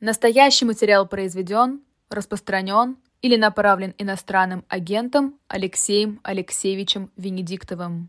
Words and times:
Настоящий 0.00 0.64
материал 0.64 1.06
произведен, 1.06 1.82
распространен 2.08 2.96
или 3.20 3.36
направлен 3.36 3.94
иностранным 3.98 4.64
агентом 4.66 5.38
Алексеем 5.46 6.20
Алексеевичем 6.22 7.10
Венедиктовым. 7.18 8.08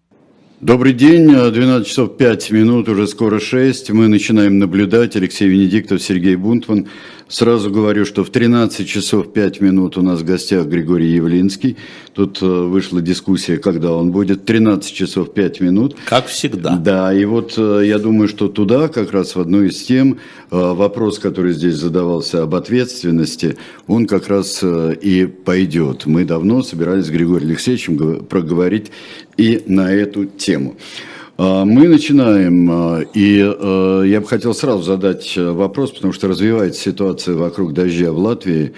Добрый 0.62 0.94
день, 0.94 1.28
12 1.28 1.88
часов 1.88 2.18
5 2.18 2.52
минут, 2.52 2.88
уже 2.88 3.08
скоро 3.08 3.40
6. 3.40 3.90
Мы 3.90 4.08
начинаем 4.08 4.60
наблюдать. 4.60 5.16
Алексей 5.16 5.50
Венедиктов, 5.50 6.04
Сергей 6.04 6.36
Бунтман. 6.36 6.88
Сразу 7.32 7.72
говорю, 7.72 8.06
что 8.06 8.26
в 8.26 8.30
13 8.30 8.86
часов 8.86 9.32
5 9.32 9.62
минут 9.62 9.98
у 9.98 10.02
нас 10.02 10.20
в 10.20 10.26
гостях 10.26 10.68
Григорий 10.68 11.14
Явлинский. 11.14 11.78
Тут 12.14 12.42
э, 12.42 12.46
вышла 12.46 13.02
дискуссия, 13.02 13.58
когда 13.58 13.94
он 13.94 14.12
будет. 14.12 14.46
13 14.46 14.94
часов 14.94 15.34
5 15.34 15.62
минут. 15.62 15.96
Как 16.06 16.28
всегда. 16.28 16.76
Да, 16.76 17.14
и 17.14 17.24
вот 17.24 17.54
э, 17.56 17.84
я 17.86 18.00
думаю, 18.00 18.28
что 18.28 18.50
туда, 18.50 18.90
как 18.90 19.14
раз 19.14 19.36
в 19.36 19.40
одну 19.40 19.64
из 19.64 19.82
тем, 19.82 20.20
э, 20.52 20.58
вопрос, 20.58 21.20
который 21.20 21.54
здесь 21.54 21.76
задавался 21.76 22.44
об 22.44 22.54
ответственности, 22.54 23.56
он 23.88 24.08
как 24.08 24.28
раз 24.28 24.62
и 24.62 25.26
пойдет. 25.26 26.06
Мы 26.06 26.26
давно 26.26 26.64
собирались 26.64 27.06
с 27.06 27.10
Григорием 27.10 27.52
Алексеевичем 27.52 28.26
проговорить 28.26 28.92
и 29.38 29.64
на 29.68 29.92
эту 29.94 30.26
тему. 30.26 30.51
А, 30.56 30.76
мы 31.38 31.88
начинаем, 31.88 32.70
а, 32.72 33.02
и 33.14 33.42
а, 33.42 34.04
я 34.04 34.22
бы 34.22 34.28
хотел 34.28 34.54
сразу 34.54 34.84
задать 34.84 35.36
вопрос, 35.38 35.92
потому 35.92 36.14
что 36.14 36.28
развивается 36.28 36.82
ситуация 36.82 37.36
вокруг 37.36 37.74
дождя 37.74 38.12
в 38.12 38.20
Латвии, 38.20 38.74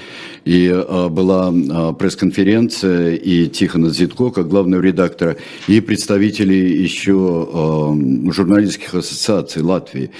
и 0.45 0.69
была 1.09 1.53
пресс-конференция, 1.93 3.15
и 3.15 3.47
Тихона 3.47 3.89
Зитко, 3.89 4.29
как 4.29 4.49
главного 4.49 4.81
редактора, 4.81 5.37
и 5.69 5.79
представители 5.79 6.53
еще 6.53 7.93
журналистских 8.29 8.93
ассоциаций 8.93 9.61
Латвии. 9.61 10.11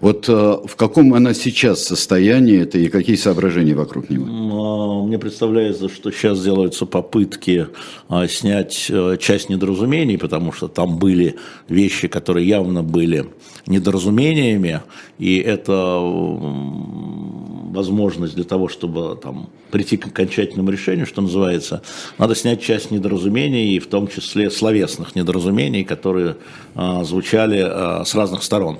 Вот 0.00 0.28
в 0.28 0.76
каком 0.76 1.14
она 1.14 1.34
сейчас 1.34 1.82
состоянии, 1.84 2.60
это 2.60 2.78
и 2.78 2.86
какие 2.88 3.16
соображения 3.16 3.74
вокруг 3.74 4.08
него? 4.08 5.02
Мне 5.04 5.18
представляется, 5.18 5.88
что 5.88 6.12
сейчас 6.12 6.40
делаются 6.44 6.86
попытки 6.86 7.66
снять 8.28 8.88
часть 9.18 9.48
недоразумений, 9.48 10.16
потому 10.16 10.52
что 10.52 10.68
там 10.68 10.96
были 10.96 11.34
вещи, 11.68 11.91
вещи, 11.92 12.08
которые 12.08 12.48
явно 12.48 12.82
были 12.82 13.26
недоразумениями, 13.66 14.80
и 15.18 15.36
это 15.36 15.98
возможность 17.72 18.34
для 18.34 18.44
того, 18.44 18.68
чтобы 18.68 19.18
там, 19.22 19.48
прийти 19.70 19.96
к 19.96 20.06
окончательному 20.06 20.70
решению, 20.70 21.06
что 21.06 21.22
называется, 21.22 21.82
надо 22.18 22.34
снять 22.34 22.62
часть 22.62 22.90
недоразумений, 22.90 23.76
и 23.76 23.78
в 23.78 23.86
том 23.86 24.08
числе 24.08 24.50
словесных 24.50 25.14
недоразумений, 25.14 25.84
которые 25.84 26.36
а, 26.74 27.04
звучали 27.04 27.62
а, 27.64 28.04
с 28.04 28.14
разных 28.14 28.42
сторон. 28.42 28.78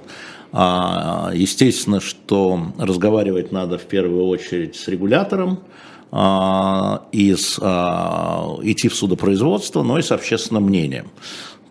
А, 0.52 1.30
естественно, 1.34 2.00
что 2.00 2.72
разговаривать 2.78 3.52
надо 3.52 3.78
в 3.78 3.84
первую 3.84 4.26
очередь 4.26 4.76
с 4.76 4.88
регулятором, 4.88 5.60
и 7.12 7.34
с, 7.34 7.58
а, 7.62 8.58
идти 8.62 8.88
в 8.88 8.94
судопроизводство, 8.94 9.82
но 9.82 9.98
и 9.98 10.02
с 10.02 10.12
общественным 10.12 10.64
мнением. 10.64 11.06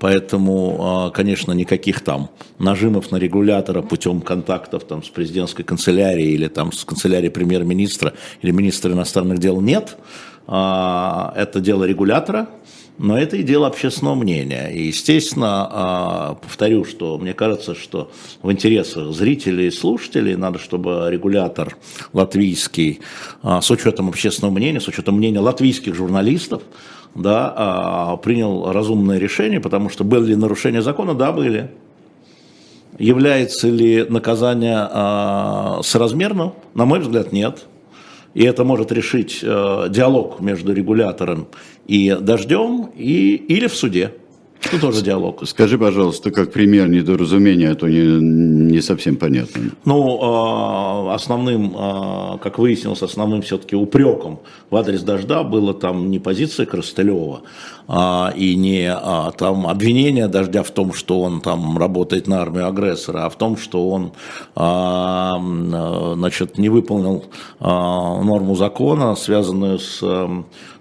Поэтому, 0.02 0.78
а, 0.80 1.10
конечно, 1.12 1.52
никаких 1.52 2.02
там 2.02 2.32
нажимов 2.58 3.12
на 3.12 3.18
регулятора 3.18 3.84
путем 3.84 4.22
контактов 4.22 4.84
там, 4.84 5.04
с 5.04 5.10
президентской 5.10 5.62
канцелярией 5.62 6.34
или 6.34 6.48
там, 6.48 6.72
с 6.72 6.84
канцелярией 6.84 7.30
премьер-министра 7.30 8.14
или 8.42 8.50
министра 8.50 8.92
иностранных 8.92 9.38
дел 9.38 9.62
нет. 9.62 9.98
А, 10.48 11.32
это 11.38 11.60
дело 11.60 11.84
регулятора, 11.84 12.50
но 12.98 13.16
это 13.16 13.38
и 13.38 13.44
дело 13.44 13.68
общественного 13.68 14.16
мнения. 14.16 14.70
И, 14.70 14.88
естественно, 14.88 15.68
а, 15.70 16.34
повторю, 16.34 16.84
что 16.84 17.20
мне 17.20 17.36
кажется, 17.36 17.76
что 17.76 18.12
в 18.42 18.52
интересах 18.52 19.14
зрителей 19.14 19.68
и 19.68 19.72
слушателей 19.72 20.36
надо, 20.36 20.58
чтобы 20.58 21.10
регулятор 21.12 21.78
латвийский, 22.12 23.02
с 23.44 23.70
учетом 23.70 24.10
общественного 24.10 24.52
мнения, 24.52 24.80
с 24.80 24.88
учетом 24.88 25.18
мнения 25.18 25.40
латвийских 25.40 25.94
журналистов, 25.94 26.64
да, 27.16 27.54
а, 27.56 28.18
принял 28.18 28.72
разумное 28.72 29.18
решение, 29.18 29.60
потому 29.60 29.90
что 29.90 30.04
были 30.04 30.28
ли 30.28 30.36
нарушения 30.36 30.82
закона? 30.82 31.14
Да, 31.14 31.32
были. 31.32 31.72
Является 32.98 33.68
ли 33.68 34.06
наказание 34.08 34.78
а, 34.80 35.82
соразмерным? 35.84 36.54
На 36.74 36.86
мой 36.86 37.00
взгляд, 37.00 37.32
нет. 37.32 37.66
И 38.34 38.44
это 38.44 38.64
может 38.64 38.92
решить 38.92 39.42
а, 39.44 39.90
диалог 39.90 40.40
между 40.40 40.74
регулятором 40.74 41.48
и 41.86 42.18
дождем 42.20 42.92
и, 42.96 43.36
или 43.36 43.68
в 43.68 43.76
суде. 43.76 44.14
Что 44.72 44.80
тоже 44.80 45.04
диалог. 45.04 45.46
Скажи, 45.46 45.78
пожалуйста, 45.78 46.32
как 46.32 46.54
пример 46.54 46.88
недоразумения, 46.88 47.72
а 47.72 47.76
то 47.76 47.90
не, 47.90 48.72
не 48.72 48.80
совсем 48.80 49.18
понятно. 49.18 49.64
Ну, 49.84 50.20
а, 50.22 51.14
основным, 51.14 51.76
а, 51.76 52.38
как 52.38 52.58
выяснилось, 52.58 53.02
основным 53.02 53.42
все-таки 53.42 53.76
упреком 53.76 54.40
в 54.70 54.78
адрес 54.78 55.02
Дождя 55.02 55.44
было 55.44 55.74
там 55.74 56.10
не 56.10 56.20
позиция 56.20 56.66
Крастелева 56.66 57.42
и 58.38 58.56
не 58.56 58.96
там 59.38 59.68
обвинение 59.68 60.30
Дождя 60.30 60.64
в 60.64 60.72
том, 60.72 60.94
что 60.94 61.20
он 61.20 61.42
там 61.42 61.78
работает 61.78 62.28
на 62.28 62.42
армию 62.42 62.68
агрессора, 62.68 63.26
а 63.26 63.30
в 63.30 63.36
том, 63.36 63.58
что 63.58 63.90
он 63.90 64.14
значит, 66.16 66.58
не 66.58 66.70
выполнил 66.70 67.26
норму 67.60 68.56
закона, 68.56 69.16
связанную 69.16 69.80
с 69.80 70.02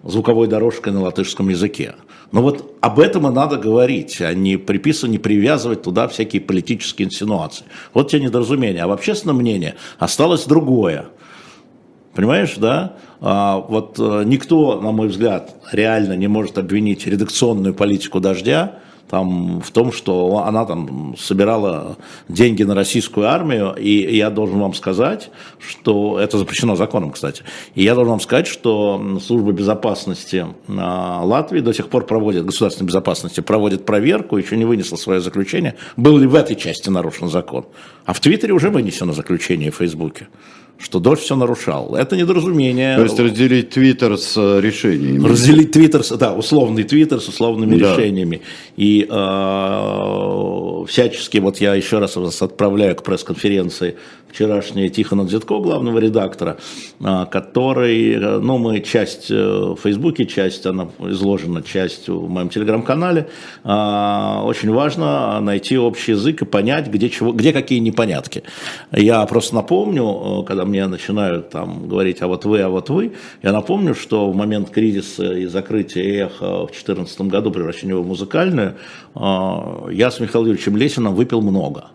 звуковой 0.04 0.46
дорожкой 0.46 0.92
на 0.92 1.02
латышском 1.02 1.48
языке. 1.48 1.96
Но 2.32 2.42
вот 2.42 2.76
об 2.80 3.00
этом 3.00 3.26
и 3.26 3.30
надо 3.32 3.56
говорить, 3.56 4.20
а 4.20 4.32
не 4.34 4.56
приписывать, 4.56 5.12
не 5.12 5.18
привязывать 5.18 5.82
туда 5.82 6.06
всякие 6.06 6.40
политические 6.40 7.06
инсинуации. 7.06 7.64
Вот 7.92 8.10
те 8.10 8.20
недоразумения. 8.20 8.84
А 8.84 8.86
в 8.86 8.92
общественном 8.92 9.38
мнении 9.38 9.74
осталось 9.98 10.44
другое. 10.44 11.06
Понимаешь, 12.14 12.54
да? 12.56 12.96
А, 13.20 13.58
вот 13.58 13.96
э, 13.98 14.22
никто, 14.26 14.80
на 14.80 14.92
мой 14.92 15.08
взгляд, 15.08 15.54
реально 15.72 16.14
не 16.14 16.28
может 16.28 16.58
обвинить 16.58 17.06
редакционную 17.06 17.74
политику 17.74 18.20
«Дождя», 18.20 18.80
там, 19.10 19.60
в 19.60 19.70
том, 19.72 19.92
что 19.92 20.44
она 20.46 20.64
там 20.64 21.16
собирала 21.18 21.96
деньги 22.28 22.62
на 22.62 22.74
российскую 22.74 23.28
армию, 23.28 23.74
и 23.74 24.16
я 24.16 24.30
должен 24.30 24.60
вам 24.60 24.72
сказать, 24.74 25.30
что 25.58 26.20
это 26.20 26.38
запрещено 26.38 26.76
законом, 26.76 27.10
кстати, 27.10 27.42
и 27.74 27.82
я 27.82 27.94
должен 27.94 28.12
вам 28.12 28.20
сказать, 28.20 28.46
что 28.46 29.18
служба 29.20 29.52
безопасности 29.52 30.46
а, 30.68 31.22
Латвии 31.24 31.60
до 31.60 31.74
сих 31.74 31.88
пор 31.88 32.06
проводит, 32.06 32.46
государственной 32.46 32.86
безопасности 32.86 33.40
проводит 33.40 33.84
проверку, 33.84 34.36
еще 34.36 34.56
не 34.56 34.64
вынесла 34.64 34.96
свое 34.96 35.20
заключение, 35.20 35.74
был 35.96 36.16
ли 36.18 36.26
в 36.26 36.34
этой 36.36 36.54
части 36.54 36.88
нарушен 36.88 37.28
закон. 37.28 37.66
А 38.04 38.12
в 38.12 38.20
Твиттере 38.20 38.52
уже 38.52 38.70
вынесено 38.70 39.12
заключение 39.12 39.72
в 39.72 39.76
Фейсбуке 39.76 40.28
что 40.80 40.98
дождь 40.98 41.22
все 41.22 41.36
нарушал. 41.36 41.94
Это 41.94 42.16
недоразумение. 42.16 42.96
То 42.96 43.02
есть 43.02 43.20
разделить 43.20 43.70
Твиттер 43.70 44.16
с 44.16 44.34
э, 44.36 44.60
решениями. 44.60 45.28
Разделить 45.28 45.72
Твиттер, 45.72 46.02
да, 46.18 46.32
условный 46.32 46.84
Твиттер 46.84 47.20
с 47.20 47.28
условными 47.28 47.76
да. 47.76 47.94
решениями. 47.94 48.40
И 48.76 49.06
э, 49.08 50.84
всячески, 50.88 51.38
вот 51.38 51.58
я 51.58 51.74
еще 51.74 51.98
раз 51.98 52.16
вас 52.16 52.40
отправляю 52.42 52.96
к 52.96 53.02
пресс-конференции 53.02 53.96
вчерашняя 54.30 54.88
Тихона 54.88 55.24
Дзитко, 55.24 55.58
главного 55.58 55.98
редактора, 55.98 56.58
э, 57.00 57.26
который, 57.30 58.14
э, 58.14 58.38
ну, 58.38 58.58
мы 58.58 58.80
часть 58.80 59.30
в 59.30 59.76
Фейсбуке, 59.82 60.26
часть, 60.26 60.66
она 60.66 60.88
изложена, 60.98 61.62
часть 61.62 62.08
в 62.08 62.28
моем 62.28 62.48
телеграм-канале. 62.48 63.28
Очень 63.64 64.72
важно 64.72 65.40
найти 65.40 65.78
общий 65.78 66.12
язык 66.12 66.42
и 66.42 66.44
понять, 66.44 66.88
где, 66.88 67.08
чего, 67.08 67.32
где 67.32 67.52
какие 67.52 67.78
непонятки. 67.78 68.42
Я 68.92 69.24
просто 69.26 69.54
напомню, 69.54 70.44
когда 70.46 70.64
мне 70.64 70.86
начинают 70.86 71.50
там 71.50 71.88
говорить, 71.88 72.22
а 72.22 72.26
вот 72.26 72.44
вы, 72.44 72.60
а 72.60 72.68
вот 72.68 72.90
вы, 72.90 73.12
я 73.42 73.52
напомню, 73.52 73.94
что 73.94 74.30
в 74.30 74.36
момент 74.36 74.70
кризиса 74.70 75.32
и 75.32 75.46
закрытия 75.46 76.26
эхо 76.26 76.66
в 76.66 76.70
2014 76.70 77.20
году, 77.22 77.50
превращения 77.50 77.94
в 77.94 78.06
музыкальную, 78.06 78.76
а, 79.14 79.88
я 79.90 80.10
с 80.10 80.20
Михаилом 80.20 80.48
Юрьевичем 80.48 80.76
Лесиным 80.76 81.14
выпил 81.14 81.42
много, 81.42 81.90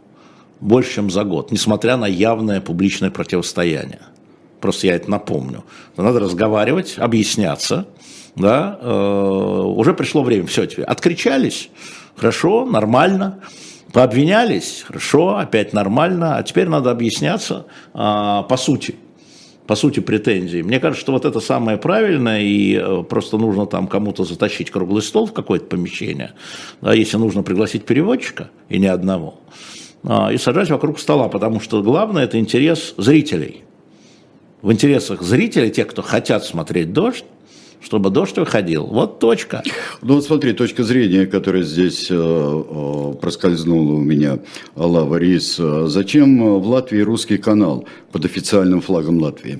больше, 0.65 0.95
чем 0.95 1.09
за 1.09 1.23
год, 1.23 1.51
несмотря 1.51 1.97
на 1.97 2.05
явное 2.05 2.61
публичное 2.61 3.11
противостояние. 3.11 4.01
Просто 4.61 4.87
я 4.87 4.95
это 4.95 5.09
напомню. 5.09 5.63
Надо 5.95 6.19
разговаривать, 6.19 6.95
объясняться, 6.97 7.87
да, 8.35 8.77
э, 8.81 8.89
уже 8.89 9.93
пришло 9.93 10.23
время, 10.23 10.47
все, 10.47 10.65
теперь 10.65 10.85
откричались, 10.85 11.69
хорошо, 12.15 12.65
нормально, 12.65 13.39
Пообвинялись, 13.95 14.83
хорошо, 14.85 15.37
опять 15.37 15.71
нормально, 15.71 16.35
а 16.35 16.43
теперь 16.43 16.67
надо 16.67 16.91
объясняться 16.91 17.65
а, 17.93 18.43
по 18.43 18.57
сути 18.57 18.95
по 19.67 19.75
сути 19.75 20.01
претензий. 20.01 20.63
Мне 20.63 20.81
кажется, 20.81 21.01
что 21.01 21.13
вот 21.13 21.23
это 21.23 21.39
самое 21.39 21.77
правильное, 21.77 22.41
и 22.41 22.75
э, 22.75 23.03
просто 23.03 23.37
нужно 23.37 23.65
там 23.65 23.87
кому-то 23.87 24.25
затащить 24.25 24.69
круглый 24.69 25.01
стол 25.01 25.27
в 25.27 25.33
какое-то 25.33 25.67
помещение, 25.67 26.33
да, 26.81 26.93
если 26.93 27.15
нужно 27.15 27.41
пригласить 27.41 27.85
переводчика, 27.85 28.49
и 28.67 28.79
не 28.79 28.87
одного, 28.87 29.39
и 30.31 30.37
сажать 30.37 30.69
вокруг 30.69 30.99
стола, 30.99 31.27
потому 31.29 31.59
что 31.59 31.81
главное 31.81 32.25
это 32.25 32.39
интерес 32.39 32.93
зрителей. 32.97 33.63
В 34.61 34.71
интересах 34.71 35.21
зрителей, 35.21 35.71
тех, 35.71 35.87
кто 35.87 36.01
хотят 36.01 36.43
смотреть 36.43 36.93
дождь, 36.93 37.25
чтобы 37.85 38.09
дождь 38.09 38.37
выходил. 38.37 38.87
Вот 38.87 39.19
точка. 39.19 39.63
Ну 40.01 40.15
вот 40.15 40.25
смотри, 40.25 40.53
точка 40.53 40.83
зрения, 40.83 41.27
которая 41.27 41.63
здесь 41.63 42.07
э, 42.09 42.15
э, 42.15 43.13
проскользнула 43.21 43.93
у 43.93 44.01
меня, 44.01 44.39
Алла 44.75 45.15
Рис. 45.17 45.57
Зачем 45.57 46.59
в 46.59 46.67
Латвии 46.67 47.01
русский 47.01 47.37
канал 47.37 47.87
под 48.11 48.25
официальным 48.25 48.81
флагом 48.81 49.19
Латвии? 49.19 49.59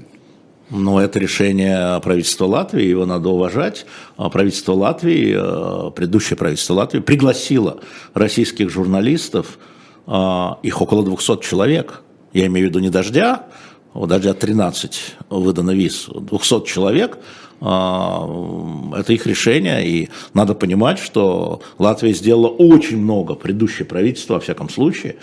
Но 0.71 0.99
это 0.99 1.19
решение 1.19 2.01
правительства 2.01 2.45
Латвии, 2.45 2.85
его 2.85 3.05
надо 3.05 3.29
уважать. 3.29 3.85
А 4.17 4.29
правительство 4.29 4.73
Латвии, 4.73 5.35
э, 5.37 5.91
предыдущее 5.91 6.37
правительство 6.37 6.73
Латвии 6.73 6.99
пригласило 6.99 7.79
российских 8.15 8.71
журналистов, 8.71 9.59
их 10.07 10.81
около 10.81 11.03
200 11.03 11.41
человек, 11.41 12.03
я 12.33 12.45
имею 12.47 12.67
в 12.67 12.69
виду 12.69 12.79
не 12.79 12.89
дождя, 12.89 13.47
у 13.93 14.05
дождя 14.07 14.33
13 14.33 15.15
выдано 15.29 15.71
виз, 15.71 16.07
200 16.07 16.65
человек, 16.65 17.17
а, 17.17 17.21
это 17.61 19.05
их 19.13 19.25
решение, 19.25 19.87
и 19.87 20.09
надо 20.33 20.55
понимать, 20.55 20.99
что 20.99 21.61
Латвия 21.79 22.13
сделала 22.13 22.47
очень 22.47 22.97
много, 22.97 23.35
предыдущее 23.35 23.85
правительство, 23.85 24.35
во 24.35 24.39
всяком 24.39 24.69
случае, 24.69 25.15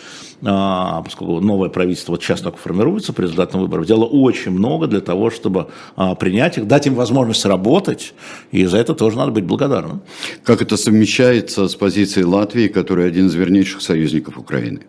а, 0.45 1.03
поскольку 1.03 1.41
новое 1.41 1.69
правительство 1.69 2.13
вот 2.13 2.23
сейчас 2.23 2.41
только 2.41 2.59
формируется 2.59 3.13
по 3.13 3.21
результатам 3.21 3.61
выборов, 3.61 3.85
сделало 3.85 4.07
очень 4.07 4.51
много 4.51 4.87
для 4.87 5.01
того, 5.01 5.31
чтобы 5.31 5.69
а, 5.95 6.15
принять 6.15 6.59
их, 6.59 6.67
дать 6.67 6.87
им 6.87 6.95
возможность 6.95 7.45
работать, 7.45 8.15
и 8.51 8.65
за 8.65 8.79
это 8.79 8.95
тоже 8.95 9.17
надо 9.17 9.31
быть 9.31 9.45
благодарным. 9.45 10.03
Как 10.43 10.63
это 10.63 10.77
совмещается 10.77 11.69
с 11.69 11.77
позицией 11.77 12.25
Латвии, 12.25 12.69
которая 12.69 13.09
один 13.09 13.27
из 13.27 13.35
вернейших 13.35 13.83
союзников 13.83 14.39
Украины? 14.39 14.81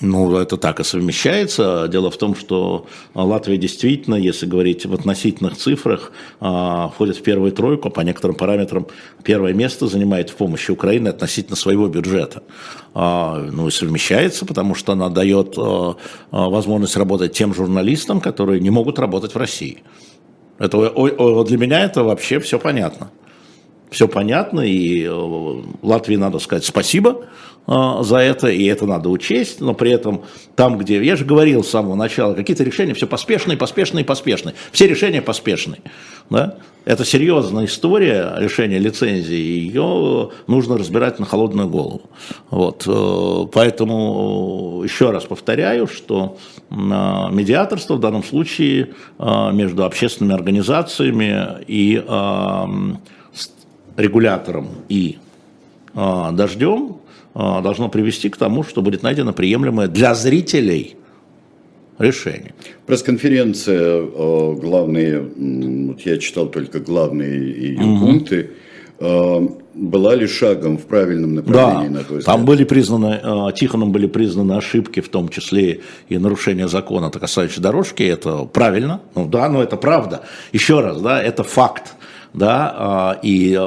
Ну, 0.00 0.36
это 0.36 0.58
так 0.58 0.80
и 0.80 0.84
совмещается. 0.84 1.88
Дело 1.88 2.10
в 2.10 2.18
том, 2.18 2.36
что 2.36 2.86
Латвия 3.14 3.56
действительно, 3.56 4.14
если 4.14 4.44
говорить 4.44 4.84
в 4.84 4.92
относительных 4.92 5.56
цифрах, 5.56 6.12
а, 6.38 6.88
входит 6.88 7.16
в 7.16 7.22
первую 7.22 7.52
тройку, 7.52 7.88
по 7.88 8.02
некоторым 8.02 8.36
параметрам 8.36 8.86
первое 9.24 9.54
место 9.54 9.86
занимает 9.86 10.28
в 10.28 10.36
помощи 10.36 10.70
Украины 10.70 11.08
относительно 11.08 11.56
своего 11.56 11.88
бюджета. 11.88 12.42
А, 12.92 13.38
ну 13.50 13.68
и 13.68 13.70
совмещается, 13.70 14.44
потому 14.44 14.74
что 14.74 14.92
она 14.92 15.08
дает 15.08 15.54
а, 15.56 15.96
возможность 16.30 16.96
работать 16.96 17.32
тем 17.32 17.54
журналистам, 17.54 18.20
которые 18.20 18.60
не 18.60 18.70
могут 18.70 18.98
работать 18.98 19.34
в 19.34 19.38
России. 19.38 19.82
Это, 20.58 20.78
для 21.44 21.58
меня 21.58 21.84
это 21.84 22.04
вообще 22.04 22.38
все 22.38 22.58
понятно. 22.58 23.10
Все 23.90 24.08
понятно, 24.08 24.60
и 24.60 25.04
э, 25.04 25.62
Латвии 25.82 26.16
надо 26.16 26.40
сказать 26.40 26.64
спасибо 26.64 27.20
а, 27.20 27.26
за 27.66 28.18
это, 28.18 28.48
и 28.48 28.64
это 28.64 28.86
надо 28.86 29.08
учесть, 29.08 29.60
но 29.60 29.74
при 29.74 29.90
этом 29.90 30.22
там, 30.54 30.78
где, 30.78 31.02
я 31.02 31.16
же 31.16 31.24
говорил 31.24 31.64
с 31.64 31.70
самого 31.70 31.96
начала, 31.96 32.34
какие-то 32.34 32.62
решения 32.62 32.94
все 32.94 33.06
поспешные, 33.06 33.56
поспешные, 33.56 34.04
поспешные, 34.04 34.54
все 34.70 34.86
решения 34.86 35.20
поспешные, 35.20 35.80
да? 36.30 36.56
Это 36.86 37.04
серьезная 37.04 37.64
история 37.64 38.34
решения 38.38 38.78
лицензии, 38.78 39.34
ее 39.34 40.30
нужно 40.46 40.78
разбирать 40.78 41.18
на 41.18 41.26
холодную 41.26 41.68
голову. 41.68 42.02
Вот. 42.48 42.84
Э, 42.86 43.46
поэтому 43.52 44.82
еще 44.84 45.10
раз 45.10 45.24
повторяю, 45.24 45.88
что 45.88 46.38
медиаторство 46.70 47.94
в 47.94 48.00
данном 48.00 48.22
случае 48.22 48.90
э, 49.18 49.52
между 49.52 49.84
общественными 49.84 50.36
организациями 50.36 51.64
и 51.66 52.00
э, 52.06 52.66
регулятором 53.96 54.68
и 54.88 55.18
дождем 55.94 56.98
должно 57.36 57.88
привести 57.88 58.28
к 58.30 58.36
тому, 58.36 58.64
что 58.64 58.82
будет 58.82 59.02
найдено 59.02 59.32
приемлемое 59.32 59.88
для 59.88 60.14
зрителей 60.14 60.96
решение. 61.98 62.54
Пресс-конференция, 62.86 64.02
главные, 64.54 65.20
вот 65.20 66.00
я 66.00 66.18
читал 66.18 66.46
только 66.46 66.80
главные 66.80 67.38
ее 67.38 67.84
угу. 67.84 68.06
пункты, 68.06 68.50
а, 68.98 69.46
была 69.74 70.14
ли 70.14 70.26
шагом 70.26 70.78
в 70.78 70.86
правильном 70.86 71.34
направлении, 71.34 71.88
да, 71.88 71.98
на 71.98 72.04
твой 72.04 72.18
взгляд? 72.18 72.24
там 72.24 72.44
были 72.46 72.64
признаны, 72.64 73.20
а, 73.22 73.52
Тихоном 73.52 73.92
были 73.92 74.06
признаны 74.06 74.52
ошибки, 74.52 75.00
в 75.00 75.08
том 75.08 75.28
числе 75.28 75.80
и 76.08 76.16
нарушение 76.16 76.68
закона, 76.68 77.10
касающиеся 77.10 77.60
дорожки, 77.60 78.02
это 78.02 78.44
правильно, 78.44 79.02
ну 79.14 79.26
да, 79.26 79.48
но 79.50 79.62
это 79.62 79.76
правда. 79.76 80.22
Еще 80.52 80.80
раз, 80.80 81.00
да, 81.02 81.22
это 81.22 81.42
факт, 81.42 81.94
да, 82.32 83.18
и 83.22 83.58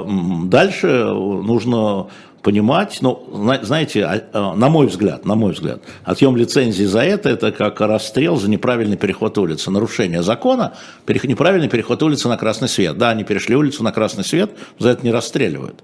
дальше 0.46 0.88
нужно 0.88 2.08
понимать, 2.42 3.00
ну, 3.02 3.60
знаете, 3.62 4.06
а, 4.06 4.24
а, 4.34 4.56
на 4.56 4.70
мой 4.70 4.88
взгляд, 4.88 5.26
на 5.26 5.36
мой 5.36 5.54
взгляд, 5.54 5.82
отъем 6.04 6.36
лицензии 6.38 6.86
за 6.86 7.02
это, 7.02 7.30
это 7.30 7.52
как 7.52 7.82
расстрел 7.82 8.38
за 8.38 8.50
неправильный 8.50 8.98
переход 8.98 9.38
улицы, 9.38 9.72
нарушение 9.72 10.24
закона, 10.24 10.74
неправильный 11.08 11.70
переход 11.70 12.02
улицы 12.04 12.28
на 12.28 12.38
красный 12.38 12.70
свет. 12.70 12.98
Да, 12.98 13.10
они 13.10 13.24
перешли 13.24 13.56
улицу 13.56 13.84
на 13.84 13.92
красный 13.92 14.24
свет, 14.24 14.52
за 14.78 14.90
это 14.90 15.06
не 15.06 15.12
расстреливают. 15.12 15.84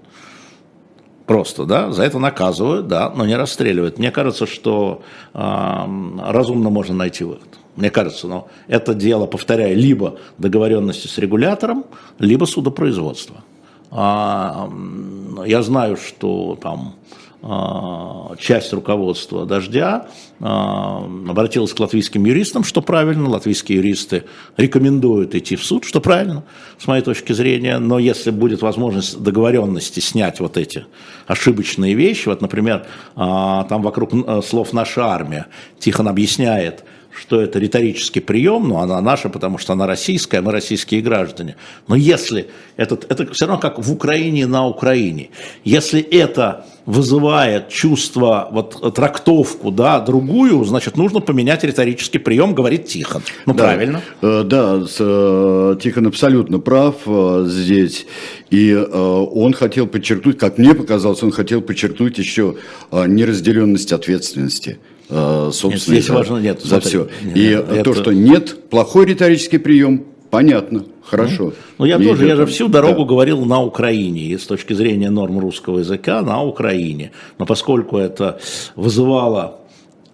Просто, 1.26 1.64
да, 1.64 1.90
за 1.90 2.04
это 2.04 2.18
наказывают, 2.18 2.86
да, 2.86 3.10
но 3.10 3.26
не 3.26 3.34
расстреливают. 3.34 3.98
Мне 3.98 4.12
кажется, 4.12 4.46
что 4.46 5.02
э, 5.34 5.38
разумно 5.38 6.70
можно 6.70 6.94
найти 6.94 7.24
выход. 7.24 7.48
Мне 7.74 7.90
кажется, 7.90 8.28
но 8.28 8.48
это 8.68 8.94
дело, 8.94 9.26
повторяю, 9.26 9.76
либо 9.76 10.18
договоренности 10.38 11.08
с 11.08 11.18
регулятором, 11.18 11.84
либо 12.20 12.44
судопроизводства. 12.44 13.42
А, 13.98 14.70
я 15.46 15.62
знаю, 15.62 15.96
что 15.96 16.58
там 16.60 16.96
а, 17.42 18.36
часть 18.38 18.74
руководства 18.74 19.46
«Дождя» 19.46 20.08
а, 20.38 20.98
обратилась 21.26 21.72
к 21.72 21.80
латвийским 21.80 22.26
юристам, 22.26 22.62
что 22.62 22.82
правильно, 22.82 23.30
латвийские 23.30 23.78
юристы 23.78 24.24
рекомендуют 24.58 25.34
идти 25.34 25.56
в 25.56 25.64
суд, 25.64 25.86
что 25.86 26.02
правильно, 26.02 26.44
с 26.76 26.86
моей 26.86 27.02
точки 27.02 27.32
зрения, 27.32 27.78
но 27.78 27.98
если 27.98 28.30
будет 28.30 28.60
возможность 28.60 29.18
договоренности 29.22 30.00
снять 30.00 30.40
вот 30.40 30.58
эти 30.58 30.84
ошибочные 31.26 31.94
вещи, 31.94 32.28
вот, 32.28 32.42
например, 32.42 32.84
там 33.14 33.80
вокруг 33.80 34.12
слов 34.44 34.74
«наша 34.74 35.06
армия» 35.06 35.46
Тихон 35.78 36.08
объясняет– 36.08 36.84
что 37.16 37.40
это 37.40 37.58
риторический 37.58 38.20
прием, 38.20 38.68
но 38.68 38.80
она 38.80 39.00
наша, 39.00 39.28
потому 39.28 39.58
что 39.58 39.72
она 39.72 39.86
российская, 39.86 40.40
мы 40.40 40.52
российские 40.52 41.00
граждане. 41.00 41.56
Но 41.88 41.96
если 41.96 42.48
этот, 42.76 43.10
это 43.10 43.32
все 43.32 43.46
равно 43.46 43.60
как 43.60 43.78
в 43.78 43.92
Украине 43.92 44.46
на 44.46 44.66
Украине, 44.66 45.30
если 45.64 46.00
это 46.00 46.66
вызывает 46.86 47.68
чувство, 47.68 48.48
вот 48.52 48.94
трактовку, 48.94 49.70
да, 49.72 50.00
другую, 50.00 50.64
значит, 50.64 50.96
нужно 50.96 51.20
поменять 51.20 51.64
риторический 51.64 52.18
прием, 52.18 52.54
говорит 52.54 52.86
Тихон. 52.86 53.22
Ну, 53.44 53.54
да, 53.54 53.64
правильно. 53.64 54.02
Э, 54.22 54.44
да, 54.44 54.80
э, 54.98 55.76
Тихон 55.82 56.06
абсолютно 56.06 56.60
прав 56.60 56.94
э, 57.06 57.44
здесь. 57.48 58.06
И 58.50 58.72
он 58.74 59.52
хотел 59.54 59.88
подчеркнуть, 59.88 60.38
как 60.38 60.58
мне 60.58 60.72
показалось, 60.74 61.20
он 61.24 61.32
хотел 61.32 61.60
подчеркнуть 61.60 62.16
еще 62.18 62.54
неразделенность 62.92 63.92
ответственности. 63.92 64.78
Э, 65.08 65.50
собственно, 65.52 65.98
здесь 65.98 66.08
важно, 66.08 66.38
нет, 66.38 66.60
за 66.62 66.68
смотри, 66.68 66.88
все. 66.88 67.08
Нет, 67.22 67.36
и 67.36 67.46
это... 67.50 67.84
то, 67.84 67.94
что 67.94 68.12
нет, 68.12 68.68
плохой 68.70 69.06
риторический 69.06 69.58
прием, 69.58 70.04
понятно, 70.30 70.84
хорошо. 71.04 71.52
Ну, 71.78 71.84
я 71.84 71.98
тоже, 71.98 72.22
идет... 72.22 72.28
я 72.28 72.36
же 72.36 72.46
всю 72.46 72.68
дорогу 72.68 73.02
да. 73.02 73.08
говорил 73.08 73.44
на 73.44 73.62
Украине, 73.62 74.22
и 74.22 74.38
с 74.38 74.46
точки 74.46 74.72
зрения 74.72 75.10
норм 75.10 75.38
русского 75.38 75.78
языка 75.78 76.22
на 76.22 76.42
Украине. 76.42 77.12
Но 77.38 77.46
поскольку 77.46 77.98
это 77.98 78.40
вызывало 78.74 79.60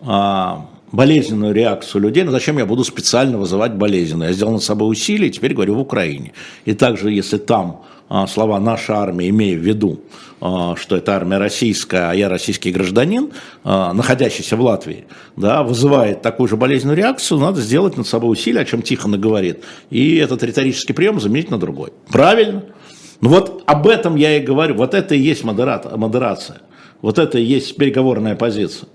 а, 0.03 0.67
болезненную 0.93 1.55
реакцию 1.55 2.03
людей, 2.03 2.25
ну 2.25 2.31
зачем 2.31 2.59
я 2.59 2.67
буду 2.67 2.85
специально 2.85 3.39
вызывать 3.39 3.75
болезненную? 3.75 4.29
Я 4.29 4.35
сделал 4.35 4.53
над 4.53 4.63
собой 4.63 4.91
усилия, 4.91 5.31
теперь 5.31 5.55
говорю 5.55 5.75
в 5.75 5.81
Украине. 5.81 6.33
И 6.67 6.75
также, 6.75 7.11
если 7.11 7.39
там 7.39 7.83
слова 8.29 8.61
«наша 8.61 8.97
армия», 8.97 9.29
имея 9.29 9.57
в 9.57 9.61
виду, 9.61 10.01
а, 10.45 10.75
что 10.75 10.97
это 10.97 11.15
армия 11.15 11.39
российская, 11.39 12.11
а 12.11 12.15
я 12.15 12.29
российский 12.29 12.73
гражданин, 12.73 13.31
а, 13.63 13.93
находящийся 13.93 14.57
в 14.57 14.61
Латвии, 14.61 15.05
да, 15.37 15.63
вызывает 15.63 16.21
такую 16.21 16.49
же 16.49 16.57
болезненную 16.57 16.97
реакцию, 16.97 17.39
надо 17.39 17.61
сделать 17.61 17.97
над 17.97 18.09
собой 18.09 18.33
усилие, 18.33 18.63
о 18.63 18.65
чем 18.65 18.83
Тихон 18.83 19.15
и 19.15 19.19
говорит, 19.19 19.63
и 19.91 20.17
этот 20.17 20.43
риторический 20.43 20.95
прием 20.95 21.21
заменить 21.21 21.51
на 21.51 21.59
другой. 21.59 21.93
Правильно? 22.09 22.65
Ну 23.21 23.29
вот 23.29 23.63
об 23.67 23.87
этом 23.87 24.17
я 24.17 24.37
и 24.37 24.41
говорю, 24.41 24.75
вот 24.75 24.95
это 24.95 25.15
и 25.15 25.21
есть 25.21 25.45
модерация, 25.45 26.61
вот 27.03 27.19
это 27.21 27.39
и 27.39 27.45
есть 27.45 27.77
переговорная 27.77 28.35
позиция. 28.35 28.89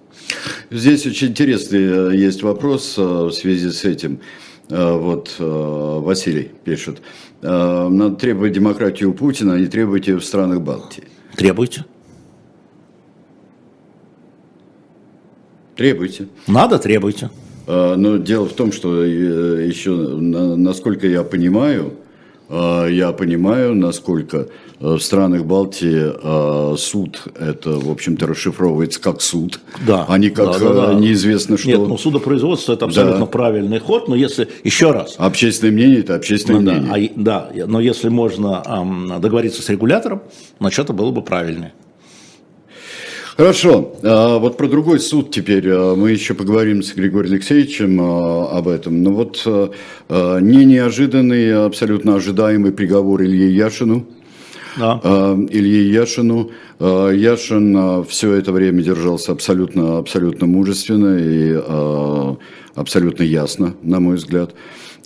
Здесь 0.70 1.06
очень 1.06 1.30
интересный 1.30 2.12
э, 2.12 2.16
есть 2.18 2.44
вопрос 2.44 2.96
э, 2.98 3.02
в 3.02 3.32
связи 3.32 3.70
с 3.70 3.86
этим. 3.86 4.20
Э, 4.70 4.98
вот 4.98 5.34
Василий 5.40 6.52
пишет. 6.66 7.02
Надо 7.41 8.15
требовать 8.15 8.53
демократии 8.53 9.06
у 9.06 9.13
Путина, 9.13 9.53
а 9.53 9.60
не 9.60 9.67
требовать 9.67 10.08
ее 10.08 10.17
в 10.17 10.25
странах 10.25 10.62
Балтии. 10.62 11.03
Требуйте. 11.36 11.86
Требуйте. 15.75 16.27
Надо, 16.48 16.79
требуйте. 16.79 17.29
Но 17.67 18.17
дело 18.17 18.48
в 18.48 18.53
том, 18.53 18.72
что 18.72 19.03
еще, 19.03 19.91
насколько 19.91 21.06
я 21.06 21.24
понимаю, 21.24 21.94
э, 22.50 22.88
я 22.91 23.12
понимаю, 23.12 23.75
насколько 23.75 24.38
э, 24.38 24.48
в 24.79 25.00
странах 25.00 25.46
Балтии 25.46 26.77
суд 26.77 27.24
это, 27.39 27.72
в 27.72 27.89
общем-то, 27.89 28.27
расшифровывается 28.27 29.01
как 29.01 29.22
суд, 29.22 29.60
да, 29.86 30.05
а 30.07 30.17
не 30.17 30.29
как 30.29 30.60
да, 30.60 30.60
да, 30.60 30.88
да. 30.88 30.93
неизвестно 30.93 31.57
что. 31.57 31.67
Нет, 31.67 31.79
ну 31.79 31.98
судопроизводство 31.98 32.74
это 32.74 32.86
абсолютно 32.86 33.22
да. 33.22 33.25
правильный 33.25 33.79
ход, 33.79 34.07
но 34.07 34.15
если, 34.15 34.48
еще 34.63 34.91
раз. 34.91 35.15
Общественное 35.17 35.74
мнение 35.74 36.00
это 36.00 36.15
общественное 36.15 36.62
ну, 36.62 36.72
мнение. 36.72 37.12
Да, 37.15 37.50
а, 37.50 37.53
да, 37.55 37.65
но 37.65 37.79
если 37.79 38.10
можно 38.10 38.63
эм, 38.65 39.19
договориться 39.19 39.62
с 39.62 39.69
регулятором, 39.69 40.22
значит 40.60 40.86
это 40.86 40.93
было 40.93 41.12
бы 41.12 41.22
правильнее. 41.22 41.74
Хорошо. 43.38 43.93
А, 44.01 44.39
вот 44.39 44.57
про 44.57 44.67
другой 44.67 45.00
суд 45.00 45.29
теперь. 45.29 45.69
А, 45.69 45.96
мы 45.96 46.10
еще 46.10 46.34
поговорим 46.34 46.81
с 46.81 46.96
Григорием 46.96 47.34
Алексеевичем 47.34 48.01
а, 48.01 48.50
об 48.57 48.67
этом. 48.67 49.03
Но 49.03 49.12
вот 49.12 49.46
не 50.10 50.65
неожиданный, 50.65 51.65
абсолютно 51.65 52.15
ожидаемый 52.15 52.72
приговор 52.72 53.22
Илье 53.22 53.55
Яшину. 53.55 54.07
Да. 54.77 55.00
Илье 55.50 55.91
Яшину. 55.91 56.51
Яшин 56.79 58.03
все 58.05 58.34
это 58.34 58.51
время 58.51 58.84
держался 58.84 59.31
абсолютно, 59.31 59.98
абсолютно 59.98 60.46
мужественно 60.46 61.17
и 61.17 61.55
абсолютно 62.75 63.24
ясно, 63.24 63.74
на 63.81 64.00
мой 64.00 64.17
взгляд. 64.17 64.53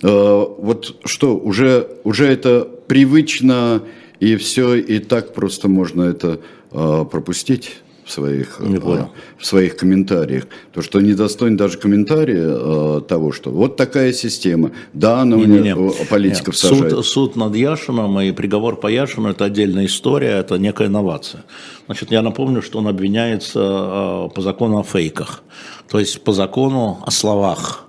Вот 0.02 0.96
что, 1.04 1.36
уже, 1.36 1.88
уже 2.04 2.26
это 2.26 2.68
привычно, 2.86 3.82
и 4.20 4.36
все, 4.36 4.74
и 4.74 4.98
так 4.98 5.32
просто 5.32 5.68
можно 5.68 6.02
это 6.02 6.40
пропустить? 6.70 7.82
В 8.04 8.10
своих, 8.10 8.56
понял. 8.56 9.10
в 9.38 9.46
своих 9.46 9.76
комментариях. 9.76 10.46
То, 10.72 10.82
что 10.82 11.00
недостоин 11.00 11.56
даже 11.56 11.78
комментария 11.78 12.48
э, 12.48 13.00
того, 13.06 13.32
что 13.32 13.50
вот 13.50 13.76
такая 13.76 14.12
система. 14.12 14.72
Да, 14.92 15.20
она 15.20 15.36
не, 15.36 15.44
у 15.44 15.46
не, 15.46 15.58
не. 15.60 16.06
политиков 16.06 16.54
Нет. 16.54 16.56
сажает. 16.56 16.92
Суд, 16.92 17.06
суд 17.06 17.36
над 17.36 17.54
Яшином 17.54 18.20
и 18.20 18.32
приговор 18.32 18.76
по 18.76 18.88
Яшину– 18.88 19.28
это 19.30 19.44
отдельная 19.44 19.86
история, 19.86 20.38
это 20.40 20.56
некая 20.58 20.88
инновация. 20.88 21.44
Значит, 21.86 22.10
я 22.10 22.22
напомню, 22.22 22.62
что 22.62 22.78
он 22.78 22.88
обвиняется 22.88 23.60
э, 23.60 24.34
по 24.34 24.42
закону 24.42 24.78
о 24.80 24.82
фейках, 24.82 25.42
то 25.88 26.00
есть 26.00 26.22
по 26.22 26.32
закону 26.32 26.98
о 27.06 27.10
словах. 27.10 27.86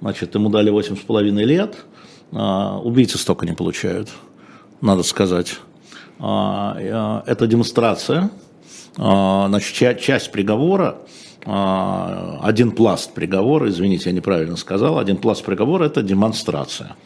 Значит, 0.00 0.34
ему 0.34 0.48
дали 0.48 0.70
8,5 0.72 1.22
лет, 1.44 1.76
э, 2.30 2.36
убийцы 2.84 3.18
столько 3.18 3.46
не 3.46 3.52
получают, 3.52 4.10
надо 4.80 5.02
сказать. 5.02 5.58
Э, 6.20 6.74
э, 6.76 7.22
это 7.26 7.46
демонстрация– 7.48 8.30
а, 8.40 8.45
значит, 8.96 10.00
часть 10.00 10.32
приговора, 10.32 10.98
а, 11.44 12.40
один 12.42 12.72
пласт 12.72 13.12
приговора, 13.14 13.68
извините, 13.68 14.10
я 14.10 14.16
неправильно 14.16 14.56
сказал, 14.56 14.98
один 14.98 15.16
пласт 15.16 15.44
приговора– 15.44 15.84
это 15.86 16.02
демонстрация. 16.02 16.96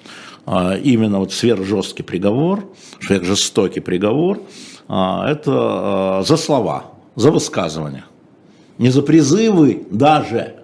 А, 0.46 0.76
именно 0.76 1.18
вот 1.18 1.32
сверхжесткий 1.32 2.02
приговор, 2.02 2.64
сверхжестокий 3.00 3.80
приговор– 3.80 4.40
это 4.88 6.22
за 6.26 6.36
слова, 6.36 6.86
за 7.16 7.30
высказывания. 7.30 8.06
Не 8.78 8.88
за 8.88 9.02
призывы 9.02 9.86
даже, 9.90 10.56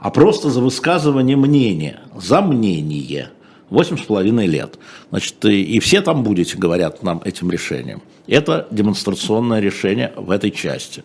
а 0.00 0.10
просто 0.10 0.50
за 0.50 0.60
высказывание 0.60 1.36
мнения, 1.36 2.00
за 2.16 2.40
мнение– 2.40 3.30
Восемь 3.70 3.96
с 3.96 4.02
половиной 4.02 4.46
лет. 4.46 4.78
Значит, 5.10 5.44
и, 5.44 5.62
и 5.62 5.80
все 5.80 6.00
там 6.00 6.22
будете, 6.22 6.58
говорят 6.58 7.02
нам 7.02 7.22
этим 7.24 7.50
решением. 7.50 8.02
Это 8.26 8.66
демонстрационное 8.70 9.60
решение 9.60 10.12
в 10.16 10.30
этой 10.30 10.50
части. 10.50 11.04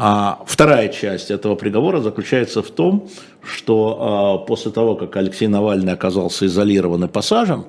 А 0.00 0.44
вторая 0.46 0.90
часть 0.90 1.32
этого 1.32 1.56
приговора 1.56 2.00
заключается 2.00 2.62
в 2.62 2.70
том, 2.70 3.08
что 3.42 4.42
э, 4.44 4.46
после 4.46 4.70
того, 4.70 4.94
как 4.94 5.16
Алексей 5.16 5.48
Навальный 5.48 5.92
оказался 5.92 6.46
изолирован 6.46 7.02
и 7.02 7.08
посажен, 7.08 7.64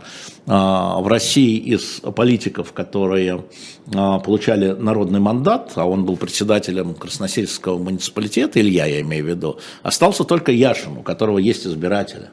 э, 0.45 0.51
в 0.51 1.07
России 1.07 1.57
из 1.57 2.01
политиков, 2.15 2.71
которые 2.71 3.45
э, 3.87 4.19
получали 4.23 4.73
народный 4.73 5.19
мандат, 5.19 5.71
а 5.73 5.85
он 5.85 6.05
был 6.05 6.17
председателем 6.17 6.93
Красносельского 6.93 7.79
муниципалитета, 7.79 8.61
Илья 8.61 8.85
я 8.85 9.01
имею 9.01 9.25
в 9.25 9.27
виду, 9.27 9.57
остался 9.81 10.23
только 10.23 10.51
Яшин, 10.51 10.97
у 10.97 11.01
которого 11.01 11.39
есть 11.39 11.65
избиратели 11.65 12.29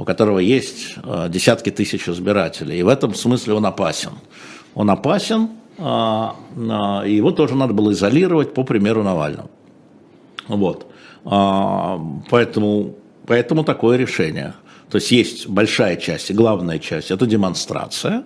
у 0.00 0.04
которого 0.04 0.38
есть 0.38 0.94
э, 1.04 1.28
десятки 1.28 1.70
тысяч 1.70 2.08
избирателей. 2.08 2.78
И 2.78 2.82
в 2.82 2.88
этом 2.88 3.14
смысле 3.14 3.52
он 3.52 3.66
опасен. 3.66 4.12
Он 4.74 4.88
опасен, 4.88 5.50
а, 5.76 6.36
а, 6.56 7.02
и 7.06 7.16
его 7.16 7.32
тоже 7.32 7.54
надо 7.54 7.74
было 7.74 7.92
изолировать 7.92 8.54
по 8.54 8.64
примеру 8.64 9.02
Навального. 9.02 9.50
Вот. 10.48 10.86
Поэтому, 11.22 12.94
поэтому 13.26 13.62
такое 13.62 13.98
решение. 13.98 14.54
То 14.90 14.96
есть 14.96 15.10
есть 15.12 15.48
большая 15.48 15.96
часть 15.96 16.30
и 16.30 16.34
главная 16.34 16.78
часть– 16.78 17.10
это 17.12 17.26
демонстрация. 17.26 18.24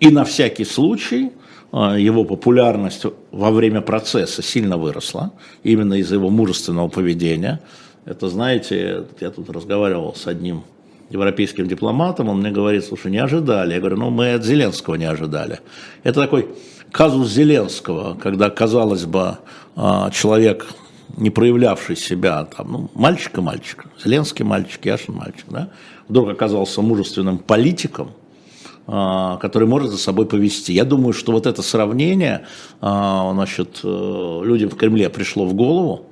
И 0.00 0.10
на 0.10 0.24
всякий 0.24 0.66
случай 0.66 1.32
его 1.72 2.24
популярность 2.24 3.06
во 3.30 3.50
время 3.50 3.80
процесса 3.80 4.42
сильно 4.42 4.76
выросла, 4.76 5.32
именно 5.62 5.94
из-за 5.94 6.16
его 6.16 6.28
мужественного 6.28 6.88
поведения. 6.88 7.60
Это, 8.04 8.28
знаете, 8.28 9.06
я 9.20 9.30
тут 9.30 9.48
разговаривал 9.48 10.14
с 10.14 10.26
одним 10.26 10.62
европейским 11.10 11.66
дипломатом, 11.66 12.28
он 12.28 12.38
мне 12.38 12.50
говорит, 12.50 12.84
слушай, 12.84 13.10
не 13.10 13.18
ожидали. 13.18 13.74
Я 13.74 13.80
говорю, 13.80 13.96
ну 13.96 14.10
мы 14.10 14.34
от 14.34 14.44
Зеленского 14.44 14.94
не 14.94 15.04
ожидали. 15.04 15.60
Это 16.04 16.20
такой 16.20 16.48
казус 16.90 17.28
Зеленского, 17.28 18.14
когда, 18.14 18.50
казалось 18.50 19.04
бы, 19.04 19.38
а, 19.76 20.10
человек, 20.10 20.66
не 21.16 21.30
проявлявший 21.30 21.96
себя, 21.96 22.44
там, 22.44 22.72
ну, 22.72 22.90
мальчик 22.94 23.38
и 23.38 23.40
мальчик, 23.40 23.86
Зеленский 24.02 24.44
мальчик, 24.44 24.84
Яшин 24.86 25.14
мальчик, 25.14 25.44
да, 25.48 25.68
вдруг 26.08 26.30
оказался 26.30 26.82
мужественным 26.82 27.38
политиком, 27.38 28.12
а, 28.86 29.36
который 29.36 29.68
может 29.68 29.90
за 29.90 29.98
собой 29.98 30.26
повести. 30.26 30.72
Я 30.72 30.84
думаю, 30.84 31.12
что 31.12 31.32
вот 31.32 31.46
это 31.46 31.62
сравнение, 31.62 32.46
а, 32.80 33.32
значит, 33.34 33.80
э, 33.84 34.40
людям 34.44 34.70
в 34.70 34.76
Кремле 34.76 35.08
пришло 35.08 35.46
в 35.46 35.54
голову, 35.54 36.06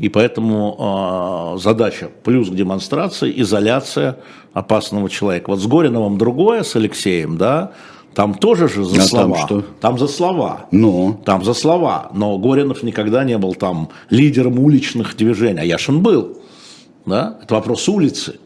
и 0.00 0.08
поэтому 0.08 1.54
э, 1.56 1.58
задача 1.60 2.10
плюс 2.24 2.48
к 2.48 2.54
демонстрации, 2.54 3.32
изоляция 3.42 4.16
опасного 4.54 5.10
человека. 5.10 5.50
Вот 5.50 5.60
с 5.60 5.66
Гориновым 5.66 6.16
другое, 6.16 6.62
с 6.62 6.74
Алексеем, 6.74 7.36
да, 7.36 7.72
там 8.14 8.34
тоже 8.34 8.68
же 8.68 8.82
за 8.82 9.02
а 9.02 9.04
слова. 9.04 9.36
Там, 9.36 9.46
что? 9.46 9.64
там 9.80 9.98
за 9.98 10.08
слова. 10.08 10.66
Но. 10.70 11.20
Там 11.24 11.44
за 11.44 11.52
слова. 11.52 12.10
Но 12.14 12.38
Горинов 12.38 12.82
никогда 12.82 13.24
не 13.24 13.36
был 13.38 13.54
там 13.54 13.90
лидером 14.08 14.58
уличных 14.58 15.16
движений. 15.16 15.60
А 15.60 15.64
Яшин 15.64 16.02
был. 16.02 16.38
Да? 17.06 17.38
Это 17.42 17.54
вопрос 17.54 17.88
улицы. 17.88 18.40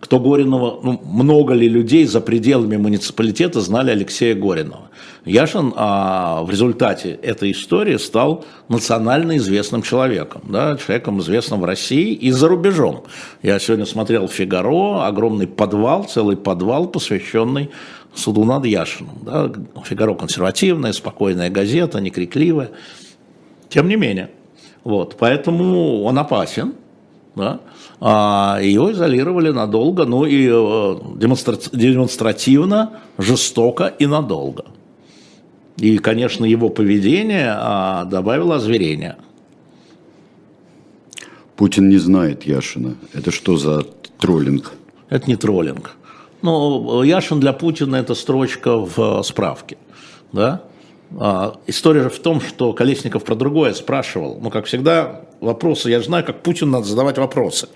Кто 0.00 0.20
Горинова, 0.20 0.78
ну, 0.82 1.00
много 1.04 1.54
ли 1.54 1.68
людей 1.68 2.04
за 2.04 2.20
пределами 2.20 2.76
муниципалитета 2.76 3.60
знали 3.60 3.90
Алексея 3.90 4.34
Горинова? 4.34 4.90
Яшин 5.24 5.72
а, 5.74 6.42
в 6.44 6.50
результате 6.50 7.12
этой 7.14 7.50
истории 7.50 7.96
стал 7.96 8.44
национально 8.68 9.38
известным 9.38 9.82
человеком, 9.82 10.42
да, 10.48 10.76
человеком 10.76 11.20
известным 11.20 11.60
в 11.60 11.64
России 11.64 12.12
и 12.12 12.30
за 12.30 12.46
рубежом. 12.46 13.04
Я 13.42 13.58
сегодня 13.58 13.86
смотрел 13.86 14.28
«Фигаро», 14.28 15.04
огромный 15.06 15.48
подвал, 15.48 16.04
целый 16.04 16.36
подвал, 16.36 16.86
посвященный 16.88 17.70
суду 18.14 18.44
над 18.44 18.64
Яшиным. 18.66 19.18
Да. 19.22 19.50
«Фигаро» 19.84 20.14
консервативная, 20.14 20.92
спокойная 20.92 21.50
газета, 21.50 22.00
не 22.00 22.10
крикливая. 22.10 22.70
Тем 23.68 23.88
не 23.88 23.96
менее. 23.96 24.30
Вот, 24.84 25.16
поэтому 25.18 26.02
он 26.02 26.18
опасен. 26.18 26.74
Да. 27.34 27.60
А, 28.00 28.58
его 28.62 28.92
изолировали 28.92 29.50
надолго, 29.50 30.04
ну 30.04 30.24
и 30.24 30.48
э, 30.50 30.96
демонстративно, 31.16 33.00
жестоко 33.16 33.86
и 33.86 34.06
надолго. 34.06 34.66
И, 35.78 35.98
конечно, 35.98 36.44
его 36.44 36.68
поведение 36.68 37.54
а, 37.56 38.04
добавило 38.04 38.56
озверения. 38.56 39.16
Путин 41.56 41.88
не 41.88 41.96
знает 41.96 42.44
Яшина. 42.44 42.96
Это 43.14 43.30
что 43.30 43.56
за 43.56 43.82
троллинг? 44.18 44.72
Это 45.08 45.26
не 45.26 45.36
троллинг. 45.36 45.96
Ну, 46.42 47.02
Яшин 47.02 47.40
для 47.40 47.54
Путина 47.54 47.96
это 47.96 48.14
строчка 48.14 48.76
в 48.76 49.22
справке. 49.22 49.78
Да? 50.32 50.62
А, 51.18 51.56
история 51.66 52.02
же 52.02 52.10
в 52.10 52.18
том, 52.18 52.40
что 52.40 52.72
Колесников 52.72 53.24
про 53.24 53.34
другое 53.34 53.72
спрашивал. 53.72 54.38
Ну, 54.40 54.50
как 54.50 54.66
всегда, 54.66 55.22
вопросы. 55.40 55.90
Я 55.90 56.00
же 56.00 56.06
знаю, 56.06 56.24
как 56.24 56.42
Путин 56.42 56.70
надо 56.70 56.86
задавать 56.86 57.18
вопросы. 57.18 57.68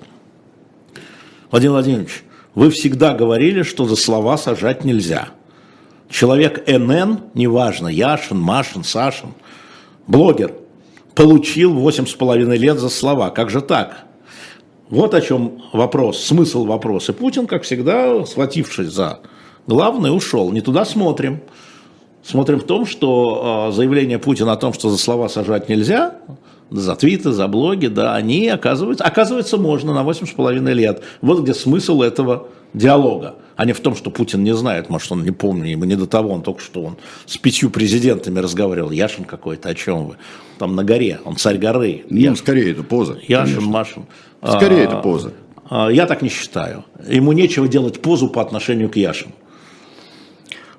Владимир 1.51 1.73
Владимирович, 1.73 2.23
вы 2.55 2.71
всегда 2.71 3.15
говорили, 3.15 3.63
что 3.63 3.85
за 3.85 3.97
слова 3.97 4.37
сажать 4.37 4.85
нельзя– 4.85 5.29
человек 6.11 6.67
НН, 6.67 7.21
неважно, 7.35 7.89
Яшин, 7.89 8.39
Машин, 8.39 8.85
Сашин, 8.85 9.31
блогер, 10.07 10.53
получил 11.15 11.79
8,5 11.79 12.57
лет 12.57 12.79
за 12.79 12.89
слова. 12.89 13.31
Как 13.31 13.49
же 13.49 13.61
так? 13.61 14.05
Вот 14.89 15.15
о 15.15 15.21
чем 15.21 15.63
вопрос, 15.73 16.23
смысл 16.23 16.65
вопроса. 16.65 17.13
Путин, 17.13 17.47
как 17.47 17.63
всегда, 17.63 18.27
схватившись 18.27 18.89
за 18.89 19.21
главное, 19.67 20.11
ушел. 20.11 20.51
Не 20.51 20.61
туда 20.61 20.85
смотрим. 20.85 21.41
Смотрим 22.25 22.59
в 22.59 22.65
том, 22.65 22.85
что 22.85 23.41
а, 23.43 23.73
заявление 23.73 24.19
Путина 24.19 24.53
о 24.53 24.57
том, 24.57 24.75
что 24.75 24.91
за 24.91 24.99
слова 24.99 25.29
сажать 25.29 25.71
нельзя, 25.71 26.17
за 26.71 26.97
твиты, 26.97 27.33
за 27.33 27.49
блоги, 27.49 27.87
да, 27.87 28.15
они 28.15 28.49
оказываются, 28.49 29.05
оказывается, 29.05 29.57
можно 29.57 29.93
на 29.93 30.09
8,5 30.09 30.73
лет. 30.73 31.03
Вот 31.21 31.43
где 31.43 31.55
смысл 31.55 32.03
этого 32.03 32.49
диалога. 32.73 33.35
а 33.57 33.65
не 33.65 33.73
в 33.73 33.81
том, 33.81 33.95
что 33.95 34.11
Путин 34.11 34.43
не 34.45 34.55
знает, 34.55 34.89
может, 34.89 35.11
он 35.13 35.23
не 35.25 35.33
помнит, 35.33 35.71
ему 35.71 35.85
не 35.85 35.97
до 35.97 36.07
того, 36.07 36.31
он 36.31 36.43
только 36.43 36.61
что 36.61 36.83
он 36.83 36.97
с 37.27 37.37
пятью 37.37 37.69
президентами 37.71 38.39
разговаривал. 38.39 38.91
Яшин 38.91 39.25
какой-то, 39.25 39.69
о 39.69 39.75
чем 39.75 40.07
вы? 40.07 40.17
Там 40.59 40.77
на 40.77 40.85
горе, 40.85 41.21
он 41.25 41.37
царь 41.37 41.59
горы. 41.59 42.05
Ну, 42.09 42.17
Яшин. 42.17 42.37
скорее 42.37 42.71
это 42.71 42.83
поза. 42.83 43.19
Яшин, 43.27 43.55
конечно. 43.55 43.71
Машин. 43.71 44.07
Скорее 44.43 44.83
а, 44.83 44.85
это 44.85 44.97
поза. 44.97 45.33
А, 45.69 45.89
я 45.89 46.07
так 46.07 46.23
не 46.23 46.29
считаю. 46.29 46.85
Ему 47.07 47.33
нечего 47.33 47.69
делать 47.69 48.01
позу 48.01 48.29
по 48.29 48.41
отношению 48.41 48.89
к 48.89 48.97
Яшину. 48.97 49.33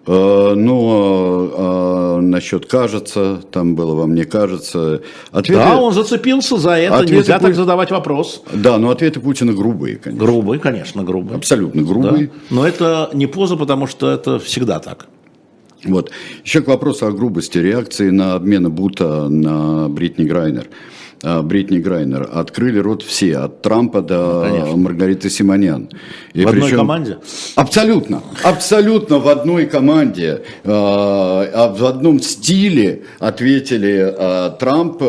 Э, 0.08 0.53
ну, 0.55 0.88
а, 0.89 2.17
а, 2.17 2.22
насчет 2.22 2.65
кажется, 2.65 3.39
там 3.51 3.75
было 3.75 3.93
вам 3.93 4.15
не 4.15 4.24
кажется. 4.24 5.01
Ответы, 5.31 5.62
да, 5.62 5.77
он 5.77 5.93
зацепился 5.93 6.58
за 6.58 6.72
это, 6.72 6.96
ответы 6.96 7.15
нельзя 7.15 7.38
Пу... 7.38 7.46
так 7.46 7.55
задавать 7.55 7.91
вопрос. 7.91 8.43
Да, 8.51 8.79
но 8.79 8.89
ответы 8.89 9.20
Путина 9.20 9.53
грубые, 9.53 9.98
конечно. 9.98 10.25
Грубые, 10.25 10.60
конечно, 10.60 11.03
грубые. 11.03 11.38
Абсолютно 11.38 11.84
грубые. 11.84 12.27
Да. 12.27 12.34
Но 12.50 12.67
это 12.67 13.12
не 13.13 13.27
поза, 13.27 13.55
потому 13.55 13.86
что 13.86 14.10
это 14.10 14.39
всегда 14.39 14.79
так. 14.79 15.08
Вот. 15.84 16.12
Еще 16.43 16.62
к 16.62 16.67
вопросу 16.67 17.05
о 17.05 17.12
грубости 17.12 17.60
реакции 17.60 18.10
на 18.10 18.34
обмен 18.36 18.72
Бута 18.72 19.29
на 19.29 19.88
Бритни 19.88 20.25
Грайнер. 20.25 20.67
Бритни 21.23 21.77
Грайнер, 21.77 22.27
открыли 22.33 22.79
рот 22.79 23.03
все, 23.03 23.37
от 23.37 23.61
Трампа 23.61 24.01
до 24.01 24.47
Конечно. 24.49 24.77
Маргариты 24.77 25.29
Симонян. 25.29 25.89
И 26.33 26.43
в 26.43 26.47
одной 26.47 26.63
причем, 26.63 26.77
команде? 26.77 27.17
Абсолютно, 27.55 28.23
абсолютно 28.43 29.19
в 29.19 29.27
одной 29.27 29.65
команде, 29.65 30.41
а 30.63 31.73
в 31.77 31.85
одном 31.85 32.19
стиле 32.21 33.03
ответили 33.19 34.13
а, 34.17 34.49
Трамп, 34.51 34.99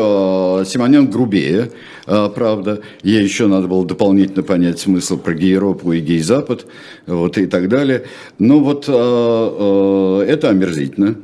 Симонян 0.67 1.09
грубее, 1.09 1.71
правда. 2.05 2.81
Ей 3.03 3.23
еще 3.23 3.47
надо 3.47 3.67
было 3.67 3.85
дополнительно 3.85 4.43
понять 4.43 4.79
смысл 4.79 5.17
про 5.17 5.33
гей-Европу 5.33 5.91
и 5.93 5.99
гей-Запад, 5.99 6.65
вот 7.07 7.37
и 7.37 7.45
так 7.45 7.69
далее. 7.69 8.03
Но 8.39 8.59
вот 8.59 8.83
это 8.87 10.49
омерзительно. 10.49 11.15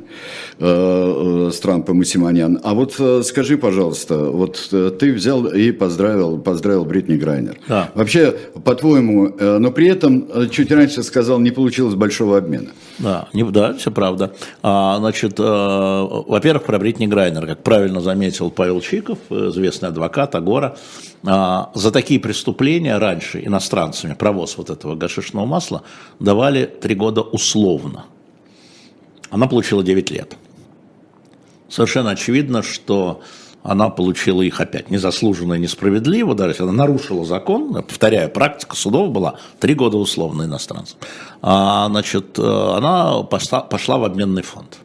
Э, 0.62 1.46
э, 1.48 1.50
с 1.52 1.58
Трампом 1.60 2.02
и 2.02 2.04
Симонян. 2.04 2.60
А 2.62 2.74
вот 2.74 2.94
э, 2.98 3.22
скажи, 3.24 3.56
пожалуйста, 3.56 4.16
вот 4.26 4.68
ты 4.70 5.12
взял 5.14 5.46
и 5.46 5.72
поздравил, 5.72 6.36
поздравил 6.36 6.84
Бритни 6.84 7.16
Грайнер. 7.16 7.58
Да. 7.66 7.90
Вообще, 7.94 8.34
по-твоему, 8.62 9.34
но 9.40 9.70
при 9.70 9.88
этом 9.88 10.50
чуть 10.50 10.70
раньше 10.70 11.02
сказал, 11.02 11.40
не 11.40 11.50
получилось 11.50 11.94
большого 11.94 12.36
обмена. 12.36 12.72
Да, 13.00 13.28
не, 13.32 13.42
да, 13.44 13.74
все 13.74 13.90
правда. 13.90 14.34
А, 14.62 14.98
значит, 14.98 15.38
во-первых, 15.38 16.64
про 16.64 16.78
Бритни 16.78 17.06
Грайнер, 17.06 17.46
как 17.46 17.62
правильно 17.62 18.00
заметил 18.00 18.50
Павел 18.50 18.80
Чиков, 18.80 19.18
известный 19.30 19.88
адвокат 19.88 20.34
Агора, 20.34 20.76
а, 21.26 21.70
за 21.74 21.90
такие 21.92 22.20
преступления 22.20 22.98
раньше 22.98 23.42
иностранцами 23.44 24.14
провоз 24.14 24.58
вот 24.58 24.70
этого 24.70 24.94
гашишного 24.96 25.46
масла 25.46 25.82
давали 26.18 26.66
три 26.66 26.94
года 26.94 27.22
условно. 27.22 28.04
Она 29.30 29.46
получила 29.46 29.82
9 29.82 30.10
лет 30.10 30.36
совершенно 31.70 32.10
очевидно, 32.10 32.62
что 32.62 33.22
она 33.62 33.90
получила 33.90 34.42
их 34.42 34.60
опять 34.60 34.90
незаслуженно 34.90 35.54
и 35.54 35.58
несправедливо, 35.58 36.34
даже 36.34 36.62
она 36.62 36.72
нарушила 36.72 37.24
закон, 37.24 37.82
повторяю, 37.82 38.30
практика 38.30 38.74
судов 38.74 39.10
была 39.10 39.34
три 39.58 39.74
года 39.74 39.98
условно 39.98 40.44
иностранцам. 40.44 40.98
А, 41.42 41.88
значит, 41.88 42.38
э, 42.38 42.42
она 42.42 43.22
пошла, 43.22 43.60
пошла 43.60 43.98
в 43.98 44.04
обменный 44.04 44.42
фонд. 44.42 44.78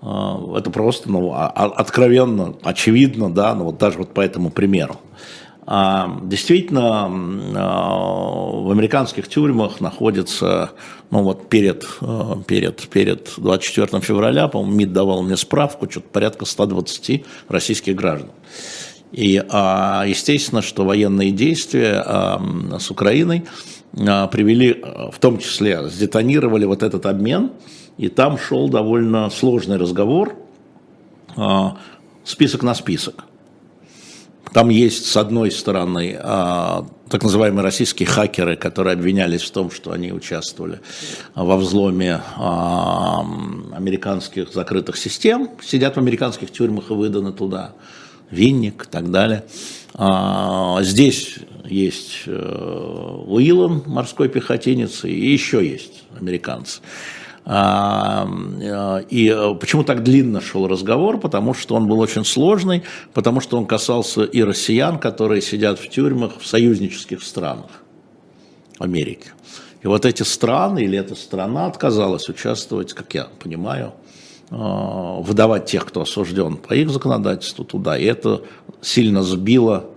А, 0.00 0.40
это 0.56 0.70
просто, 0.70 1.10
ну, 1.10 1.32
а, 1.32 1.52
а, 1.54 1.66
откровенно, 1.66 2.54
очевидно, 2.62 3.32
да, 3.32 3.54
ну, 3.54 3.64
вот 3.64 3.78
даже 3.78 3.98
вот 3.98 4.14
по 4.14 4.20
этому 4.20 4.50
примеру. 4.50 4.96
А, 5.68 6.20
действительно, 6.22 7.08
в 7.08 8.70
американских 8.70 9.26
тюрьмах 9.26 9.80
находится, 9.80 10.70
ну 11.10 11.22
вот 11.22 11.48
перед, 11.48 11.84
перед, 12.46 12.88
перед 12.88 13.32
24 13.36 14.00
февраля, 14.00 14.46
по-моему, 14.46 14.76
МИД 14.76 14.92
давал 14.92 15.22
мне 15.22 15.36
справку, 15.36 15.90
что-то 15.90 16.08
порядка 16.08 16.44
120 16.44 17.24
российских 17.48 17.96
граждан. 17.96 18.30
И 19.10 19.32
естественно, 19.32 20.62
что 20.62 20.84
военные 20.84 21.32
действия 21.32 22.04
с 22.78 22.90
Украиной 22.90 23.44
привели, 23.92 24.84
в 25.10 25.18
том 25.18 25.38
числе, 25.38 25.88
сдетонировали 25.88 26.64
вот 26.64 26.84
этот 26.84 27.06
обмен, 27.06 27.50
и 27.98 28.08
там 28.08 28.38
шел 28.38 28.68
довольно 28.68 29.30
сложный 29.30 29.78
разговор, 29.78 30.36
список 32.24 32.62
на 32.62 32.74
список. 32.74 33.24
Там 34.56 34.70
есть, 34.70 35.04
с 35.04 35.18
одной 35.18 35.50
стороны, 35.50 36.18
а, 36.18 36.86
так 37.10 37.22
называемые 37.22 37.62
российские 37.62 38.08
хакеры, 38.08 38.56
которые 38.56 38.94
обвинялись 38.94 39.42
в 39.42 39.50
том, 39.50 39.70
что 39.70 39.92
они 39.92 40.12
участвовали 40.12 40.80
во 41.34 41.58
взломе 41.58 42.22
а, 42.36 43.20
американских 43.74 44.54
закрытых 44.54 44.96
систем, 44.96 45.50
сидят 45.62 45.96
в 45.96 45.98
американских 45.98 46.50
тюрьмах 46.50 46.90
и 46.90 46.94
выданы 46.94 47.34
туда, 47.34 47.74
Винник 48.30 48.86
и 48.86 48.90
так 48.90 49.10
далее. 49.10 49.44
А, 49.92 50.78
здесь 50.82 51.36
есть 51.66 52.22
э, 52.24 52.32
Уиллан, 53.26 53.82
морской 53.84 54.30
пехотинец, 54.30 55.04
и 55.04 55.32
еще 55.32 55.68
есть 55.68 56.04
американцы. 56.18 56.80
Э, 57.46 59.02
и 59.08 59.28
э, 59.28 59.54
почему 59.54 59.84
так 59.84 60.02
длинно 60.02 60.40
шел 60.40 60.66
разговор? 60.66 61.18
Потому 61.18 61.54
что 61.54 61.76
он 61.76 61.86
был 61.86 62.00
очень 62.00 62.24
сложный, 62.24 62.82
потому 63.14 63.40
что 63.40 63.56
он 63.56 63.66
касался 63.66 64.24
и 64.24 64.42
россиян, 64.42 64.98
которые 64.98 65.40
сидят 65.40 65.78
в 65.78 65.88
тюрьмах 65.88 66.38
в 66.40 66.46
союзнических 66.46 67.22
странах 67.22 67.70
Америки. 68.78 69.28
И 69.82 69.86
вот 69.86 70.04
эти 70.04 70.24
страны 70.24 70.80
или 70.84 70.98
эта 70.98 71.14
страна 71.14 71.66
отказалась 71.66 72.28
участвовать, 72.28 72.92
как 72.92 73.14
я 73.14 73.28
понимаю, 73.38 73.92
э, 74.50 74.54
выдавать 74.56 75.66
тех, 75.66 75.86
кто 75.86 76.00
осужден 76.00 76.56
по 76.56 76.74
их 76.74 76.90
законодательству 76.90 77.64
туда. 77.64 77.96
И 77.96 78.04
это 78.04 78.42
сильно 78.82 79.22
сбило. 79.22 79.90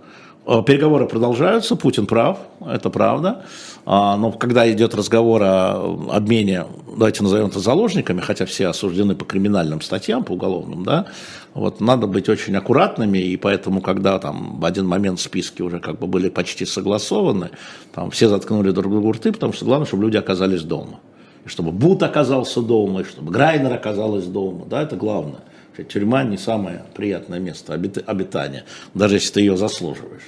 Переговоры 0.44 1.06
продолжаются, 1.06 1.76
Путин 1.76 2.06
прав, 2.06 2.38
это 2.66 2.88
правда. 2.90 3.44
А, 3.84 4.16
но 4.16 4.32
когда 4.32 4.70
идет 4.70 4.94
разговор 4.94 5.42
о 5.42 5.98
обмене, 6.10 6.64
давайте 6.96 7.22
назовем 7.22 7.46
это 7.46 7.60
заложниками, 7.60 8.20
хотя 8.20 8.46
все 8.46 8.68
осуждены 8.68 9.14
по 9.14 9.24
криминальным 9.24 9.80
статьям, 9.80 10.24
по 10.24 10.32
уголовным, 10.32 10.84
да, 10.84 11.06
вот 11.54 11.80
надо 11.80 12.06
быть 12.06 12.28
очень 12.28 12.56
аккуратными, 12.56 13.18
и 13.18 13.36
поэтому, 13.36 13.80
когда 13.80 14.18
там 14.18 14.60
в 14.60 14.64
один 14.64 14.86
момент 14.86 15.20
списки 15.20 15.62
уже 15.62 15.78
как 15.78 15.98
бы 15.98 16.06
были 16.06 16.28
почти 16.28 16.64
согласованы, 16.64 17.50
там 17.94 18.10
все 18.10 18.28
заткнули 18.28 18.70
друг 18.70 18.90
другу 18.92 19.12
рты, 19.12 19.32
потому 19.32 19.52
что 19.52 19.64
главное, 19.64 19.86
чтобы 19.86 20.04
люди 20.04 20.16
оказались 20.16 20.62
дома. 20.62 21.00
И 21.44 21.48
чтобы 21.48 21.72
Бут 21.72 22.02
оказался 22.02 22.60
дома, 22.60 23.00
и 23.00 23.04
чтобы 23.04 23.32
Грайнер 23.32 23.72
оказалась 23.72 24.24
дома, 24.24 24.66
да, 24.66 24.82
это 24.82 24.96
главное. 24.96 25.40
Тюрьма 25.88 26.24
не 26.24 26.36
самое 26.36 26.84
приятное 26.94 27.38
место 27.38 27.74
обитания, 27.74 28.64
даже 28.94 29.16
если 29.16 29.32
ты 29.32 29.40
ее 29.40 29.56
заслуживаешь 29.56 30.24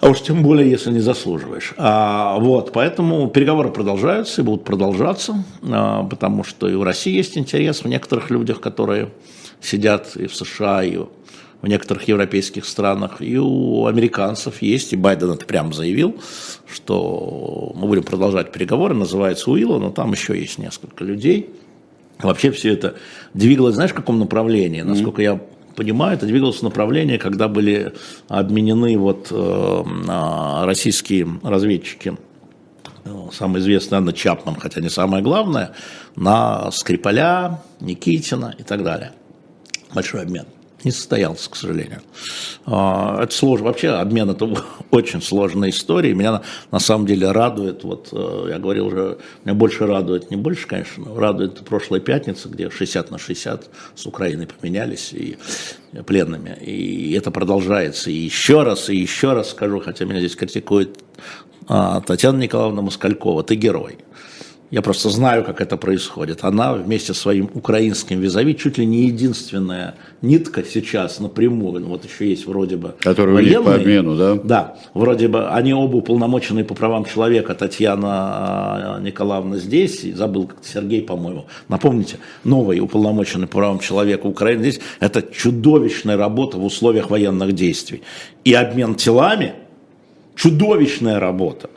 а 0.00 0.08
уж 0.08 0.22
тем 0.22 0.42
более, 0.42 0.70
если 0.70 0.90
не 0.90 1.00
заслуживаешь. 1.00 1.74
А, 1.76 2.38
вот, 2.38 2.72
поэтому 2.72 3.28
переговоры 3.28 3.70
продолжаются 3.70 4.40
и 4.40 4.44
будут 4.44 4.64
продолжаться, 4.64 5.44
а, 5.62 6.04
потому 6.04 6.42
что 6.42 6.68
и 6.68 6.74
в 6.74 6.82
России 6.82 7.14
есть 7.14 7.36
интерес 7.36 7.84
в 7.84 7.88
некоторых 7.88 8.30
людях, 8.30 8.60
которые 8.60 9.10
сидят 9.60 10.16
и 10.16 10.26
в 10.26 10.34
США, 10.34 10.82
и 10.84 10.96
в 10.96 11.66
некоторых 11.66 12.08
европейских 12.08 12.64
странах, 12.64 13.20
и 13.20 13.38
у 13.38 13.84
американцев 13.84 14.62
есть, 14.62 14.94
и 14.94 14.96
Байден 14.96 15.32
это 15.32 15.44
прямо 15.44 15.74
заявил, 15.74 16.18
что 16.66 17.72
мы 17.76 17.86
будем 17.86 18.02
продолжать 18.02 18.52
переговоры, 18.52 18.94
называется 18.94 19.50
Уилла, 19.50 19.78
но 19.78 19.90
там 19.90 20.12
еще 20.12 20.38
есть 20.38 20.56
несколько 20.56 21.04
людей. 21.04 21.50
Вообще 22.22 22.50
все 22.50 22.72
это 22.72 22.96
двигалось, 23.34 23.74
знаешь, 23.74 23.92
в 23.92 23.94
каком 23.94 24.18
направлении? 24.18 24.82
Насколько 24.82 25.22
mm-hmm. 25.22 25.24
я 25.24 25.40
понимаю, 25.76 26.16
это 26.16 26.26
двигалось 26.26 26.58
в 26.58 26.62
направлении, 26.62 27.16
когда 27.16 27.48
были 27.48 27.94
обменены 28.28 28.98
вот 28.98 29.28
э, 29.30 29.84
а, 30.08 30.66
российские 30.66 31.26
разведчики, 31.42 32.16
ну, 33.04 33.30
самый 33.32 33.60
известный 33.60 33.98
Анна 33.98 34.12
Чапман, 34.12 34.56
хотя 34.56 34.80
не 34.80 34.90
самое 34.90 35.22
главное, 35.22 35.72
на 36.16 36.70
Скрипаля, 36.70 37.62
Никитина 37.80 38.54
и 38.58 38.62
так 38.62 38.84
далее. 38.84 39.12
Большой 39.94 40.22
обмен 40.22 40.44
не 40.84 40.90
состоялся, 40.90 41.50
к 41.50 41.56
сожалению. 41.56 42.00
А, 42.66 43.22
это 43.22 43.34
сложно. 43.34 43.66
Вообще 43.66 43.88
обмен 43.88 44.30
это 44.30 44.46
очень 44.90 45.22
сложная 45.22 45.70
история. 45.70 46.14
Меня 46.14 46.42
на 46.70 46.78
самом 46.78 47.06
деле 47.06 47.30
радует, 47.30 47.84
вот 47.84 48.08
э, 48.12 48.46
я 48.50 48.58
говорил 48.58 48.86
уже, 48.86 49.18
меня 49.44 49.54
больше 49.54 49.86
радует, 49.86 50.30
не 50.30 50.36
больше, 50.36 50.66
конечно, 50.66 51.04
но 51.04 51.18
радует 51.18 51.60
прошлая 51.64 52.00
пятница, 52.00 52.48
где 52.48 52.70
60 52.70 53.10
на 53.10 53.18
60 53.18 53.70
с 53.94 54.06
Украиной 54.06 54.46
поменялись 54.46 55.12
и 55.12 55.38
пленными. 56.06 56.56
И 56.60 57.12
это 57.12 57.30
продолжается. 57.30 58.10
И 58.10 58.14
еще 58.14 58.62
раз, 58.62 58.88
и 58.90 58.96
еще 58.96 59.32
раз 59.32 59.50
скажу, 59.50 59.80
хотя 59.80 60.04
меня 60.04 60.20
здесь 60.20 60.36
критикует 60.36 60.98
а, 61.68 62.00
Татьяна 62.00 62.38
Николаевна 62.38 62.82
Москалькова, 62.82 63.42
ты 63.42 63.54
герой. 63.54 63.98
Я 64.70 64.82
просто 64.82 65.10
знаю, 65.10 65.44
как 65.44 65.60
это 65.60 65.76
происходит. 65.76 66.44
Она 66.44 66.74
вместе 66.74 67.12
со 67.12 67.20
своим 67.20 67.50
украинским 67.54 68.20
визави 68.20 68.54
чуть 68.54 68.78
ли 68.78 68.86
не 68.86 69.06
единственная 69.06 69.96
нитка 70.22 70.62
сейчас 70.62 71.18
напрямую, 71.18 71.80
ну, 71.80 71.88
вот 71.88 72.04
еще 72.04 72.28
есть 72.28 72.46
вроде 72.46 72.76
бы 72.76 72.94
Которые 73.00 73.34
военные, 73.34 73.64
по 73.64 73.74
обмену, 73.74 74.16
да? 74.16 74.34
Да, 74.34 74.76
вроде 74.94 75.26
бы 75.26 75.48
они 75.48 75.74
оба 75.74 75.96
уполномоченные 75.96 76.64
по 76.64 76.74
правам 76.74 77.04
человека, 77.04 77.54
Татьяна 77.54 78.08
а, 78.08 79.00
Николаевна 79.00 79.58
здесь, 79.58 80.02
забыл, 80.14 80.46
как 80.46 80.58
Сергей, 80.62 81.02
по-моему, 81.02 81.46
напомните, 81.68 82.18
новый 82.44 82.78
уполномоченный 82.78 83.48
по 83.48 83.58
правам 83.58 83.80
человека 83.80 84.26
Украины 84.26 84.62
здесь, 84.62 84.80
это 85.00 85.22
чудовищная 85.22 86.16
работа 86.16 86.58
в 86.58 86.64
условиях 86.64 87.10
военных 87.10 87.52
действий. 87.54 88.02
И 88.44 88.54
обмен 88.54 88.94
телами, 88.94 89.54
чудовищная 90.36 91.18
работа 91.18 91.70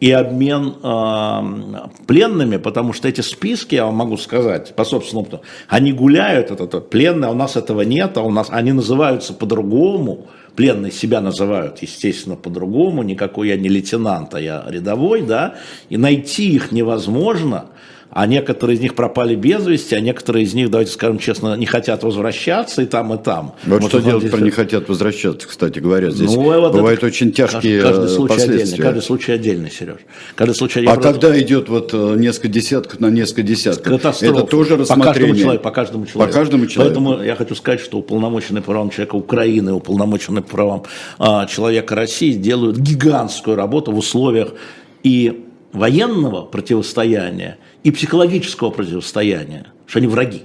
и 0.00 0.10
обмен 0.10 0.76
э, 0.82 1.88
пленными, 2.06 2.56
потому 2.56 2.94
что 2.94 3.06
эти 3.06 3.20
списки, 3.20 3.74
я 3.74 3.84
вам 3.84 3.96
могу 3.96 4.16
сказать, 4.16 4.74
по 4.74 4.84
собственному 4.84 5.26
опыту, 5.26 5.42
они 5.68 5.92
гуляют, 5.92 6.50
это, 6.50 6.64
это 6.64 6.80
пленные, 6.80 7.28
а 7.28 7.32
у 7.32 7.34
нас 7.34 7.56
этого 7.56 7.82
нет, 7.82 8.16
а 8.16 8.22
у 8.22 8.30
нас 8.30 8.48
они 8.50 8.72
называются 8.72 9.34
по-другому, 9.34 10.26
пленные 10.56 10.90
себя 10.90 11.20
называют, 11.20 11.82
естественно, 11.82 12.36
по-другому, 12.36 13.02
никакой 13.02 13.48
я 13.48 13.56
не 13.56 13.68
лейтенант, 13.68 14.34
а 14.34 14.40
я 14.40 14.64
рядовой, 14.66 15.22
да, 15.22 15.56
и 15.90 15.96
найти 15.96 16.50
их 16.54 16.72
невозможно– 16.72 17.66
а 18.10 18.26
некоторые 18.26 18.76
из 18.76 18.80
них 18.80 18.94
пропали 18.94 19.34
без 19.34 19.66
вести, 19.66 19.94
а 19.94 20.00
некоторые 20.00 20.44
из 20.44 20.54
них, 20.54 20.70
давайте 20.70 20.92
скажем 20.92 21.18
честно, 21.18 21.54
не 21.56 21.66
хотят 21.66 22.02
возвращаться 22.02 22.82
и 22.82 22.86
там, 22.86 23.14
и 23.14 23.18
там. 23.18 23.54
Вот, 23.64 23.82
вот 23.82 23.88
что 23.90 24.00
делать 24.00 24.22
здесь... 24.22 24.32
про 24.32 24.40
не 24.40 24.50
хотят 24.50 24.88
возвращаться, 24.88 25.46
кстати 25.46 25.78
говоря, 25.78 26.10
здесь 26.10 26.30
ну, 26.30 26.42
вот 26.42 26.72
бывают 26.72 26.98
это... 26.98 27.06
очень 27.06 27.32
тяжкие 27.32 27.80
каждый, 27.80 27.98
каждый 27.98 28.08
случай 28.08 28.34
последствия. 28.34 28.62
Отдельный, 28.62 28.84
каждый 28.84 29.02
случай 29.02 29.32
отдельный, 29.32 29.70
Сереж. 29.70 29.96
Каждый 30.34 30.54
случай 30.54 30.84
а 30.86 30.96
когда 30.96 31.10
просто... 31.10 31.40
идет 31.40 31.68
вот 31.68 31.90
э, 31.92 32.16
несколько 32.16 32.48
десятков 32.48 33.00
на 33.00 33.10
несколько 33.10 33.42
десятков, 33.42 34.00
Катастрофа. 34.00 34.34
это 34.34 34.46
тоже 34.46 34.76
рассмотрение? 34.76 35.00
По 35.00 35.10
каждому 35.12 35.36
человеку. 35.36 35.62
По 35.62 35.70
каждому 35.70 36.06
человеку. 36.06 36.32
По 36.32 36.38
каждому 36.38 36.66
человеку. 36.66 36.94
Поэтому 36.94 37.22
я 37.22 37.36
хочу 37.36 37.54
сказать, 37.54 37.80
что 37.80 37.98
уполномоченный 37.98 38.60
по 38.60 38.72
правам 38.72 38.90
человека 38.90 39.14
Украины, 39.14 39.72
уполномоченный 39.72 40.42
по 40.42 40.50
правам 40.50 40.82
а, 41.18 41.46
человека 41.46 41.94
России 41.94 42.32
делают 42.32 42.78
гигантскую 42.78 43.56
работу 43.56 43.92
в 43.92 43.98
условиях 43.98 44.54
и 45.02 45.44
военного 45.72 46.42
противостояния 46.42 47.58
и 47.82 47.90
психологического 47.90 48.70
противостояния, 48.70 49.66
что 49.86 49.98
они 49.98 50.08
враги. 50.08 50.42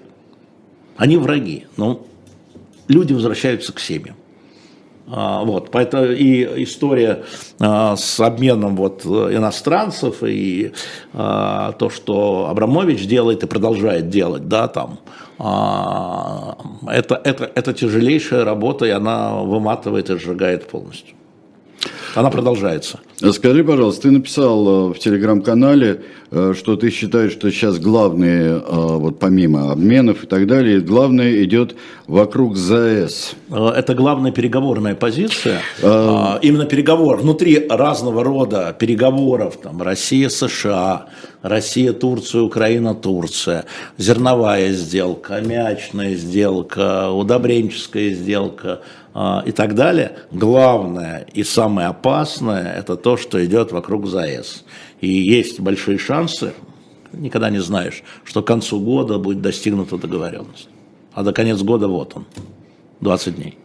Они 0.98 1.18
враги, 1.18 1.66
но 1.78 2.06
люди 2.88 3.14
возвращаются 3.14 3.74
к 3.74 3.80
семьям. 3.80 4.16
А, 5.08 5.44
вот, 5.44 5.70
поэтому 5.70 6.06
и 6.06 6.64
история 6.64 7.26
а, 7.60 7.96
с 7.96 8.20
обменом 8.20 8.76
вот 8.76 9.06
иностранцев 9.06 10.24
и 10.24 10.72
а, 11.14 11.74
то, 11.74 11.92
что 11.92 12.48
Абрамович 12.50 13.06
делает 13.06 13.44
и 13.44 13.48
продолжает 13.48 14.10
делать, 14.10 14.48
да, 14.48 14.68
там, 14.68 15.00
это, 15.38 17.22
это, 17.24 17.52
это 17.54 17.74
тяжелейшая 17.74 18.46
работа, 18.46 18.86
и 18.86 18.90
она 18.90 19.36
выматывает 19.42 20.10
и 20.10 20.18
сжигает 20.18 20.68
полностью. 20.68 21.16
Она 22.16 22.30
продолжается. 22.30 23.00
Скажи, 23.32 23.64
пожалуйста, 23.64 24.04
ты 24.04 24.12
написал 24.12 24.90
э, 24.90 24.94
в 24.94 25.00
телеграм-канале, 25.00 26.02
э, 26.32 26.54
что 26.58 26.76
ты 26.76 26.90
считаешь, 26.90 27.32
что 27.32 27.50
сейчас 27.52 27.80
главное, 27.80 28.58
э, 28.58 28.62
вот 28.62 29.20
помимо 29.20 29.72
обменов 29.72 30.24
и 30.24 30.28
так 30.28 30.48
далее, 30.48 30.80
главное 30.80 31.44
идет 31.44 31.76
вокруг 32.08 32.56
ЗАЭС. 32.56 33.36
Это 33.50 33.94
главная 33.96 34.32
переговорная 34.32 34.96
позиция. 34.96 35.62
А... 35.82 36.40
Именно 36.42 36.66
переговор 36.66 37.18
внутри 37.18 37.66
разного 37.70 38.24
рода 38.24 38.76
переговоров, 38.78 39.58
там 39.62 39.82
Россия, 39.82 40.30
США, 40.30 41.08
Россия, 41.42 41.94
Турция, 41.94 42.42
Украина, 42.42 42.96
Турция, 42.96 43.66
зерновая 43.98 44.72
сделка, 44.74 45.42
мячная 45.42 46.16
сделка, 46.16 47.12
удобренческая 47.12 48.12
сделка, 48.12 48.72
а, 48.72 48.80
и 49.46 49.52
так 49.52 49.76
далее. 49.76 50.18
Главное 50.32 51.26
и 51.34 51.44
самое 51.44 51.88
опасное– 51.88 52.74
это 52.78 52.98
то, 52.98 53.16
что 53.16 53.44
идет 53.46 53.72
вокруг 53.72 54.08
ЗАЭС. 54.08 54.66
И 55.00 55.08
есть 55.08 55.60
большие 55.62 55.98
шансы, 55.98 56.54
никогда 57.14 57.50
не 57.50 57.60
знаешь, 57.60 58.04
что 58.26 58.42
к 58.42 58.48
концу 58.48 58.80
года 58.80 59.18
будет 59.18 59.42
достигнута 59.42 59.98
договоренность. 59.98 60.68
А 61.14 61.24
до 61.24 61.32
конец 61.32 61.62
года 61.62 61.88
вот 61.88 62.14
он, 62.16 62.26
20 63.00 63.36
дней. 63.36 63.58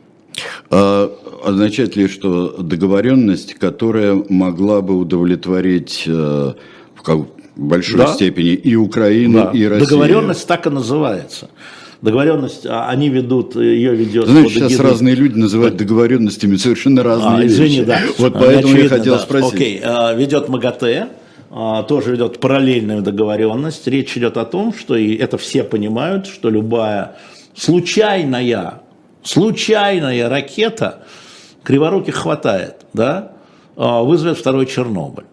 А, 0.71 1.11
означает 1.45 1.97
ли, 1.97 2.07
что 2.07 2.59
договоренность, 2.59 3.55
которая 3.55 4.23
могла 4.29 4.83
бы 4.83 4.97
удовлетворить 4.97 6.05
э, 6.07 6.53
в 6.95 7.27
большой 7.57 7.99
да. 7.99 8.15
степени 8.15 8.51
и 8.51 8.77
Украину, 8.77 9.39
да. 9.45 9.51
и 9.53 9.65
Россию? 9.65 9.89
Договоренность 9.89 10.47
так 10.47 10.67
и 10.67 10.71
называется 10.71 11.51
договоренность, 12.03 12.67
а 12.67 12.89
они 12.89 13.09
ведут, 13.09 13.57
ее 13.57 13.95
ведет... 13.95 14.27
Знаешь, 14.27 14.53
сейчас 14.53 14.73
гидры... 14.73 14.89
разные 14.89 15.15
люди 15.15 15.39
называют 15.39 15.77
договоренностями 15.77 16.57
совершенно 16.57 17.03
разные 17.03 17.45
а, 17.45 17.47
извини, 17.47 17.77
вещи. 17.77 17.85
да. 17.85 18.01
Вот 18.19 18.33
поэтому 18.33 18.75
Очевидно, 18.75 18.83
я 18.83 18.89
хотел 18.89 19.15
да. 19.15 19.21
спросить. 19.21 19.55
Окей, 19.55 19.81
а, 19.83 20.15
ведет 20.15 20.49
МАГАТЭ, 20.49 21.09
а, 21.51 21.83
тоже 21.83 22.13
ведет 22.13 22.41
параллельную 22.41 23.03
договоренность. 23.03 23.87
Речь 23.87 24.17
идет 24.17 24.37
о 24.37 24.45
том, 24.45 24.73
что, 24.73 24.97
и 24.97 25.15
это 25.15 25.37
все 25.37 25.63
понимают, 25.63 26.27
что 26.27 26.49
любая 26.49 27.17
случайная, 27.55 28.81
случайная 29.23 30.29
ракета, 30.29 31.05
криворуких 31.63 32.15
хватает, 32.15 32.87
да, 32.95 33.33
вызовет 33.77 34.39
второй 34.39 34.67
Чернобыль. 34.67 35.25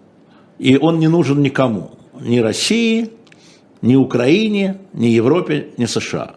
И 0.59 0.77
он 0.77 0.99
не 0.99 1.07
нужен 1.07 1.41
никому, 1.41 1.91
ни 2.19 2.39
России, 2.39 3.11
ни 3.81 3.95
Украине, 3.95 4.77
ни 4.93 5.07
Европе, 5.07 5.67
ни 5.77 5.85
США. 5.85 6.35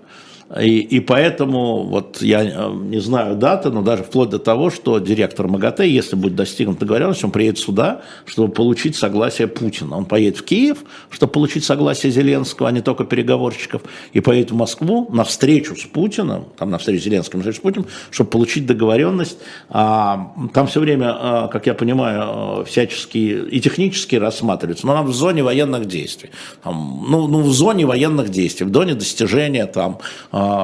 И, 0.59 0.81
и 0.81 0.99
поэтому, 0.99 1.85
вот 1.85 2.23
я 2.23 2.43
э, 2.43 2.73
не 2.73 3.01
знаю 3.01 3.37
даты, 3.37 3.71
но 3.71 3.83
даже 3.83 4.03
вплоть 4.03 4.31
до 4.31 4.41
того, 4.41 4.71
что 4.71 4.99
директор 4.99 5.47
МАГАТЭ, 5.47 5.87
если 5.87 6.17
будет 6.17 6.35
достигнута 6.35 6.81
договоренность, 6.81 7.23
он 7.23 7.31
приедет 7.31 7.61
сюда, 7.61 8.03
чтобы 8.27 8.53
получить 8.53 8.97
согласие 8.97 9.47
Путина. 9.47 9.97
Он 9.97 10.07
поедет 10.07 10.39
в 10.39 10.45
Киев, 10.45 10.79
чтобы 11.11 11.31
получить 11.31 11.65
согласие 11.65 12.11
Зеленского, 12.11 12.69
а 12.69 12.73
не 12.73 12.81
только 12.81 13.05
переговорщиков, 13.05 13.83
и 14.13 14.19
поедет 14.19 14.51
в 14.51 14.57
Москву 14.57 15.09
на 15.13 15.23
встречу 15.23 15.77
с 15.77 15.85
Путиным, 15.85 16.47
там 16.59 16.71
на 16.71 16.79
встречу 16.79 17.03
с 17.03 17.05
Зеленским, 17.05 17.45
с 17.45 17.59
Путиным, 17.59 17.87
чтобы 18.11 18.31
получить 18.31 18.67
договоренность. 18.67 19.39
А, 19.69 20.33
там 20.53 20.67
все 20.67 20.81
время, 20.81 21.17
а, 21.17 21.49
как 21.49 21.69
я 21.69 21.75
понимаю, 21.75 22.65
всяческие 22.65 23.49
и 23.49 23.61
технически 23.61 24.17
рассматриваются, 24.17 24.85
но 24.85 24.95
нам 24.95 25.07
в 25.07 25.15
зоне 25.15 25.45
военных 25.45 25.87
действий. 25.87 26.31
Там, 26.65 27.07
ну, 27.09 27.29
ну, 27.29 27.41
в 27.41 27.53
зоне 27.53 27.87
военных 27.87 28.31
действий, 28.31 28.67
в 28.67 28.73
зоне 28.73 28.95
достижения 28.95 29.67
там 29.67 29.99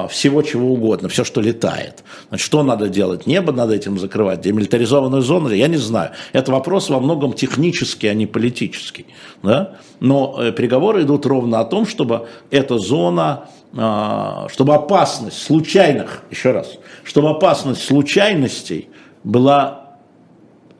всего 0.09 0.41
чего 0.41 0.73
угодно, 0.73 1.09
все, 1.09 1.23
что 1.23 1.41
летает. 1.41 2.03
Значит, 2.29 2.45
что 2.45 2.63
надо 2.63 2.89
делать? 2.89 3.27
Небо 3.27 3.51
надо 3.51 3.73
этим 3.73 3.99
закрывать, 3.99 4.41
демилитаризованную 4.41 5.21
зону? 5.21 5.49
Я 5.49 5.67
не 5.67 5.77
знаю. 5.77 6.11
Это 6.33 6.51
вопрос 6.51 6.89
во 6.89 6.99
многом 6.99 7.33
технический, 7.33 8.07
а 8.07 8.13
не 8.13 8.25
политический. 8.25 9.05
Да? 9.43 9.75
Но 9.99 10.37
э, 10.39 10.51
переговоры 10.51 11.03
идут 11.03 11.25
ровно 11.25 11.59
о 11.59 11.65
том, 11.65 11.85
чтобы 11.85 12.27
эта 12.51 12.77
зона, 12.77 13.49
а, 13.75 14.47
чтобы 14.49 14.73
опасность 14.73 15.41
случайных, 15.41 16.23
еще 16.31 16.51
раз, 16.51 16.77
чтобы 17.03 17.29
опасность 17.29 17.83
случайностей 17.83 18.89
была 19.23 19.97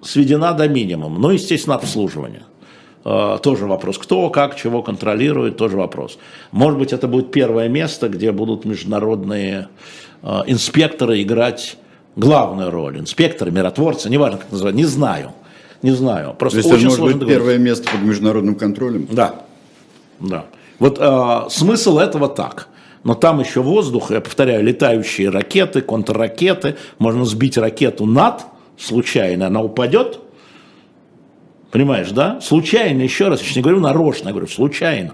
сведена 0.01 0.53
до 0.53 0.67
минимума. 0.67 1.19
Ну, 1.19 1.31
естественно, 1.31 1.75
обслуживание. 1.75 2.43
Э, 3.10 3.38
тоже 3.41 3.67
вопрос, 3.67 3.98
кто, 3.98 4.30
как, 4.30 4.58
чего 4.58 4.84
контролирует, 4.84 5.56
тоже 5.56 5.78
вопрос. 5.78 6.20
Может 6.52 6.78
быть, 6.78 6.91
это 6.91 7.08
будет 7.08 7.32
первое 7.32 7.70
место, 7.70 8.10
где 8.10 8.34
будут 8.34 8.65
международные 8.65 9.70
э, 10.22 10.39
инспекторы 10.48 11.22
играть 11.22 11.78
главную 12.17 12.70
роль. 12.70 13.00
Инспекторы, 13.00 13.50
миротворцы, 13.50 14.10
неважно, 14.10 14.39
как 14.39 14.52
называют, 14.52 14.76
не 14.76 14.84
знаю. 14.84 15.32
Не 15.82 15.91
знаю. 15.91 16.36
Просто 16.38 16.62
То 16.62 16.67
есть 16.67 16.74
очень 16.74 16.91
это 16.91 17.02
может 17.02 17.20
быть 17.20 17.30
первое 17.30 17.58
место 17.58 17.89
под 17.89 18.02
международным 18.02 18.56
контролем? 18.56 19.08
Да. 19.10 19.46
Да. 20.20 20.46
Вот 20.80 20.98
э, 21.00 21.50
смысл 21.50 22.00
этого 22.00 22.28
так. 22.28 22.67
Но 23.06 23.13
там 23.13 23.39
еще 23.39 23.62
воздух, 23.62 24.12
я 24.12 24.20
повторяю, 24.20 24.65
летающие 24.65 25.30
ракеты, 25.30 25.80
контрракеты. 25.80 26.76
Можно 27.00 27.24
сбить 27.24 27.58
ракету 27.58 28.06
над, 28.06 28.41
случайно 28.78 29.48
она 29.48 29.62
упадет, 29.62 30.20
Понимаешь, 31.71 32.12
да? 32.12 32.39
Случайно, 32.41 33.01
еще 33.01 33.27
раз, 33.27 33.41
я 33.41 33.56
не 33.56 33.62
говорю 33.62 33.80
нарочно, 33.80 34.27
я 34.27 34.34
говорю 34.34 34.47
случайно. 34.47 35.13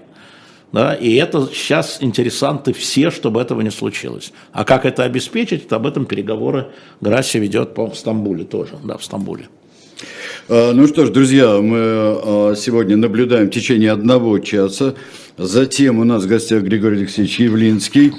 Да? 0.72 0.94
И 0.96 1.14
это 1.16 1.48
сейчас 1.54 2.00
интересанты 2.02 2.74
все, 2.74 3.12
чтобы 3.12 3.42
этого 3.42 3.62
не 3.62 3.72
случилось. 3.72 4.34
А 4.52 4.64
как 4.66 4.86
это 4.86 5.04
обеспечить, 5.04 5.72
об 5.72 5.86
этом 5.86 6.06
переговоры 6.06 6.68
Грасси 7.02 7.38
ведет, 7.38 7.76
по 7.76 7.90
в 7.90 7.96
Стамбуле 7.96 8.44
тоже, 8.44 8.74
да, 8.84 8.98
в 8.98 9.04
Стамбуле. 9.04 9.48
А, 10.50 10.74
ну 10.74 10.88
что 10.88 11.06
ж, 11.06 11.10
друзья, 11.10 11.60
мы 11.62 11.78
а, 11.80 12.54
сегодня 12.58 12.98
наблюдаем 12.98 13.48
в 13.48 13.52
течение 13.52 13.92
одного 13.92 14.40
часа. 14.40 14.96
Затем 15.38 16.00
у 16.00 16.04
нас 16.04 16.24
в 16.24 16.28
гостях 16.28 16.64
Григорий 16.64 16.98
Алексеевич 16.98 17.40
Явлинский. 17.40 18.14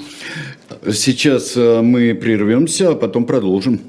Сейчас 0.91 1.53
а, 1.55 1.81
мы 1.81 2.15
прервемся, 2.15 2.91
а 2.91 2.95
потом 2.95 3.25
продолжим. 3.25 3.81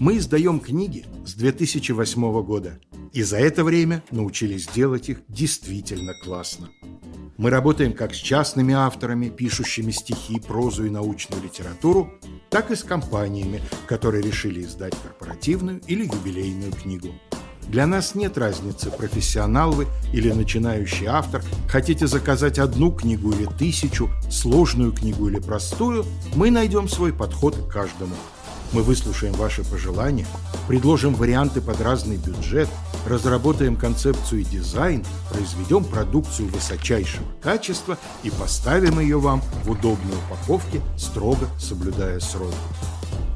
Мы 0.00 0.16
издаем 0.16 0.60
книги 0.60 1.04
с 1.26 1.34
2008 1.34 2.42
года, 2.42 2.80
и 3.12 3.22
за 3.22 3.36
это 3.36 3.62
время 3.64 4.02
научились 4.10 4.66
делать 4.66 5.10
их 5.10 5.20
действительно 5.28 6.14
классно. 6.24 6.70
Мы 7.36 7.50
работаем 7.50 7.92
как 7.92 8.14
с 8.14 8.16
частными 8.16 8.72
авторами, 8.72 9.28
пишущими 9.28 9.90
стихи, 9.90 10.40
прозу 10.40 10.86
и 10.86 10.90
научную 10.90 11.42
литературу, 11.42 12.14
так 12.48 12.70
и 12.70 12.76
с 12.76 12.82
компаниями, 12.82 13.60
которые 13.86 14.22
решили 14.22 14.62
издать 14.62 14.94
корпоративную 15.02 15.82
или 15.86 16.06
юбилейную 16.06 16.72
книгу. 16.72 17.08
Для 17.68 17.86
нас 17.86 18.14
нет 18.14 18.38
разницы, 18.38 18.90
профессионал 18.90 19.72
вы 19.72 19.86
или 20.14 20.32
начинающий 20.32 21.08
автор. 21.08 21.42
Хотите 21.68 22.06
заказать 22.06 22.58
одну 22.58 22.90
книгу 22.90 23.32
или 23.32 23.44
тысячу, 23.58 24.08
сложную 24.30 24.92
книгу 24.92 25.28
или 25.28 25.40
простую, 25.40 26.06
мы 26.34 26.50
найдем 26.50 26.88
свой 26.88 27.12
подход 27.12 27.54
к 27.54 27.70
каждому. 27.70 28.14
Мы 28.72 28.82
выслушаем 28.84 29.34
ваши 29.34 29.64
пожелания, 29.64 30.26
предложим 30.68 31.14
варианты 31.14 31.60
под 31.60 31.80
разный 31.80 32.16
бюджет, 32.16 32.68
разработаем 33.06 33.74
концепцию 33.76 34.42
и 34.42 34.44
дизайн, 34.44 35.04
произведем 35.30 35.84
продукцию 35.84 36.48
высочайшего 36.48 37.24
качества 37.42 37.98
и 38.22 38.30
поставим 38.30 39.00
ее 39.00 39.18
вам 39.18 39.42
в 39.64 39.70
удобной 39.70 40.16
упаковке, 40.28 40.80
строго 40.96 41.48
соблюдая 41.58 42.20
сроки. 42.20 42.54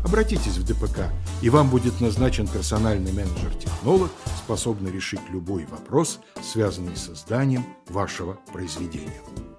Обратитесь 0.05 0.59
в 0.59 0.65
ДПК, 0.65 1.11
и 1.43 1.51
вам 1.51 1.71
будет 1.71 2.01
назначен 2.01 2.47
персональный 2.47 3.13
менеджер-технолог, 3.13 4.11
способный 4.45 4.93
решить 4.93 5.21
любой 5.31 5.67
вопрос, 5.67 6.21
связанный 6.43 6.95
с 6.95 7.07
созданием 7.07 7.65
вашего 7.89 8.39
произведения. 8.53 9.54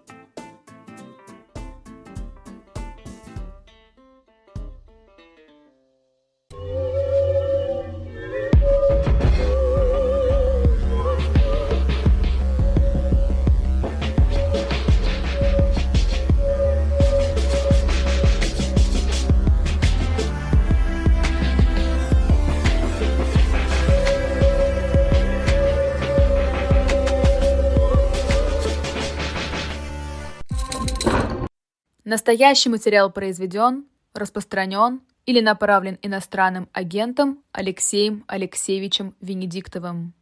Настоящий 32.16 32.70
материал 32.70 33.12
произведен, 33.12 33.88
распространен 34.14 35.02
или 35.26 35.42
направлен 35.42 36.00
иностранным 36.02 36.70
агентом 36.72 37.44
Алексеем 37.52 38.24
Алексеевичем 38.28 39.18
Венедиктовым. 39.20 40.14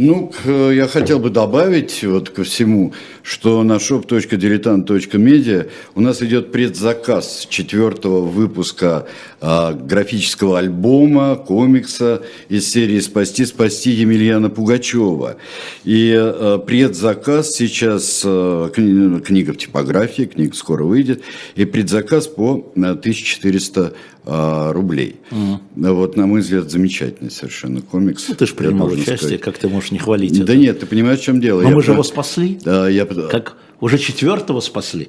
Ну, 0.00 0.30
я 0.46 0.86
хотел 0.86 1.18
бы 1.18 1.28
добавить 1.28 2.04
вот 2.04 2.30
ко 2.30 2.44
всему, 2.44 2.92
что 3.24 3.64
на 3.64 3.78
shop.diletant.media 3.78 5.70
у 5.96 6.00
нас 6.00 6.22
идет 6.22 6.52
предзаказ 6.52 7.48
четвертого 7.50 8.20
выпуска 8.20 9.08
а, 9.40 9.72
графического 9.72 10.60
альбома, 10.60 11.34
комикса 11.34 12.22
из 12.48 12.70
серии 12.70 13.00
«Спасти, 13.00 13.44
спасти» 13.44 13.90
Емельяна 13.90 14.50
Пугачева. 14.50 15.36
И 15.82 16.14
а, 16.16 16.58
предзаказ 16.58 17.50
сейчас, 17.50 18.22
а, 18.24 18.68
книга 18.68 19.52
в 19.52 19.56
типографии, 19.56 20.26
книга 20.32 20.54
скоро 20.54 20.84
выйдет, 20.84 21.22
и 21.56 21.64
предзаказ 21.64 22.28
по 22.28 22.70
1400 22.76 23.94
а, 24.30 24.74
рублей. 24.74 25.16
Mm. 25.30 25.58
Вот, 25.94 26.16
на 26.16 26.26
мой 26.26 26.42
взгляд, 26.42 26.70
замечательный 26.70 27.30
совершенно 27.30 27.80
комикс. 27.80 28.28
Ну, 28.28 28.34
ты 28.34 28.44
же 28.44 28.54
принимал 28.54 28.88
участие, 28.88 29.16
сказать. 29.16 29.40
как 29.40 29.56
ты 29.56 29.68
можешь 29.68 29.87
не 29.90 29.98
хвалить 29.98 30.36
Да 30.38 30.52
это? 30.52 30.56
нет, 30.56 30.80
ты 30.80 30.86
понимаешь, 30.86 31.20
в 31.20 31.22
чем 31.22 31.40
дело. 31.40 31.62
Но 31.62 31.68
я 31.70 31.74
мы 31.74 31.82
же 31.82 31.92
его 31.92 32.02
спасли. 32.02 32.58
Да, 32.64 32.88
я... 32.88 33.06
Как 33.06 33.56
уже 33.80 33.98
четвертого 33.98 34.60
спасли 34.60 35.08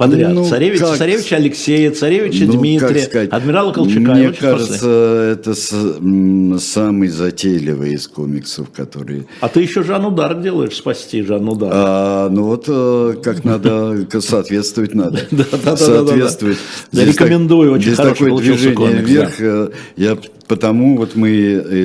подряд. 0.00 0.32
Ну, 0.32 0.48
царевич, 0.48 0.80
как... 0.80 0.96
царевича 0.96 1.36
Алексея, 1.36 1.90
царевича 1.90 2.44
ну, 2.46 2.54
Дмитрия, 2.54 3.02
сказать, 3.02 3.30
адмирала 3.30 3.72
Колчака. 3.72 4.00
Мне 4.00 4.32
кажется, 4.32 4.78
после. 4.78 5.32
это 5.32 5.54
с, 5.54 6.64
самый 6.64 7.08
затейливый 7.08 7.92
из 7.92 8.08
комиксов, 8.08 8.70
которые... 8.70 9.26
А 9.40 9.48
ты 9.48 9.60
еще 9.60 9.82
Жанну 9.82 10.10
Дарк 10.10 10.40
делаешь, 10.40 10.74
спасти 10.74 11.22
Жанну 11.22 11.54
Дарк. 11.54 11.72
А, 11.74 12.28
ну 12.30 12.44
вот 12.44 12.64
э, 12.68 13.14
как 13.22 13.44
надо, 13.44 14.06
соответствовать 14.20 14.94
надо. 14.94 15.20
Соответствовать. 15.76 16.58
Рекомендую, 16.92 17.72
очень 17.72 17.94
хорошо 17.94 18.24
такое 18.24 18.42
движение 18.42 19.02
вверх. 19.02 19.40
Э, 19.40 19.70
я 19.96 20.16
Потому 20.50 20.96
вот 20.96 21.14
мы 21.14 21.30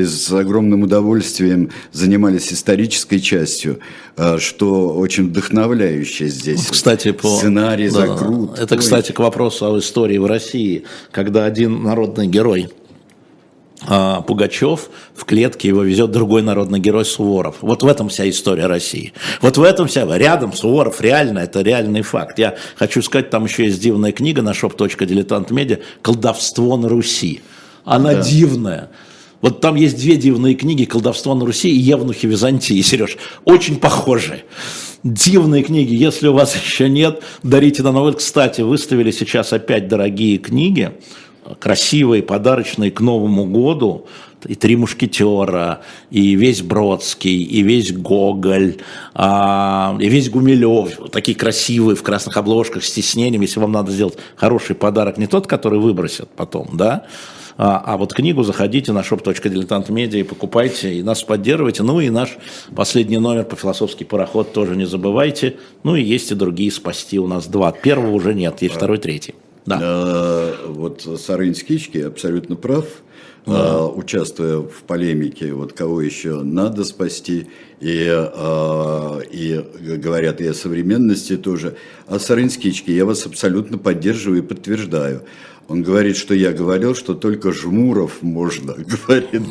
с 0.08 0.32
огромным 0.32 0.82
удовольствием 0.82 1.69
занимались 1.91 2.51
исторической 2.51 3.19
частью, 3.19 3.78
э, 4.17 4.39
что 4.39 4.89
очень 4.89 5.28
вдохновляющее 5.28 6.30
здесь. 6.30 6.65
Кстати, 6.65 7.12
по... 7.12 7.28
Сценарий, 7.38 7.91
да, 7.91 8.08
закрут. 8.08 8.58
Это, 8.58 8.75
кстати, 8.78 9.12
к 9.12 9.19
вопросу 9.19 9.71
о 9.71 9.78
истории 9.78 10.17
в 10.17 10.25
России, 10.25 10.84
когда 11.12 11.45
один 11.45 11.84
народный 11.84 12.25
герой 12.25 12.69
а, 13.88 14.21
Пугачев, 14.21 14.89
в 15.13 15.25
клетке 15.25 15.67
его 15.67 15.84
везет 15.84 16.10
другой 16.10 16.41
народный 16.41 16.80
герой 16.80 17.06
Суворов. 17.06 17.58
Вот 17.62 17.84
в 17.84 17.88
этом 17.88 18.10
вся 18.10 18.28
история 18.28 18.65
России. 18.65 19.13
Вот 19.41 19.58
в 19.58 19.62
этом 19.62 19.88
вся, 19.88 20.08
рядом 20.17 20.54
Суворов, 20.54 21.01
реально, 21.01 21.38
это 21.39 21.62
реальный 21.62 22.01
факт. 22.01 22.39
Я 22.39 22.56
хочу 22.78 23.04
сказать, 23.04 23.30
там 23.30 23.45
еще 23.45 23.65
есть 23.65 23.80
дивная 23.80 24.12
книга 24.12 24.41
на 24.41 24.54
shop.diletant.media 24.54 25.84
«Колдовство 26.01 26.78
на 26.78 26.89
Руси». 26.89 27.43
Она 27.86 28.13
да. 28.13 28.21
дивная. 28.21 28.89
Вот 29.41 29.62
там 29.62 29.76
есть 29.76 29.98
две 29.98 30.17
дивные 30.17 30.56
книги 30.56 30.86
«Колдовство 30.86 31.36
на 31.36 31.45
Руси» 31.45 31.69
и 31.69 31.78
«Евнухи 31.78 32.26
Византии», 32.26 32.82
Сереж, 32.82 33.17
очень 33.45 33.78
похожие. 33.78 34.43
Дивные 35.04 35.62
книги, 35.62 35.93
если 35.93 36.28
у 36.28 36.34
вас 36.34 36.56
еще 36.65 36.89
нет, 36.89 37.21
дарите 37.43 37.84
на 37.84 37.91
Новый. 37.91 38.13
Кстати, 38.13 38.62
выставили 38.62 39.12
сейчас 39.12 39.54
опять 39.54 39.88
дорогие 39.88 40.39
книги, 40.39 40.93
красивые, 41.60 42.23
подарочные 42.23 42.91
к 42.91 43.01
Новому 43.01 43.45
году, 43.45 44.05
и 44.45 44.53
«Три 44.53 44.75
мушкетера», 44.75 45.81
и 46.12 46.36
весь 46.36 46.62
Бродский, 46.62 47.41
и 47.43 47.63
весь 47.63 47.91
Гоголь, 47.91 48.77
а, 49.13 49.97
и 49.99 50.08
весь 50.08 50.29
Гумилев, 50.29 50.99
такие 51.12 51.36
красивые 51.36 51.95
в 51.95 52.03
красных 52.03 52.38
обложках 52.38 52.84
с 52.84 52.91
тиснением, 52.91 53.41
если 53.41 53.60
вам 53.60 53.71
надо 53.71 53.91
сделать 53.91 54.17
хороший 54.36 54.75
подарок, 54.75 55.17
не 55.17 55.27
тот, 55.27 55.47
который 55.47 55.79
выбросят 55.79 56.29
потом, 56.36 56.69
да, 56.73 57.05
а, 57.58 57.81
а 57.86 57.97
вот 57.97 58.13
книгу 58.13 58.43
заходите 58.43 58.91
на 58.91 58.99
shop.diletantmedia 58.99 60.19
и 60.19 60.23
покупайте, 60.23 60.93
и 60.93 61.03
нас 61.03 61.23
поддерживайте. 61.23 61.84
Ну 61.84 62.01
и 62.01 62.10
наш 62.10 62.38
последний 62.75 63.17
номер 63.17 63.45
по 63.45 63.55
философский 63.55 64.03
пароход 64.03 64.51
тоже 64.51 64.75
не 64.75 64.86
забывайте. 64.86 65.55
Ну 65.84 65.95
и 65.95 66.03
есть 66.03 66.31
и 66.31 66.36
другие 66.36 66.71
спасти. 66.71 67.17
У 67.17 67.27
нас 67.27 67.47
два. 67.47 67.71
Первого 67.71 68.12
уже 68.12 68.34
нет, 68.34 68.62
есть 68.62 68.75
второй, 68.75 68.97
третий. 68.97 69.36
Да. 69.65 69.80
А, 69.82 70.67
вот 70.67 71.08
Сарынь 71.19 71.56
Скички 71.56 71.97
абсолютно 71.99 72.56
прав. 72.56 72.86
Да. 73.45 73.86
участвуя 73.86 74.58
в 74.58 74.82
полемике, 74.88 75.54
вот 75.54 75.73
кого 75.73 76.01
еще 76.01 76.41
надо 76.41 76.84
спасти, 76.84 77.47
и, 77.80 78.08
а, 78.10 79.19
и 79.19 79.63
говорят 79.97 80.41
и 80.41 80.47
о 80.47 80.54
современности 80.56 81.38
тоже. 81.38 81.75
А 82.08 82.17
Сарынскички, 82.17 82.89
я 82.89 83.06
вас 83.06 83.28
абсолютно 83.28 83.78
поддерживаю 83.78 84.39
и 84.39 84.45
подтверждаю. 84.45 85.21
Он 85.67 85.84
говорит, 85.84 86.17
что 86.17 86.34
я 86.34 86.54
говорил, 86.54 86.95
что 86.95 87.13
только 87.13 87.51
жмуров 87.51 88.21
можно, 88.21 88.73
говорит. 89.08 89.43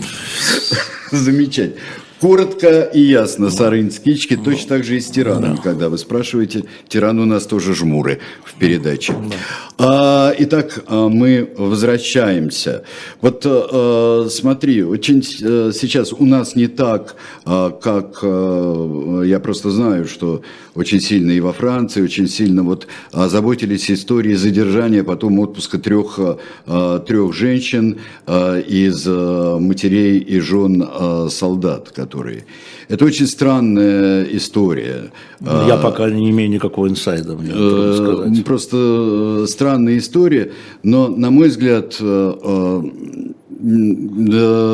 Замечательно. 1.12 1.80
Коротко 2.24 2.80
и 2.80 3.02
ясно, 3.02 3.50
Сарын 3.50 3.90
Скички, 3.90 4.34
точно 4.34 4.68
так 4.76 4.84
же 4.84 4.96
и 4.96 5.00
с 5.00 5.10
тираном. 5.10 5.56
Да. 5.56 5.62
Когда 5.62 5.90
вы 5.90 5.98
спрашиваете, 5.98 6.64
тиран 6.88 7.18
у 7.18 7.26
нас 7.26 7.44
тоже 7.44 7.74
жмуры 7.74 8.18
в 8.42 8.54
передаче. 8.58 9.12
Да. 9.12 9.36
А, 9.76 10.34
итак, 10.38 10.84
а, 10.86 11.08
мы 11.10 11.50
возвращаемся. 11.58 12.84
Вот 13.20 13.42
а, 13.44 14.26
смотри, 14.30 14.82
очень 14.82 15.22
а, 15.42 15.70
сейчас 15.74 16.14
у 16.14 16.24
нас 16.24 16.56
не 16.56 16.66
так, 16.66 17.16
а, 17.44 17.68
как 17.68 18.20
а, 18.22 19.20
я 19.22 19.38
просто 19.38 19.70
знаю, 19.70 20.06
что 20.06 20.40
очень 20.74 21.00
сильно 21.00 21.30
и 21.30 21.40
во 21.40 21.52
Франции, 21.52 22.00
очень 22.00 22.26
сильно 22.26 22.62
вот 22.62 22.86
озаботились 23.12 23.90
историей 23.90 24.36
задержания, 24.36 25.04
потом 25.04 25.38
отпуска 25.40 25.78
трех, 25.78 26.18
а, 26.66 26.98
трех 27.00 27.34
женщин 27.34 27.98
а, 28.26 28.58
из 28.58 29.06
матерей 29.06 30.20
и 30.20 30.40
жен 30.40 30.88
а, 30.88 31.28
солдат, 31.28 31.90
которые 31.90 32.13
которые. 32.14 32.44
Это 32.88 33.04
очень 33.04 33.26
странная 33.26 34.24
история. 34.24 35.10
Ну, 35.40 35.66
я 35.66 35.76
пока 35.76 36.08
не 36.10 36.30
имею 36.30 36.50
никакого 36.50 36.88
инсайда, 36.88 37.34
мне 37.34 37.50
э, 37.54 37.94
сказать. 37.96 38.44
Просто 38.44 38.76
э, 38.76 39.46
странная 39.48 39.98
история, 39.98 40.52
но, 40.82 41.08
на 41.08 41.30
мой 41.30 41.48
взгляд, 41.48 41.96
э, 42.00 42.82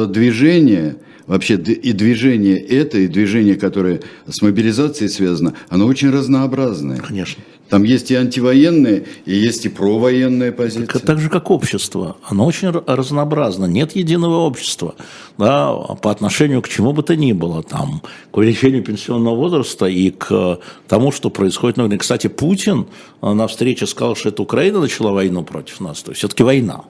движение, 0.07 0.97
вообще 1.31 1.55
и 1.55 1.93
движение 1.93 2.59
это, 2.59 2.99
и 2.99 3.07
движение, 3.07 3.55
которое 3.55 4.01
с 4.27 4.43
мобилизацией 4.43 5.09
связано, 5.09 5.55
оно 5.69 5.87
очень 5.87 6.11
разнообразное. 6.11 6.99
Конечно. 6.99 7.43
Там 7.69 7.85
есть 7.85 8.11
и 8.11 8.17
антивоенные, 8.17 9.05
и 9.27 9.37
есть 9.37 9.65
и 9.65 9.69
провоенные 9.69 10.51
позиции. 10.51 10.87
Так, 10.87 11.03
так 11.03 11.21
же, 11.21 11.31
как 11.31 11.53
общество. 11.53 12.17
Оно 12.25 12.47
очень 12.47 12.71
разнообразно. 12.71 13.67
Нет 13.67 13.95
единого 13.95 14.39
общества 14.39 14.97
да, 15.39 15.73
по 16.03 16.11
отношению 16.11 16.63
к 16.63 16.69
чему 16.69 16.93
бы 16.93 17.05
то 17.05 17.15
ни 17.15 17.33
было. 17.33 17.63
Там, 17.63 18.03
к 18.33 18.37
увеличению 18.37 18.83
пенсионного 18.83 19.37
возраста 19.37 19.87
и 19.87 20.11
к 20.11 20.59
тому, 20.89 21.13
что 21.13 21.31
происходит. 21.31 21.77
Ну, 21.77 21.97
кстати, 21.97 22.27
Путин 22.27 22.89
на 23.23 23.47
встрече 23.47 23.87
сказал, 23.87 24.17
что 24.17 24.31
это 24.31 24.43
Украина 24.43 24.81
начала 24.81 25.13
войну 25.13 25.45
против 25.45 25.79
нас. 25.79 26.03
То 26.03 26.11
есть 26.11 26.19
все-таки 26.19 26.43
война. 26.43 26.87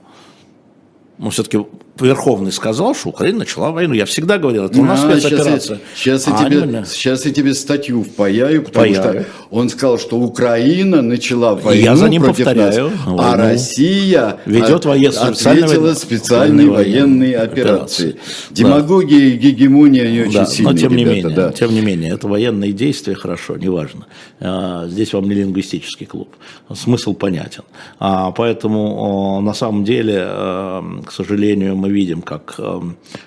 Но 1.18 1.28
все-таки 1.28 1.58
Верховный 2.00 2.52
сказал, 2.52 2.94
что 2.94 3.08
Украина 3.08 3.40
начала 3.40 3.70
войну. 3.70 3.94
Я 3.94 4.04
всегда 4.04 4.38
говорил, 4.38 4.64
это 4.64 4.80
у 4.80 4.84
нас 4.84 5.04
а, 5.04 5.10
спецоперация. 5.10 5.80
Сейчас, 5.94 6.24
сейчас, 6.24 6.40
а 6.40 6.44
я 6.44 6.60
тебе, 6.60 6.84
сейчас 6.86 7.26
я 7.26 7.32
тебе 7.32 7.54
статью 7.54 8.02
впаяю, 8.04 8.62
потому 8.62 8.92
впаяю. 8.92 9.22
что 9.22 9.30
он 9.50 9.68
сказал, 9.68 9.98
что 9.98 10.18
Украина 10.18 11.02
начала 11.02 11.54
войну 11.54 11.82
я 11.82 11.96
за 11.96 12.08
ним 12.08 12.22
против 12.22 12.44
повторяю, 12.44 12.90
нас, 12.90 13.04
войну. 13.04 13.20
а 13.20 13.36
Россия 13.36 14.36
ведет 14.46 14.84
военную, 14.84 15.22
ответила 15.22 15.94
специальные 15.94 16.70
военные 16.70 17.36
операции. 17.38 18.12
Да. 18.12 18.18
Демагогия 18.50 19.28
и 19.28 19.36
гегемония 19.36 20.10
не 20.10 20.20
очень 20.22 20.32
да, 20.32 20.46
сильные, 20.46 20.72
но 20.72 20.78
тем 20.78 20.92
ребята, 20.92 21.08
не 21.08 21.14
менее, 21.14 21.36
да. 21.36 21.52
тем 21.52 21.74
не 21.74 21.80
менее, 21.80 22.12
это 22.14 22.28
военные 22.28 22.72
действия, 22.72 23.14
хорошо, 23.14 23.56
неважно. 23.56 24.06
А, 24.40 24.86
здесь 24.88 25.12
вам 25.12 25.28
не 25.28 25.34
лингвистический 25.34 26.06
клуб. 26.06 26.28
Смысл 26.74 27.14
понятен. 27.14 27.64
А, 27.98 28.30
поэтому 28.30 29.40
на 29.42 29.54
самом 29.54 29.84
деле, 29.84 30.24
к 31.06 31.12
сожалению, 31.12 31.76
мы 31.76 31.89
видим, 31.90 32.22
как 32.22 32.54
э, 32.58 32.80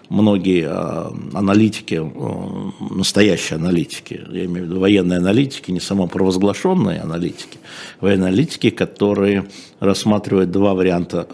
многие 0.10 0.66
э, 0.66 1.38
аналитики, 1.38 2.02
э, 2.02 2.94
настоящие 2.94 3.58
аналитики, 3.58 4.22
я 4.32 4.46
имею 4.46 4.66
в 4.66 4.70
виду 4.70 4.80
военные 4.80 5.20
аналитики, 5.20 5.72
не 5.72 5.80
самопровозглашенные 5.80 7.02
аналитики, 7.02 7.60
военные 8.02 8.30
аналитики, 8.30 8.70
которые 8.70 9.46
рассматривают 9.80 10.52
два 10.52 10.74
варианта 10.74 11.28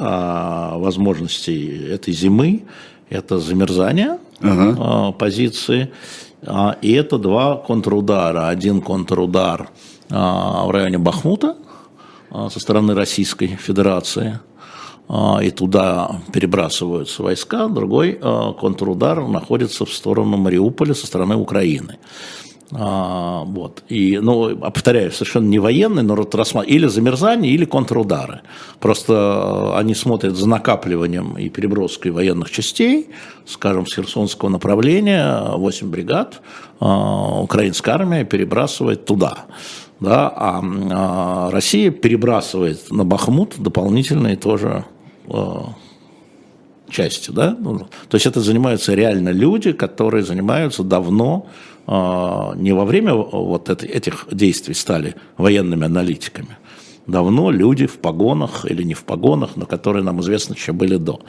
возможностей 0.78 1.88
этой 1.90 2.14
зимы. 2.14 2.64
Это 3.10 3.40
замерзание 3.40 4.20
ага. 4.42 5.12
позиции, 5.14 5.90
и 6.82 6.92
это 6.92 7.18
два 7.18 7.58
контрудара. 7.58 8.48
Один 8.50 8.82
контрудар 8.82 9.70
в 10.10 10.70
районе 10.72 11.00
Бахмута 11.00 11.56
со 12.32 12.60
стороны 12.60 12.94
Российской 12.94 13.48
Федерации– 13.48 14.40
и 15.42 15.50
туда 15.50 16.22
перебрасываются 16.32 17.24
войска, 17.24 17.68
другой 17.68 18.20
а, 18.22 18.54
контрудар 18.54 19.28
находится 19.28 19.86
в 19.86 19.94
сторону 19.94 20.38
Мариуполя 20.38 20.94
со 20.94 21.08
стороны 21.08 21.36
Украины. 21.36 21.98
А, 22.72 23.44
вот. 23.44 23.84
И, 23.90 24.20
ну, 24.20 24.56
повторяю, 24.56 25.12
совершенно 25.12 25.48
не 25.48 25.58
военный, 25.58 26.04
но 26.04 26.14
вот 26.14 26.36
или 26.68 26.86
замерзание, 26.86 27.52
или 27.52 27.66
контрудары. 27.66 28.42
Просто 28.80 29.76
они 29.76 29.96
смотрят 29.96 30.36
за 30.36 30.48
накапливанием 30.48 31.36
и 31.40 31.50
переброской 31.50 32.12
военных 32.12 32.52
частей, 32.52 33.10
скажем, 33.48 33.88
с 33.88 33.96
Херсонского 33.96 34.50
направления, 34.50 35.56
8 35.56 35.90
бригад, 35.90 36.42
украинская 36.80 37.96
армия 37.96 38.26
перебрасывает 38.26 39.06
туда 39.06 39.48
да, 40.00 40.32
а, 40.34 41.52
Россия 41.52 41.92
перебрасывает 41.92 42.92
на 42.92 43.04
Бахмут 43.04 43.56
дополнительные 43.58 44.38
тоже 44.38 44.86
частью, 46.90 47.34
да? 47.34 47.56
Ну, 47.60 47.80
то 47.80 48.16
есть 48.16 48.26
это 48.26 48.42
занимаются 48.42 48.94
реально 48.94 49.30
люди, 49.30 49.72
которые 49.72 50.24
занимаются 50.24 50.84
давно, 50.84 51.48
э, 51.88 51.92
не 52.56 52.74
во 52.74 52.86
время 52.86 53.14
вот 53.14 53.70
этих 53.70 54.28
действий 54.32 54.74
стали 54.74 55.16
военными 55.38 55.86
аналитиками, 55.86 56.58
давно 57.12 57.52
люди 57.52 57.86
в 57.86 57.98
погонах 57.98 58.66
или 58.70 58.84
не 58.84 58.94
в 58.94 59.04
погонах, 59.04 59.52
но 59.56 59.66
которые 59.66 60.04
нам 60.04 60.22
известно 60.22 60.54
еще 60.54 60.72
были 60.72 60.98
до. 60.98 61.22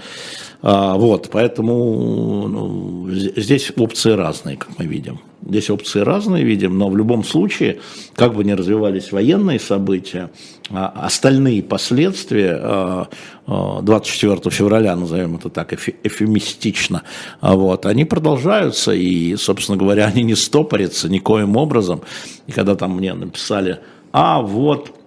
А, 0.63 0.97
вот, 0.97 1.31
поэтому 1.33 2.47
ну, 2.49 3.09
здесь 3.11 3.73
опции 3.77 4.13
разные, 4.13 4.57
как 4.57 4.79
мы 4.79 4.87
видим. 4.87 5.21
Здесь 5.47 5.71
опции 5.71 6.01
разные 6.01 6.45
видим, 6.45 6.77
но 6.77 6.91
в 6.91 6.97
любом 6.97 7.25
случае, 7.25 7.81
как 8.15 8.35
бы 8.35 8.45
ни 8.45 8.53
развивались 8.53 9.11
военные 9.11 9.59
события, 9.59 10.31
а, 10.71 10.93
остальные 11.07 11.63
последствия 11.63 13.09
24 13.47 14.33
а, 14.35 14.51
февраля, 14.51 14.97
назовем 14.97 15.37
это 15.37 15.49
так 15.49 15.73
эфемистично, 15.73 17.03
вот, 17.41 17.87
они 17.87 18.05
продолжаются, 18.05 18.93
и, 18.93 19.35
собственно 19.37 19.79
говоря, 19.79 20.07
они 20.07 20.23
не 20.25 20.35
стопорятся 20.35 21.09
никоим 21.09 21.57
образом. 21.57 22.03
И 22.47 22.53
когда 22.53 22.75
там 22.75 22.97
мне 22.97 23.15
написали, 23.15 23.79
а 24.13 24.43
вот 24.43 25.00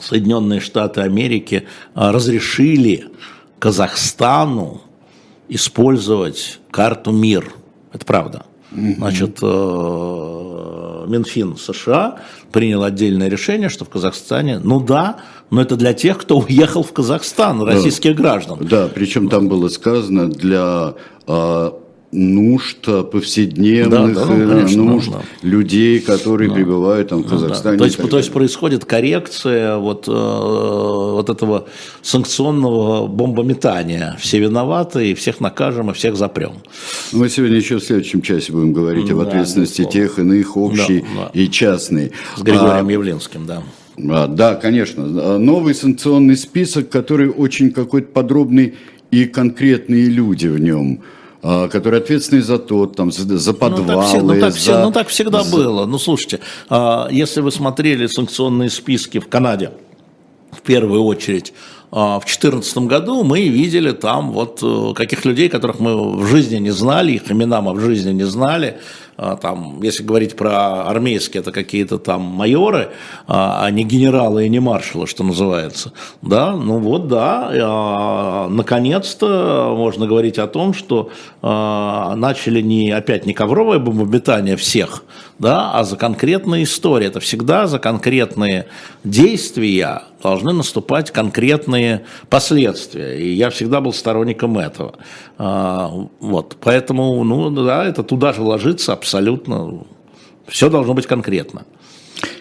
Соединенные 0.00 0.60
Штаты 0.60 1.02
Америки 1.02 1.64
разрешили 1.94 3.08
Казахстану 3.58 4.82
использовать 5.48 6.60
карту 6.70 7.12
МИР. 7.12 7.52
Это 7.92 8.06
правда. 8.06 8.46
Значит, 8.70 9.38
э, 9.42 11.04
Минфин 11.06 11.56
США 11.56 12.20
принял 12.50 12.82
отдельное 12.82 13.28
решение, 13.28 13.68
что 13.68 13.84
в 13.84 13.90
Казахстане, 13.90 14.58
ну 14.58 14.80
да, 14.80 15.18
но 15.50 15.60
это 15.60 15.76
для 15.76 15.92
тех, 15.92 16.18
кто 16.18 16.38
уехал 16.38 16.82
в 16.82 16.92
Казахстан, 16.92 17.62
российских 17.62 18.16
да. 18.16 18.22
граждан. 18.22 18.58
Да, 18.62 18.88
причем 18.92 19.28
там 19.28 19.48
было 19.48 19.68
сказано 19.68 20.30
для 20.30 20.94
а, 21.26 21.78
нужд 22.12 22.86
повседневных, 23.10 24.14
да, 24.14 24.26
да, 24.26 24.26
ну, 24.26 24.48
конечно, 24.50 24.82
нужд 24.82 25.10
да. 25.10 25.22
людей, 25.40 25.98
которые 25.98 26.50
да. 26.50 26.56
пребывают 26.56 27.08
там 27.08 27.22
в 27.22 27.28
Казахстане. 27.28 27.78
Ну, 27.78 27.78
да. 27.78 27.78
то, 27.78 27.84
есть, 27.84 28.10
то 28.10 28.18
есть 28.18 28.32
происходит 28.32 28.84
коррекция 28.84 29.78
вот, 29.78 30.06
э, 30.08 30.12
вот 30.12 31.30
этого 31.30 31.68
санкционного 32.02 33.06
бомбометания. 33.06 34.16
Все 34.20 34.38
виноваты, 34.40 35.10
и 35.10 35.14
всех 35.14 35.40
накажем, 35.40 35.90
и 35.90 35.94
всех 35.94 36.16
запрем. 36.16 36.52
Мы 37.12 37.30
сегодня 37.30 37.56
еще 37.56 37.78
в 37.78 37.82
следующем 37.82 38.20
часе 38.20 38.52
будем 38.52 38.74
говорить 38.74 39.06
да, 39.06 39.14
об 39.14 39.20
ответственности 39.20 39.84
тех, 39.84 40.18
иных, 40.18 40.56
общей 40.58 41.00
да, 41.00 41.24
да. 41.24 41.30
и 41.32 41.48
частной. 41.48 42.12
С 42.36 42.42
Григорием 42.42 42.88
а, 42.88 42.92
Явленским, 42.92 43.46
да. 43.46 43.62
А, 43.96 44.26
да, 44.26 44.54
конечно. 44.54 45.38
Новый 45.38 45.74
санкционный 45.74 46.36
список, 46.36 46.90
который 46.90 47.30
очень 47.30 47.70
какой-то 47.70 48.08
подробный 48.08 48.74
и 49.10 49.24
конкретные 49.24 50.06
люди 50.06 50.46
в 50.46 50.58
нем. 50.58 51.00
А, 51.44 51.68
которые 51.68 52.00
ответственны 52.00 52.40
за 52.40 52.58
то, 52.58 52.86
там, 52.86 53.10
за, 53.10 53.36
за 53.36 53.52
подвалы. 53.52 54.20
Ну 54.20 54.28
так, 54.28 54.34
ну, 54.34 54.40
так, 54.40 54.54
за, 54.54 54.84
ну, 54.84 54.92
так 54.92 55.08
всегда 55.08 55.42
за... 55.42 55.56
было. 55.56 55.86
Ну, 55.86 55.98
слушайте, 55.98 56.38
а, 56.68 57.08
если 57.10 57.40
вы 57.40 57.50
смотрели 57.50 58.06
санкционные 58.06 58.70
списки 58.70 59.18
в 59.18 59.28
Канаде, 59.28 59.72
в 60.52 60.62
первую 60.62 61.02
очередь, 61.02 61.52
а, 61.90 62.20
в 62.20 62.24
2014 62.26 62.78
году 62.78 63.24
мы 63.24 63.48
видели 63.48 63.90
там 63.90 64.30
вот 64.30 64.60
э, 64.62 64.94
каких 64.94 65.24
людей, 65.24 65.48
которых 65.48 65.80
мы 65.80 66.16
в 66.16 66.26
жизни 66.26 66.58
не 66.58 66.70
знали, 66.70 67.12
их 67.12 67.30
имена 67.30 67.60
мы 67.60 67.72
в 67.72 67.80
жизни 67.80 68.12
не 68.12 68.24
знали, 68.24 68.78
там, 69.16 69.82
если 69.82 70.02
говорить 70.02 70.36
про 70.36 70.84
армейские, 70.88 71.40
это 71.40 71.52
какие-то 71.52 71.98
там 71.98 72.22
майоры, 72.22 72.90
а, 73.26 73.64
а 73.64 73.70
не 73.70 73.84
генералы 73.84 74.46
и 74.46 74.48
не 74.48 74.60
маршалы, 74.60 75.06
что 75.06 75.22
называется. 75.24 75.92
Да, 76.22 76.56
ну 76.56 76.78
вот 76.78 77.08
да, 77.08 77.50
а, 77.52 78.48
наконец-то 78.48 79.74
можно 79.76 80.06
говорить 80.06 80.38
о 80.38 80.46
том, 80.46 80.74
что 80.74 81.10
начали 81.42 82.60
не, 82.60 82.90
опять 82.90 83.26
не 83.26 83.34
ковровое 83.34 83.78
бомбометание 83.78 84.56
всех, 84.56 85.04
да, 85.38 85.72
а 85.72 85.84
за 85.84 85.96
конкретные 85.96 86.64
истории. 86.64 87.06
Это 87.06 87.20
всегда 87.20 87.66
за 87.66 87.78
конкретные 87.78 88.66
действия 89.04 90.02
должны 90.22 90.52
наступать 90.52 91.10
конкретные 91.10 92.04
последствия. 92.30 93.18
И 93.18 93.32
я 93.34 93.50
всегда 93.50 93.80
был 93.80 93.92
сторонником 93.92 94.56
этого. 94.56 94.94
Вот, 95.38 96.56
поэтому, 96.60 97.24
ну 97.24 97.50
да, 97.50 97.84
это 97.84 98.04
туда 98.04 98.32
же 98.32 98.42
ложится 98.42 98.92
абсолютно, 99.02 99.84
все 100.46 100.70
должно 100.70 100.94
быть 100.94 101.06
конкретно. 101.06 101.64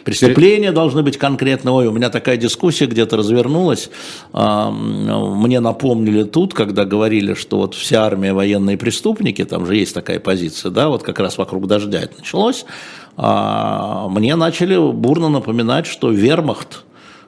Преступления 0.03 0.71
должны 0.71 1.01
быть 1.01 1.17
конкретно. 1.17 1.73
Ой, 1.73 1.87
у 1.87 1.91
меня 1.91 2.09
такая 2.09 2.37
дискуссия 2.37 2.85
где-то 2.85 3.17
развернулась. 3.17 3.89
Мне 4.33 5.59
напомнили 5.59 6.23
тут, 6.23 6.53
когда 6.53 6.85
говорили, 6.85 7.33
что 7.33 7.57
вот 7.57 7.73
вся 7.73 8.05
армия 8.05 8.33
военные 8.33 8.77
преступники, 8.77 9.43
там 9.43 9.65
же 9.65 9.75
есть 9.75 9.93
такая 9.93 10.19
позиция, 10.19 10.71
да, 10.71 10.89
вот 10.89 11.03
как 11.03 11.19
раз 11.19 11.37
вокруг 11.37 11.67
дождя 11.67 11.99
это 11.99 12.19
началось. 12.19 12.65
А, 13.17 14.07
мне 14.07 14.35
начали 14.35 14.77
бурно 14.91 15.29
напоминать, 15.29 15.85
что 15.85 16.11
вермахт 16.11 16.85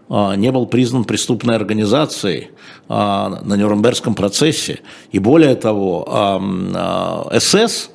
а, 0.09 0.35
не 0.35 0.51
был 0.51 0.65
признан 0.65 1.05
преступной 1.05 1.55
организацией 1.55 2.51
а, 2.87 3.41
на 3.43 3.55
Нюрнбергском 3.55 4.15
процессе. 4.15 4.79
И 5.11 5.19
более 5.19 5.55
того, 5.55 6.39
СС, 7.37 7.89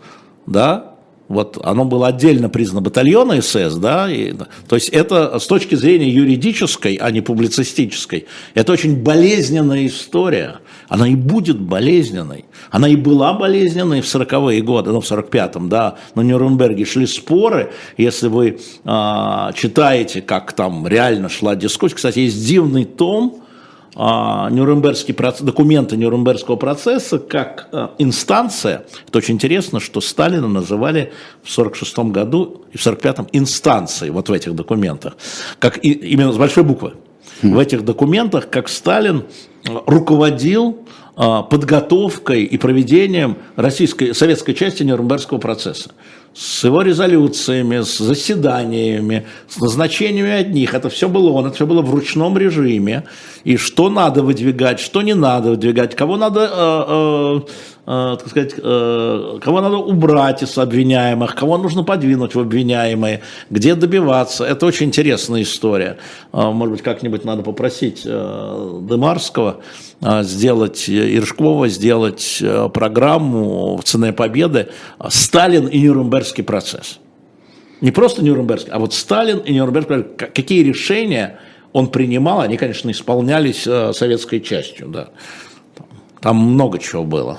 да, 0.46 0.97
вот 1.28 1.58
оно 1.62 1.84
было 1.84 2.08
отдельно 2.08 2.48
признано 2.48 2.80
батальона 2.80 3.40
СС, 3.40 3.74
да, 3.76 4.10
и, 4.10 4.34
то 4.68 4.76
есть 4.76 4.88
это 4.88 5.38
с 5.38 5.46
точки 5.46 5.74
зрения 5.74 6.10
юридической, 6.10 6.94
а 6.94 7.10
не 7.10 7.20
публицистической, 7.20 8.26
это 8.54 8.72
очень 8.72 9.02
болезненная 9.02 9.86
история, 9.86 10.56
она 10.88 11.06
и 11.08 11.14
будет 11.14 11.60
болезненной, 11.60 12.46
она 12.70 12.88
и 12.88 12.96
была 12.96 13.34
болезненной 13.34 14.00
в 14.00 14.06
40-е 14.06 14.62
годы, 14.62 14.90
ну 14.90 15.00
в 15.00 15.10
45-м, 15.10 15.68
да, 15.68 15.96
на 16.14 16.22
Нюрнберге 16.22 16.84
шли 16.84 17.06
споры, 17.06 17.72
если 17.96 18.28
вы 18.28 18.58
э, 18.84 19.50
читаете, 19.54 20.22
как 20.22 20.52
там 20.54 20.86
реально 20.86 21.28
шла 21.28 21.54
дискуссия, 21.54 21.96
кстати, 21.96 22.20
есть 22.20 22.46
дивный 22.46 22.84
том, 22.84 23.42
Нюрнбергский 23.94 25.14
процесс, 25.14 25.42
документы 25.42 25.96
Нюрнбергского 25.96 26.56
процесса 26.56 27.18
как 27.18 27.68
а, 27.72 27.94
инстанция. 27.98 28.84
Это 29.06 29.18
очень 29.18 29.34
интересно, 29.34 29.80
что 29.80 30.00
Сталина 30.00 30.46
называли 30.46 31.12
в 31.42 31.50
1946 31.50 31.98
году 32.12 32.64
и 32.72 32.78
в 32.78 32.86
1945 32.86 33.28
инстанцией 33.32 34.10
вот 34.10 34.28
в 34.28 34.32
этих 34.32 34.54
документах. 34.54 35.16
Как 35.58 35.84
и, 35.84 35.90
именно 35.90 36.32
с 36.32 36.36
большой 36.36 36.64
буквы. 36.64 36.94
В 37.42 37.58
этих 37.58 37.84
документах, 37.84 38.50
как 38.50 38.68
Сталин 38.68 39.24
руководил 39.86 40.78
подготовкой 41.14 42.44
и 42.44 42.58
проведением 42.58 43.38
российской, 43.56 44.14
советской 44.14 44.54
части 44.54 44.84
Нюрнбергского 44.84 45.38
процесса 45.38 45.90
с 46.34 46.64
его 46.64 46.82
резолюциями, 46.82 47.80
с 47.80 47.98
заседаниями, 47.98 49.26
с 49.48 49.58
назначениями 49.58 50.30
одних. 50.30 50.74
Это 50.74 50.88
все 50.88 51.08
было 51.08 51.30
он, 51.30 51.46
это 51.46 51.54
все 51.56 51.66
было 51.66 51.82
в 51.82 51.92
ручном 51.92 52.38
режиме. 52.38 53.04
И 53.44 53.56
что 53.56 53.90
надо 53.90 54.22
выдвигать, 54.22 54.80
что 54.80 55.02
не 55.02 55.14
надо 55.14 55.50
выдвигать, 55.50 55.96
кого 55.96 56.16
надо, 56.16 56.40
э, 56.40 56.84
э, 56.88 57.40
так 57.88 58.28
сказать, 58.28 58.54
э, 58.58 59.38
кого 59.40 59.60
надо 59.62 59.76
убрать 59.78 60.42
из 60.42 60.58
обвиняемых, 60.58 61.34
кого 61.34 61.56
нужно 61.56 61.84
подвинуть 61.84 62.34
в 62.34 62.40
обвиняемые, 62.40 63.22
где 63.48 63.74
добиваться. 63.74 64.44
Это 64.44 64.66
очень 64.66 64.88
интересная 64.88 65.40
история. 65.40 65.96
Э, 66.34 66.50
может 66.50 66.72
быть, 66.72 66.82
как-нибудь 66.82 67.24
надо 67.24 67.42
попросить 67.42 68.02
э, 68.04 68.80
Демарского 68.82 69.60
э, 70.02 70.22
сделать, 70.22 70.84
Иршкова 70.90 71.68
сделать 71.68 72.38
э, 72.42 72.68
программу 72.68 73.78
в 73.78 73.84
«Цене 73.84 74.12
победы» 74.12 74.68
«Сталин 75.08 75.66
и 75.66 75.80
Нюрнберг 75.80 76.18
Нюрнбергский 76.18 76.44
процесс. 76.44 76.98
Не 77.80 77.90
просто 77.90 78.22
Нюрнбергский, 78.22 78.72
а 78.72 78.78
вот 78.78 78.92
Сталин 78.92 79.38
и 79.38 79.54
Нюрнбергский 79.54 80.02
какие 80.34 80.62
решения 80.62 81.38
он 81.72 81.88
принимал, 81.88 82.40
они, 82.40 82.56
конечно, 82.56 82.90
исполнялись 82.90 83.66
э, 83.66 83.92
советской 83.94 84.40
частью, 84.40 84.88
да. 84.88 85.08
Там 86.20 86.36
много 86.36 86.78
чего 86.78 87.04
было. 87.04 87.38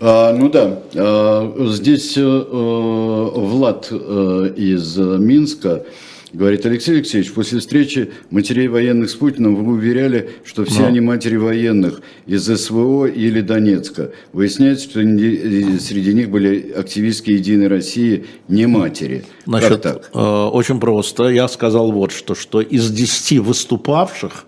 А, 0.00 0.32
ну 0.32 0.48
да, 0.48 0.80
а, 0.94 1.66
здесь 1.70 2.14
а, 2.16 3.30
Влад 3.34 3.88
а, 3.90 4.46
из 4.54 4.96
Минска 4.96 5.84
Говорит 6.32 6.66
Алексей 6.66 6.96
Алексеевич, 6.96 7.32
после 7.32 7.58
встречи 7.58 8.10
матерей 8.30 8.68
военных 8.68 9.08
с 9.08 9.14
Путиным 9.14 9.56
вы 9.56 9.72
уверяли, 9.72 10.30
что 10.44 10.66
все 10.66 10.80
Но. 10.80 10.88
они 10.88 11.00
матери 11.00 11.36
военных 11.36 12.02
из 12.26 12.44
СВО 12.44 13.06
или 13.06 13.40
Донецка. 13.40 14.12
Выясняется, 14.34 14.84
что 14.84 15.00
среди 15.00 16.12
них 16.12 16.28
были 16.28 16.70
активистки 16.72 17.30
Единой 17.30 17.68
России 17.68 18.26
не 18.46 18.66
матери. 18.66 19.24
Значит, 19.46 19.68
как 19.70 19.80
так? 19.80 20.10
Э, 20.12 20.48
очень 20.48 20.80
просто. 20.80 21.28
Я 21.28 21.48
сказал 21.48 21.92
вот 21.92 22.12
что, 22.12 22.34
что 22.34 22.60
из 22.60 22.90
10 22.90 23.38
выступавших 23.38 24.44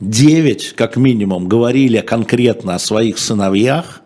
9, 0.00 0.72
как 0.76 0.96
минимум, 0.96 1.46
говорили 1.46 2.00
конкретно 2.00 2.74
о 2.74 2.78
своих 2.80 3.18
сыновьях, 3.18 4.02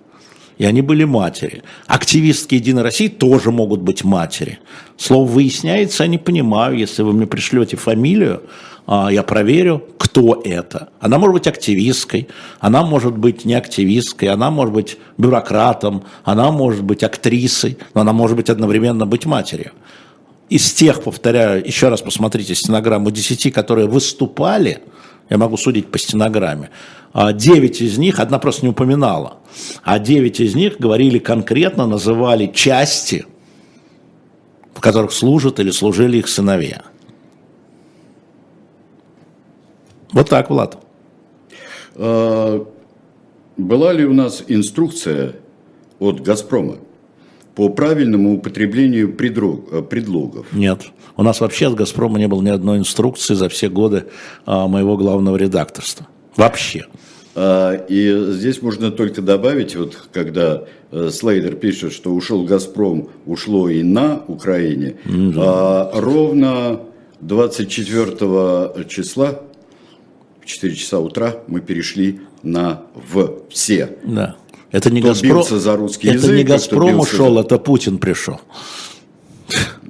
и 0.58 0.64
они 0.64 0.82
были 0.82 1.04
матери. 1.04 1.62
Активистки 1.86 2.56
Единой 2.56 2.82
России 2.82 3.08
тоже 3.08 3.50
могут 3.50 3.80
быть 3.80 4.04
матери. 4.04 4.58
Слово 4.96 5.26
выясняется, 5.26 6.02
я 6.02 6.08
не 6.08 6.18
понимаю, 6.18 6.76
если 6.76 7.02
вы 7.02 7.12
мне 7.12 7.26
пришлете 7.26 7.76
фамилию, 7.76 8.42
а, 8.86 9.08
я 9.10 9.22
проверю, 9.22 9.84
кто 9.98 10.40
это. 10.44 10.88
Она 11.00 11.18
может 11.18 11.34
быть 11.34 11.46
активисткой, 11.46 12.28
она 12.58 12.82
может 12.82 13.16
быть 13.16 13.44
не 13.44 13.54
активисткой, 13.54 14.30
она 14.30 14.50
может 14.50 14.74
быть 14.74 14.98
бюрократом, 15.16 16.04
она 16.24 16.50
может 16.50 16.82
быть 16.82 17.04
актрисой, 17.04 17.78
но 17.94 18.00
она 18.00 18.12
может 18.12 18.36
быть 18.36 18.50
одновременно 18.50 19.06
быть 19.06 19.26
матерью. 19.26 19.72
Из 20.50 20.72
тех, 20.72 21.02
повторяю, 21.02 21.64
еще 21.64 21.88
раз 21.88 22.00
посмотрите 22.00 22.54
стенограмму 22.54 23.10
10, 23.10 23.52
которые 23.52 23.86
выступали, 23.86 24.80
я 25.28 25.36
могу 25.36 25.58
судить 25.58 25.88
по 25.88 25.98
стенограмме, 25.98 26.70
9 27.14 27.80
а 27.80 27.84
из 27.84 27.98
них, 27.98 28.18
одна 28.18 28.38
просто 28.38 28.64
не 28.64 28.70
упоминала, 28.70 29.37
а 29.82 29.98
9 29.98 30.40
из 30.40 30.54
них 30.54 30.78
говорили 30.78 31.18
конкретно, 31.18 31.86
называли 31.86 32.46
части, 32.46 33.26
в 34.74 34.80
которых 34.80 35.12
служат 35.12 35.60
или 35.60 35.70
служили 35.70 36.18
их 36.18 36.28
сыновья. 36.28 36.82
Вот 40.12 40.28
так, 40.28 40.50
Влад. 40.50 40.78
А, 41.96 42.66
была 43.56 43.92
ли 43.92 44.04
у 44.04 44.14
нас 44.14 44.44
инструкция 44.48 45.36
от 45.98 46.20
«Газпрома» 46.20 46.76
по 47.54 47.68
правильному 47.68 48.36
употреблению 48.36 49.12
предлогов? 49.14 50.46
Нет. 50.52 50.86
У 51.16 51.24
нас 51.24 51.40
вообще 51.40 51.66
от 51.66 51.74
«Газпрома» 51.74 52.18
не 52.18 52.28
было 52.28 52.40
ни 52.40 52.50
одной 52.50 52.78
инструкции 52.78 53.34
за 53.34 53.48
все 53.48 53.68
годы 53.68 54.06
а, 54.46 54.68
моего 54.68 54.96
главного 54.96 55.36
редакторства. 55.36 56.06
Вообще. 56.36 56.86
А, 57.40 57.74
и 57.88 58.32
здесь 58.32 58.62
можно 58.62 58.90
только 58.90 59.22
добавить, 59.22 59.76
вот 59.76 59.96
когда 60.12 60.64
э, 60.90 61.10
Слейдер 61.12 61.54
пишет, 61.54 61.92
что 61.92 62.10
ушел 62.10 62.42
«Газпром», 62.42 63.10
ушло 63.26 63.68
и 63.68 63.84
на 63.84 64.24
Украине, 64.26 64.96
mm-hmm. 65.04 65.34
а, 65.36 65.92
ровно 65.94 66.80
24 67.20 68.84
числа, 68.88 69.40
в 70.40 70.46
4 70.46 70.74
часа 70.74 70.98
утра, 70.98 71.36
мы 71.46 71.60
перешли 71.60 72.22
на 72.42 72.82
«в» 72.94 73.42
все. 73.50 73.96
Да. 74.02 74.34
Это 74.72 74.90
не 74.90 75.00
Газпром, 75.00 75.44
за 75.44 75.76
русский 75.76 76.08
это 76.08 76.16
язык, 76.16 76.36
не 76.36 76.42
Газпром 76.42 76.98
ушел, 76.98 77.34
за... 77.34 77.40
это 77.42 77.58
Путин 77.58 77.98
пришел. 77.98 78.40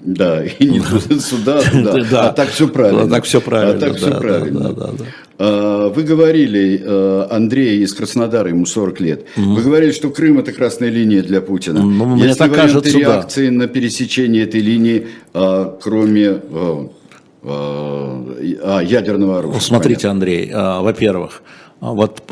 Да, 0.04 0.44
и 0.44 0.68
не 0.68 0.80
сюда, 1.20 1.60
туда. 1.62 2.28
А 2.28 2.32
так 2.32 2.50
все 2.50 2.68
правильно. 2.68 3.02
А 3.02 3.08
так 3.08 3.24
все 3.24 3.40
правильно. 3.40 3.74
А 3.74 3.78
так 3.78 3.96
все 3.96 4.10
правильно. 4.18 4.74
А, 5.38 5.88
вы 5.88 6.02
говорили, 6.02 6.82
э, 6.84 7.26
Андрей 7.30 7.82
из 7.82 7.94
Краснодара, 7.94 8.48
ему 8.48 8.66
40 8.66 9.00
лет, 9.00 9.26
угу. 9.36 9.54
вы 9.54 9.62
говорили, 9.62 9.92
что 9.92 10.10
Крым 10.10 10.38
это 10.40 10.52
красная 10.52 10.88
линия 10.88 11.22
для 11.22 11.40
Путина. 11.40 11.80
Ну, 11.80 12.16
мне 12.16 12.34
так 12.34 12.52
кажется, 12.52 12.98
реакции 12.98 13.48
да. 13.48 13.54
на 13.54 13.66
пересечение 13.68 14.42
этой 14.42 14.60
линии, 14.60 15.06
а, 15.34 15.78
кроме 15.80 16.40
а, 16.52 16.90
а, 17.44 18.80
ядерного 18.80 19.38
оружия? 19.38 19.60
Смотрите, 19.60 20.08
понятно. 20.08 20.10
Андрей, 20.10 20.50
во-первых, 20.52 21.42
вот 21.80 22.22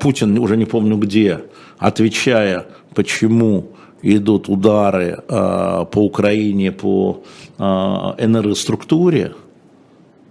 Путин, 0.00 0.38
уже 0.38 0.56
не 0.56 0.66
помню 0.66 0.96
где, 0.98 1.40
отвечая, 1.78 2.66
почему 2.94 3.71
идут 4.02 4.48
удары 4.48 5.22
по 5.28 5.96
Украине, 5.96 6.72
по 6.72 7.22
энергоструктуре, 7.58 9.34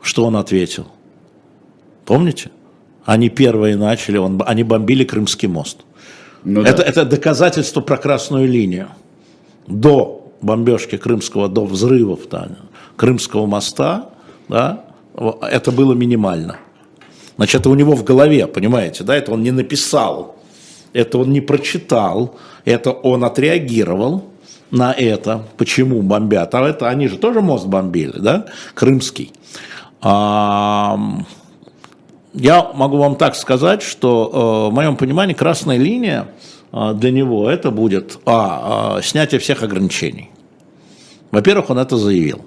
что 0.02 0.26
он 0.26 0.36
ответил– 0.36 0.88
Помните? 2.12 2.52
Они 3.06 3.30
первые 3.30 3.78
начали, 3.78 4.18
он, 4.18 4.42
они 4.46 4.64
бомбили 4.64 5.06
Крымский 5.06 5.48
мост. 5.48 5.78
Ну, 6.44 6.62
это, 6.62 6.78
да. 6.78 6.84
это 6.84 7.06
доказательство 7.06 7.80
про 7.80 7.96
красную 7.96 8.48
линию. 8.48 8.90
До 9.66 10.32
бомбежки 10.42 10.98
Крымского, 10.98 11.48
до 11.48 11.66
взрывов 11.66 12.28
да, 12.30 12.50
Крымского 12.98 13.46
моста, 13.46 14.10
да, 14.50 14.84
это 15.16 15.72
было 15.72 15.94
минимально. 15.94 16.58
Значит, 17.38 17.62
это 17.62 17.70
у 17.70 17.76
него 17.76 17.96
в 17.96 18.04
голове, 18.04 18.46
понимаете, 18.48 19.06
да, 19.06 19.16
это 19.16 19.32
он 19.32 19.42
не 19.42 19.52
написал, 19.52 20.36
это 20.94 21.18
он 21.18 21.32
не 21.32 21.42
прочитал, 21.42 22.36
это 22.66 22.92
он 22.92 23.24
отреагировал 23.24 24.26
на 24.72 24.94
это, 24.94 25.46
почему 25.58 26.02
бомбят. 26.02 26.56
А 26.56 26.68
это 26.68 26.90
они 26.90 27.08
же 27.08 27.18
тоже 27.18 27.42
мост 27.42 27.68
бомбили, 27.68 28.20
да, 28.20 28.46
крымский. 28.74 29.32
А, 30.02 30.98
я 32.34 32.72
могу 32.74 32.98
вам 32.98 33.16
так 33.16 33.36
сказать, 33.36 33.82
что 33.82 34.68
э, 34.70 34.72
в 34.72 34.74
моем 34.74 34.96
понимании 34.96 35.34
красная 35.34 35.78
линия 35.78 36.28
э, 36.72 36.94
для 36.96 37.12
него 37.12 37.50
это 37.50 37.72
будет 37.72 38.20
а, 38.26 38.98
а, 38.98 39.02
снятие 39.02 39.40
всех 39.40 39.64
ограничений. 39.64 40.32
Во-первых, 41.32 41.70
он 41.70 41.80
это 41.80 41.98
заявил. 41.98 42.42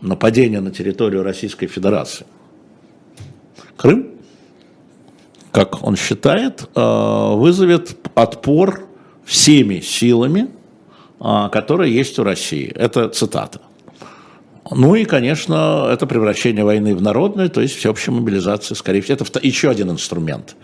Нападение 0.00 0.60
на 0.60 0.70
территорию 0.70 1.22
Российской 1.22 1.66
Федерации. 1.66 2.26
Крым, 3.76 4.08
как 5.58 5.84
он 5.84 5.96
считает, 5.96 6.68
э, 6.76 7.34
вызовет 7.34 7.96
отпор 8.14 8.86
всеми 9.24 9.80
силами, 9.80 10.50
которые 11.50 11.92
есть 11.92 12.16
у 12.20 12.22
России. 12.22 12.72
Это 12.76 13.08
цитата. 13.08 13.60
Ну 14.70 14.94
и, 14.94 15.04
конечно, 15.04 15.88
это 15.90 16.06
превращение 16.06 16.64
войны 16.64 16.94
в 16.94 17.02
народную, 17.02 17.50
то 17.50 17.60
есть 17.60 17.74
всеобщая 17.74 18.12
мобилизация, 18.12 18.76
скорее 18.76 19.00
всего. 19.00 19.16
Это 19.16 19.40
еще 19.42 19.68
один 19.68 19.90
инструмент. 19.90 20.54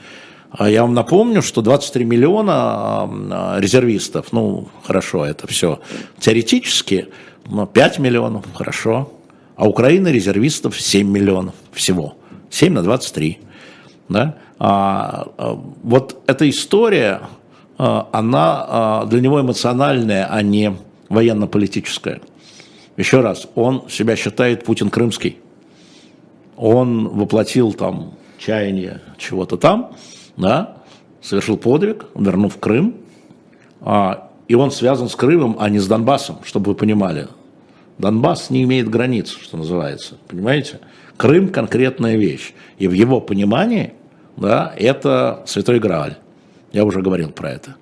А 0.51 0.71
я 0.71 0.83
вам 0.83 0.95
напомню, 0.95 1.43
что 1.43 1.61
23 1.61 2.05
миллиона 2.05 3.11
резервистов, 3.59 4.33
ну, 4.33 4.69
хорошо, 4.85 5.27
это 5.27 5.49
все 5.49 5.81
теоретически, 6.21 7.09
но 7.47 7.67
5 7.67 7.99
миллионов, 7.99 8.45
хорошо. 8.55 9.13
А 9.57 9.69
Украина 9.69 10.13
резервистов 10.13 10.81
7 10.81 11.11
миллионов 11.11 11.55
всего. 11.73 12.15
7 12.51 12.73
на 12.73 12.83
23. 12.85 13.41
Да? 14.09 14.37
А, 14.59 15.29
а, 15.37 15.61
вот 15.83 16.23
эта 16.27 16.49
история, 16.49 17.23
а, 17.79 18.09
она 18.13 18.67
а, 18.67 19.07
для 19.07 19.21
него 19.21 19.41
эмоциональная, 19.41 20.27
а 20.31 20.43
не 20.43 20.77
военно-политическая. 21.09 22.21
Еще 22.97 23.21
раз, 23.21 23.49
он 23.55 23.89
себя 23.89 24.17
считает 24.17 24.65
Путин 24.65 24.91
крымский. 24.91 25.39
Он 26.57 27.09
воплотил 27.09 27.73
там 27.73 28.15
чаяние 28.39 29.01
чего-то 29.19 29.57
там, 29.57 29.97
да, 30.37 30.77
совершил 31.21 31.57
подвиг, 31.57 32.07
вернув 32.15 32.59
Крым, 32.59 32.95
а, 33.81 34.31
и 34.47 34.55
он 34.55 34.71
связан 34.71 35.09
с 35.09 35.17
Крымом, 35.17 35.57
а 35.59 35.69
не 35.69 35.79
с 35.79 35.87
Донбассом, 35.87 36.39
чтобы 36.45 36.73
вы 36.73 36.75
понимали. 36.75 37.29
Донбасс 37.99 38.51
не 38.51 38.63
имеет 38.65 38.89
границ, 38.89 39.31
что 39.31 39.57
называется, 39.57 40.17
понимаете? 40.29 40.81
Крым– 41.17 41.49
конкретная 41.51 42.17
вещь, 42.17 42.55
и 42.79 42.89
в 42.89 42.93
его 42.93 43.21
понимании, 43.21 43.93
да, 44.37 44.75
это 44.77 45.43
святой 45.47 45.79
Грааль. 45.79 46.17
Я 46.73 46.85
уже 46.85 47.03
говорил 47.03 47.31
про 47.31 47.51
это. 47.51 47.77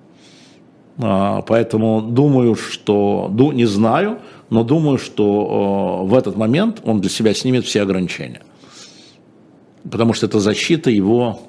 А, 0.99 1.41
поэтому 1.41 2.01
думаю, 2.01 2.55
что, 2.55 3.31
не 3.31 3.65
знаю, 3.65 4.19
но 4.49 4.63
думаю, 4.63 4.99
что 4.99 6.03
в 6.05 6.13
этот 6.13 6.37
момент 6.37 6.81
он 6.85 7.01
для 7.01 7.09
себя 7.09 7.33
снимет 7.33 7.65
все 7.65 7.81
ограничения. 7.81 8.41
Потому 9.89 10.13
что 10.13 10.27
это 10.27 10.39
защита 10.39 10.91
его 10.91 11.39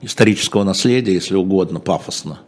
исторического 0.00 0.64
наследия, 0.64 1.14
если 1.14 1.36
угодно, 1.36 1.78
пафосно. 1.78 2.40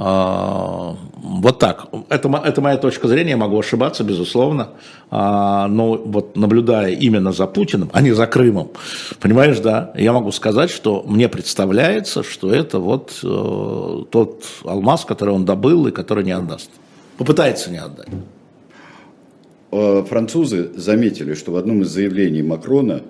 А, 0.00 0.96
вот 1.16 1.58
так. 1.58 1.88
Это, 2.08 2.28
это 2.44 2.60
моя 2.60 2.76
точка 2.76 3.08
зрения, 3.08 3.30
я 3.30 3.36
могу 3.36 3.58
ошибаться, 3.58 4.04
безусловно. 4.04 4.70
А, 5.10 5.66
но 5.66 5.96
вот 5.96 6.36
наблюдая 6.36 6.92
именно 6.92 7.32
за 7.32 7.48
Путиным, 7.48 7.90
а 7.92 8.00
не 8.00 8.12
за 8.12 8.28
Крымом, 8.28 8.70
понимаешь, 9.18 9.58
да, 9.58 9.92
я 9.96 10.12
могу 10.12 10.30
сказать, 10.30 10.70
что 10.70 11.02
мне 11.04 11.28
представляется, 11.28 12.22
что 12.22 12.52
это 12.52 12.78
вот 12.78 13.18
э, 13.24 14.04
тот 14.10 14.44
алмаз, 14.64 15.04
который 15.04 15.34
он 15.34 15.44
добыл 15.44 15.88
и 15.88 15.90
который 15.90 16.22
не 16.22 16.32
отдаст. 16.32 16.70
Попытается 17.16 17.68
не 17.72 17.78
отдать. 17.78 18.08
А, 19.72 20.04
французы 20.04 20.70
заметили, 20.76 21.34
что 21.34 21.50
в 21.50 21.56
одном 21.56 21.82
из 21.82 21.88
заявлений 21.88 22.42
Макрона 22.42 23.02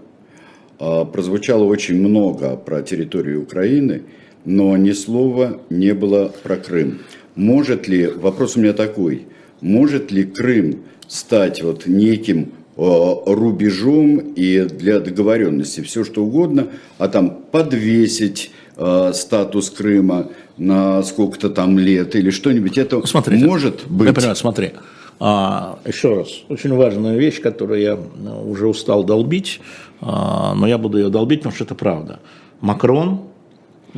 прозвучало 0.79 1.65
очень 1.65 1.99
много 1.99 2.55
про 2.55 2.83
территорию 2.83 3.43
Украины, 3.43 4.05
но 4.45 4.77
ни 4.77 4.93
слова 4.93 5.61
не 5.71 5.95
было 5.95 6.33
про 6.43 6.57
Крым. 6.57 7.01
Может 7.35 7.89
ли, 7.89 8.07
вопрос 8.07 8.57
у 8.57 8.61
меня 8.61 8.73
такой, 8.73 9.27
может 9.61 10.11
ли 10.11 10.25
Крым 10.25 10.83
стать 11.07 11.63
вот 11.63 11.87
неким 11.87 12.53
а, 12.77 13.23
рубежом 13.27 14.19
и 14.19 14.65
для 14.65 15.01
договоренности 15.01 15.81
все 15.81 16.05
что 16.05 16.25
угодно, 16.25 16.69
а 16.99 17.09
там 17.09 17.43
подвесить 17.51 18.53
э, 18.77 19.13
статус 19.15 19.71
Крыма 19.71 20.31
на 20.57 21.03
сколько-то 21.03 21.51
там 21.51 21.79
лет 21.79 22.15
или 22.15 22.31
что-нибудь, 22.31 22.79
это 22.79 23.05
Смотрите, 23.07 23.45
может 23.45 23.87
быть. 23.89 24.09
Я 24.09 24.13
понимаю, 24.15 24.37
смотри, 24.37 24.73
а, 25.21 25.81
еще 25.85 26.15
раз, 26.15 26.29
очень 26.49 26.73
важная 26.75 27.17
вещь, 27.17 27.41
которую 27.41 27.81
я 27.81 27.99
ну, 28.17 28.49
уже 28.49 28.69
устал 28.69 29.03
долбить, 29.03 29.61
а, 30.01 30.55
но 30.55 30.69
я 30.69 30.79
буду 30.79 30.99
ее 30.99 31.09
долбить, 31.09 31.41
потому 31.41 31.55
что 31.55 31.65
это 31.65 31.75
правда. 31.75 32.21
Макрон 32.61 33.23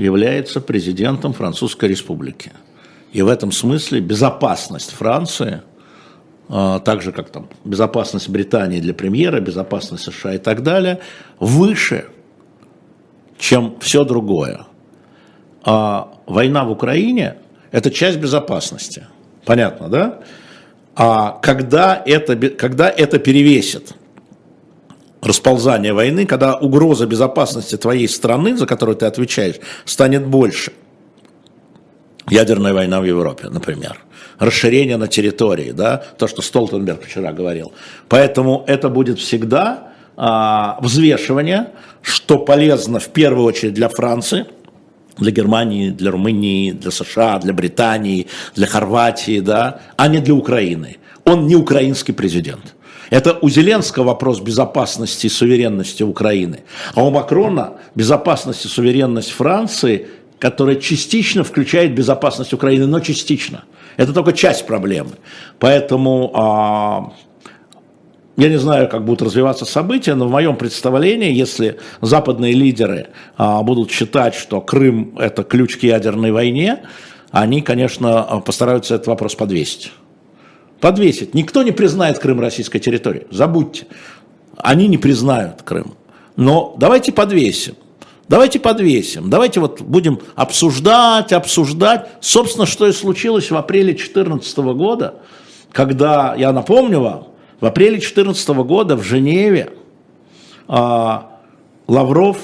является 0.01 0.61
президентом 0.61 1.32
Французской 1.32 1.88
Республики. 1.88 2.53
И 3.12 3.22
в 3.22 3.28
этом 3.28 3.53
смысле 3.53 4.01
безопасность 4.01 4.92
Франции, 4.92 5.62
а, 6.48 6.78
так 6.78 7.03
же 7.03 7.12
как 7.12 7.30
там 7.30 7.48
безопасность 7.64 8.28
Британии 8.28 8.80
для 8.80 8.94
премьера, 8.94 9.40
безопасность 9.40 10.05
США 10.05 10.34
и 10.34 10.38
так 10.38 10.62
далее, 10.62 11.01
выше, 11.38 12.07
чем 13.38 13.76
все 13.80 14.05
другое. 14.05 14.66
А 15.64 16.14
война 16.26 16.64
в 16.64 16.70
Украине– 16.70 17.36
это 17.70 17.90
часть 17.90 18.18
безопасности. 18.18 19.07
Понятно, 19.44 19.88
да? 19.88 20.20
А 20.94 21.38
когда 21.42 22.03
это, 22.05 22.36
когда 22.36 22.88
это 22.88 23.18
перевесит 23.18 23.94
расползание 25.23 25.93
войны, 25.93 26.27
когда 26.27 26.57
угроза 26.57 27.07
безопасности 27.07 27.77
твоей 27.77 28.09
страны, 28.09 28.57
за 28.57 28.66
которую 28.66 28.97
ты 28.97 29.07
отвечаешь, 29.07 29.57
станет 29.85 30.27
больше. 30.27 30.73
Ядерная 32.29 32.73
война 32.73 33.01
в 33.01 33.05
Европе, 33.05 33.49
например. 33.49 34.01
Расширение 34.39 34.97
на 34.97 35.09
территории, 35.09 35.73
да, 35.73 36.03
то, 36.18 36.29
что 36.29 36.43
Столтенберг 36.43 37.05
вчера 37.05 37.33
говорил. 37.33 37.73
Поэтому 38.09 38.64
это 38.66 38.89
будет 38.89 39.18
всегда 39.18 39.93
а, 40.16 40.79
взвешивание, 40.81 41.68
что 42.03 42.39
полезно 42.39 43.01
в 43.01 43.09
первую 43.09 43.45
очередь 43.45 43.75
для 43.75 43.89
Франции– 43.89 44.47
для 45.21 45.31
Германии, 45.31 45.91
для 45.91 46.11
Румынии, 46.11 46.73
для 46.73 46.91
США, 46.91 47.39
для 47.39 47.53
Британии, 47.53 48.27
для 48.55 48.66
Хорватии, 48.66 49.41
да, 49.41 49.81
а 49.97 50.09
не 50.09 50.18
для 50.18 50.35
Украины. 50.35 50.97
Он 51.25 51.47
не 51.47 51.57
украинский 51.57 52.14
президент. 52.14 52.75
Это 53.11 53.37
у 53.43 53.49
Зеленского 53.49 54.05
вопрос 54.05 54.41
безопасности 54.41 55.27
и 55.27 55.29
суверенности 55.29 56.05
Украины, 56.05 56.61
а 56.95 57.05
у 57.05 57.11
Макрона 57.11 57.75
безопасность 57.95 58.65
и 58.65 58.69
суверенность 58.69 59.33
Франции, 59.33 60.07
которая 60.39 60.77
частично 60.77 61.45
включает 61.45 61.95
безопасность 61.95 62.53
Украины, 62.53 62.87
но 62.87 63.01
частично. 63.01 63.65
Это 63.97 64.13
только 64.13 64.33
часть 64.33 64.67
проблемы. 64.67 65.11
Поэтому 65.59 66.31
а, 66.35 67.13
я 68.37 68.49
не 68.49 68.59
знаю, 68.59 68.89
как 68.89 69.05
будут 69.05 69.23
развиваться 69.23 69.65
события, 69.65 70.15
но 70.15 70.29
в 70.29 70.31
моем 70.31 70.57
представлении, 70.57 71.33
если 71.33 71.79
западные 72.01 72.55
лидеры 72.55 73.09
а, 73.37 73.63
будут 73.63 73.91
считать, 73.91 74.35
что 74.35 74.61
Крым– 74.61 75.17
это 75.19 75.43
ключ 75.43 75.77
к 75.77 75.83
ядерной 75.83 76.31
войне, 76.31 76.85
они, 77.33 77.61
конечно, 77.61 78.43
постараются 78.47 78.95
этот 78.95 79.09
вопрос 79.09 79.35
подвесить. 79.35 79.93
Подвесить. 80.81 81.35
Никто 81.35 81.62
не 81.62 81.72
признает 81.72 82.18
Крым 82.18 82.41
российской 82.41 82.78
территорией. 82.78 83.26
Забудьте. 83.31 83.87
Они 84.57 84.89
не 84.89 84.99
признают 84.99 85.62
Крым. 85.62 85.95
Но 86.37 86.74
давайте 86.78 87.12
подвесим. 87.12 87.74
Давайте 88.28 88.61
подвесим. 88.61 89.28
Давайте 89.28 89.61
вот 89.61 89.83
будем 89.83 90.20
обсуждать, 90.37 91.33
обсуждать. 91.33 92.09
Собственно, 92.20 92.64
что 92.64 92.87
и 92.87 92.93
случилось 92.93 93.51
в 93.51 93.57
апреле 93.57 93.93
2014 93.93 94.59
года, 94.59 95.16
когда, 95.72 96.35
я 96.37 96.53
напомню 96.53 97.01
вам, 97.01 97.28
в 97.61 97.66
апреле 97.66 97.97
2014 97.97 98.49
года 98.49 98.97
в 98.97 99.03
Женеве 99.03 99.72
а, 100.68 101.41
Лавров, 101.89 102.39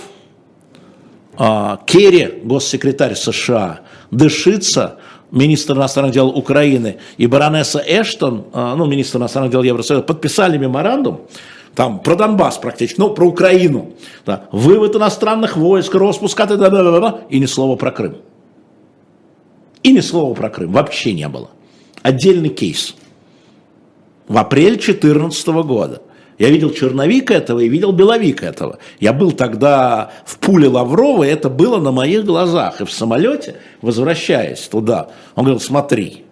а, 1.39 1.81
Керри, 1.87 2.41
госсекретарь 2.43 3.15
США, 3.15 3.81
Дышица, 4.11 4.99
министр 5.31 5.75
иностранных 5.75 6.13
дел 6.13 6.29
Украины, 6.29 6.97
и 7.17 7.27
баронесса 7.27 7.83
Эштон, 7.87 8.47
а, 8.53 8.77
ну, 8.77 8.87
министр 8.87 9.19
иностранных 9.19 9.53
дел 9.53 9.63
Евросоюза, 9.63 10.03
подписали 10.03 10.59
меморандум, 10.59 11.23
там 11.75 12.01
про 12.01 12.15
Донбасс 12.17 12.59
практически, 12.59 13.01
ну, 13.01 13.11
про 13.11 13.27
Украину, 13.27 13.93
да, 14.25 14.49
вывод 14.53 14.97
иностранных 14.97 15.57
войск, 15.57 15.95
распуск, 15.95 16.41
и 16.41 17.39
ни 17.39 17.47
слова 17.47 17.77
про 17.77 17.91
Крым. 17.91 18.17
И 19.83 19.93
ни 19.93 20.01
слова 20.01 20.35
про 20.35 20.51
Крым, 20.51 20.73
вообще 20.73 21.13
не 21.13 21.29
было. 21.29 21.51
Отдельный 22.03 22.51
кейс– 22.51 22.95
в 24.29 24.39
апреле 24.39 24.77
2014 24.77 25.47
года. 25.49 26.03
Я 26.39 26.51
видел 26.51 26.71
черновик 26.71 27.31
этого 27.31 27.61
и 27.61 27.69
видел 27.69 27.93
беловик 27.93 28.43
этого. 28.43 28.79
Я 29.01 29.13
был 29.13 29.33
тогда 29.33 30.13
в 30.27 30.39
пуле 30.39 30.69
Лаврова, 30.69 31.25
и 31.25 31.29
это 31.29 31.49
было 31.49 31.79
на 31.79 31.93
моих 31.93 32.25
глазах. 32.25 32.81
И 32.81 32.85
в 32.85 32.93
самолете, 32.93 33.57
возвращаясь 33.81 34.61
туда, 34.61 35.09
он 35.35 35.45
говорил, 35.45 35.61
смотри. 35.61 36.25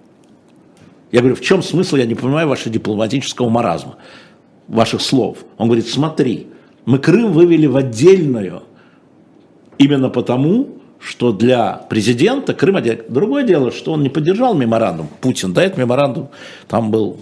Я 1.10 1.20
говорю, 1.20 1.36
в 1.36 1.40
чем 1.40 1.62
смысл, 1.62 1.96
я 1.96 2.06
не 2.06 2.14
понимаю 2.14 2.48
вашего 2.48 2.70
дипломатического 2.70 3.48
маразма, 3.48 3.96
ваших 4.68 5.00
слов. 5.00 5.38
Он 5.56 5.68
говорит, 5.68 5.86
смотри, 5.86 6.48
мы 6.84 6.98
Крым 6.98 7.32
вывели 7.32 7.66
в 7.66 7.76
отдельную, 7.76 8.64
именно 9.78 10.10
потому, 10.10 10.78
что 10.98 11.32
для 11.32 11.86
президента 11.88 12.52
Крым. 12.52 12.82
Другое 13.08 13.44
дело, 13.44 13.70
что 13.70 13.92
он 13.92 14.02
не 14.02 14.08
поддержал 14.08 14.54
меморандум, 14.54 15.08
Путин, 15.20 15.52
да, 15.54 15.62
этот 15.62 15.78
меморандум 15.78 16.28
там 16.66 16.90
был 16.90 17.20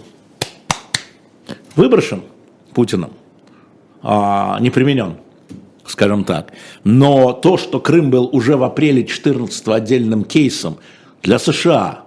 выброшен 1.75 2.23
Путиным, 2.73 3.11
а, 4.01 4.57
не 4.59 4.69
применен, 4.69 5.15
скажем 5.85 6.23
так. 6.23 6.51
Но 6.83 7.33
то, 7.33 7.57
что 7.57 7.79
Крым 7.79 8.09
был 8.09 8.29
уже 8.31 8.57
в 8.57 8.63
апреле 8.63 9.05
14 9.05 9.75
отдельным 9.75 10.23
кейсом 10.23 10.77
для 11.21 11.39
США, 11.39 12.01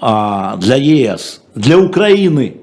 а, 0.00 0.56
для 0.56 0.76
ЕС, 0.76 1.42
для 1.54 1.78
Украины, 1.78 2.56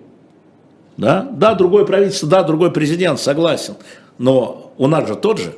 да, 0.97 1.27
да, 1.31 1.53
другое 1.53 1.85
правительство, 1.85 2.27
да, 2.27 2.43
другой 2.43 2.71
президент, 2.71 3.19
согласен, 3.19 3.75
но 4.17 4.73
у 4.77 4.87
нас 4.87 5.07
же 5.07 5.15
тот 5.15 5.39
же, 5.39 5.53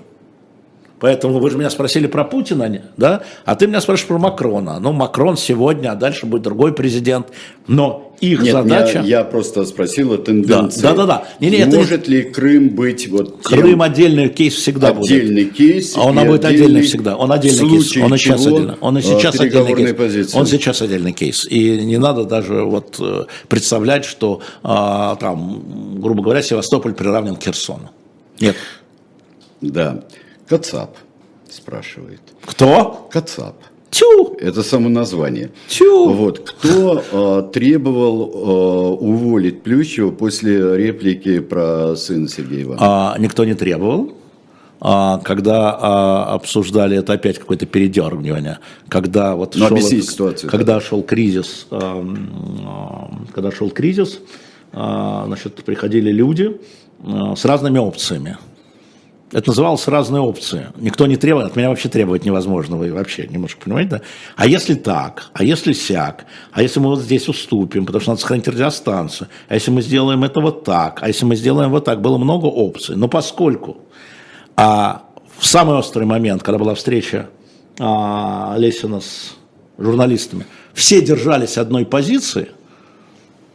Поэтому 0.99 1.39
вы 1.39 1.49
же 1.49 1.57
меня 1.57 1.69
спросили 1.69 2.07
про 2.07 2.25
Путина, 2.25 2.81
да? 2.97 3.21
А 3.45 3.55
ты 3.55 3.67
меня 3.67 3.79
спрашиваешь 3.81 4.07
про 4.07 4.17
Макрона. 4.17 4.79
Ну, 4.79 4.91
Макрон 4.91 5.37
сегодня, 5.37 5.91
а 5.91 5.95
дальше 5.95 6.25
будет 6.25 6.41
другой 6.41 6.73
президент. 6.73 7.27
Но 7.67 8.08
их 8.21 8.41
Нет, 8.41 8.53
задача... 8.53 8.99
Я, 8.99 9.19
я 9.19 9.23
просто 9.23 9.65
спросил 9.65 10.13
о 10.13 10.17
тенденции. 10.17 10.81
Да, 10.81 10.93
да, 10.93 11.05
да. 11.05 11.27
Не, 11.39 11.49
не, 11.49 11.65
Может 11.65 12.07
не... 12.07 12.15
ли 12.15 12.23
Крым 12.23 12.69
быть 12.69 13.07
вот 13.07 13.41
тем... 13.43 13.59
Крым 13.59 13.81
отдельный 13.81 14.29
кейс 14.29 14.55
всегда 14.55 14.89
отдельный 14.89 15.45
будет. 15.45 15.55
кейс. 15.55 15.95
А 15.95 16.01
он 16.01 16.15
будет 16.25 16.45
отдельный 16.45 16.81
всегда. 16.81 17.15
Он 17.15 17.31
отдельный 17.31 17.69
кейс. 17.69 17.97
Он 17.97 18.13
и 18.13 18.17
сейчас 18.17 18.45
отдельно. 18.45 18.77
Он 18.81 18.97
и 18.97 19.01
сейчас 19.01 19.39
отдельный 19.39 19.75
кейс. 19.75 19.93
Позиции. 19.93 20.37
Он 20.37 20.45
сейчас 20.45 20.81
отдельный 20.81 21.13
кейс. 21.13 21.45
И 21.49 21.83
не 21.83 21.97
надо 21.97 22.25
даже 22.25 22.63
вот 22.63 22.97
э, 22.99 23.25
представлять, 23.47 24.05
что 24.05 24.41
а, 24.63 25.15
там, 25.15 25.99
грубо 25.99 26.23
говоря, 26.23 26.41
Севастополь 26.41 26.93
приравнен 26.93 27.35
к 27.35 27.43
Херсону. 27.43 27.89
Нет. 28.39 28.55
Да. 29.61 30.03
Кацап 30.47 30.97
спрашивает. 31.49 32.21
Кто? 32.45 33.07
Кацап. 33.11 33.55
Тю! 33.91 34.35
Это 34.39 34.63
само 34.63 34.89
название. 34.89 35.49
Тю! 35.67 36.09
Вот, 36.11 36.39
кто 36.39 37.03
э, 37.11 37.51
требовал 37.51 38.23
э, 38.23 39.03
уволить 39.03 39.63
Плющева 39.63 40.11
после 40.11 40.77
реплики 40.77 41.39
про 41.39 41.95
сына 41.95 42.27
Сергея 42.27 42.63
Ивановича? 42.63 42.85
А, 42.85 43.17
никто 43.17 43.45
не 43.45 43.55
требовал. 43.55 44.13
А, 44.81 45.19
когда 45.19 45.77
а, 45.77 46.35
обсуждали 46.35 46.97
это 46.97 47.13
опять 47.13 47.37
какое-то 47.37 47.65
передергивание, 47.65 48.59
когда 48.87 49.35
вот 49.35 49.55
ну, 49.55 49.67
шел, 49.67 49.77
ситуацию, 49.81 50.49
когда 50.49 50.75
да. 50.75 50.81
шел 50.81 51.03
кризис, 51.03 51.67
а, 51.69 53.11
когда 53.33 53.51
шел 53.51 53.71
кризис, 53.71 54.19
а, 54.71 55.25
значит, 55.27 55.55
приходили 55.65 56.11
люди 56.11 56.61
а, 57.03 57.35
с 57.35 57.43
разными 57.43 57.77
опциями. 57.77 58.37
Это 59.31 59.49
называлось 59.49 59.87
разные 59.87 60.21
опции. 60.21 60.67
Никто 60.77 61.05
не 61.05 61.15
требует, 61.15 61.47
от 61.47 61.55
меня 61.55 61.69
вообще 61.69 61.87
требовать 61.87 62.25
невозможно, 62.25 62.77
вы 62.77 62.91
вообще 62.91 63.27
немножко 63.27 63.61
понимаете, 63.61 63.89
да? 63.89 64.01
А 64.35 64.47
если 64.47 64.73
так, 64.73 65.29
а 65.33 65.43
если 65.43 65.73
сяк, 65.73 66.25
а 66.51 66.63
если 66.63 66.79
мы 66.79 66.87
вот 66.87 66.99
здесь 66.99 67.27
уступим, 67.29 67.85
потому 67.85 68.01
что 68.01 68.11
надо 68.11 68.21
сохранить 68.21 68.47
радиостанцию, 68.47 69.27
а 69.47 69.53
если 69.53 69.69
мы 69.69 69.83
сделаем 69.83 70.23
это 70.23 70.39
вот 70.39 70.63
так, 70.63 71.03
а 71.03 71.07
если 71.07 71.25
мы 71.25 71.35
сделаем 71.35 71.69
вот 71.69 71.85
так, 71.85 72.01
было 72.01 72.17
много 72.17 72.47
опций. 72.47 72.95
Но 72.95 73.07
поскольку 73.07 73.77
а 74.55 75.03
в 75.37 75.45
самый 75.45 75.77
острый 75.77 76.05
момент, 76.05 76.41
когда 76.41 76.57
была 76.57 76.73
встреча 76.73 77.29
а, 77.79 78.55
Лесина 78.57 78.99
с 78.99 79.35
журналистами, 79.77 80.45
все 80.73 81.01
держались 81.01 81.57
одной 81.57 81.85
позиции– 81.85 82.49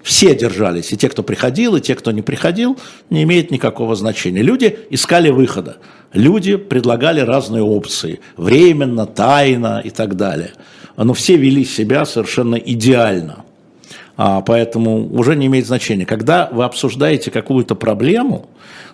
все 0.04 0.34
держались, 0.34 0.92
и 0.92 0.98
те, 0.98 1.08
кто 1.08 1.22
приходил, 1.22 1.76
и 1.76 1.80
те, 1.80 1.94
кто 1.94 2.12
не 2.12 2.20
приходил, 2.20 2.78
не 3.08 3.22
имеет 3.22 3.50
никакого 3.50 3.96
значения. 3.96 4.42
Люди 4.42 4.78
искали 4.90 5.30
выхода, 5.30 5.78
люди 6.12 6.56
предлагали 6.56 7.20
разные 7.20 7.62
опции, 7.62 8.20
временно, 8.36 9.06
тайно 9.06 9.80
и 9.82 9.88
так 9.88 10.16
далее. 10.16 10.52
Но 10.98 11.14
все 11.14 11.36
вели 11.36 11.64
себя 11.64 12.04
совершенно 12.04 12.56
идеально. 12.56 13.46
А, 14.18 14.42
поэтому 14.42 15.08
уже 15.08 15.36
не 15.36 15.46
имеет 15.46 15.66
значения. 15.66 16.04
Когда 16.04 16.50
вы 16.52 16.64
обсуждаете 16.64 17.30
какую-то 17.30 17.74
проблему, 17.74 18.50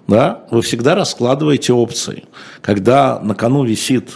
да, 0.06 0.44
вы 0.52 0.62
всегда 0.62 0.94
раскладываете 0.94 1.72
опции. 1.72 2.22
Когда 2.62 3.18
на 3.18 3.34
кону 3.34 3.64
висит 3.64 4.12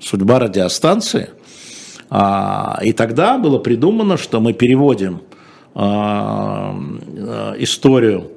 судьба 0.00 0.40
радиостанции, 0.40 1.30
а, 2.10 2.80
и 2.82 2.92
тогда 2.92 3.38
было 3.38 3.60
придумано, 3.60 4.16
что 4.16 4.40
мы 4.40 4.52
переводим 4.52 5.22
историю 7.58 8.30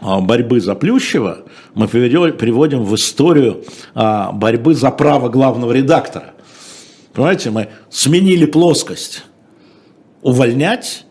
а, 0.00 0.20
борьбы 0.20 0.60
за 0.60 0.74
Плющева 0.74 1.44
мы 1.74 1.86
переводим 1.88 2.82
в 2.84 2.94
историю 2.94 3.64
борьбы 3.94 4.74
за 4.74 4.90
право 4.90 5.28
главного 5.28 5.72
редактора. 5.72 6.34
Понимаете, 7.12 7.50
мы 7.50 7.68
сменили 7.90 8.46
плоскость. 8.46 9.24
Увольнять 10.22 11.04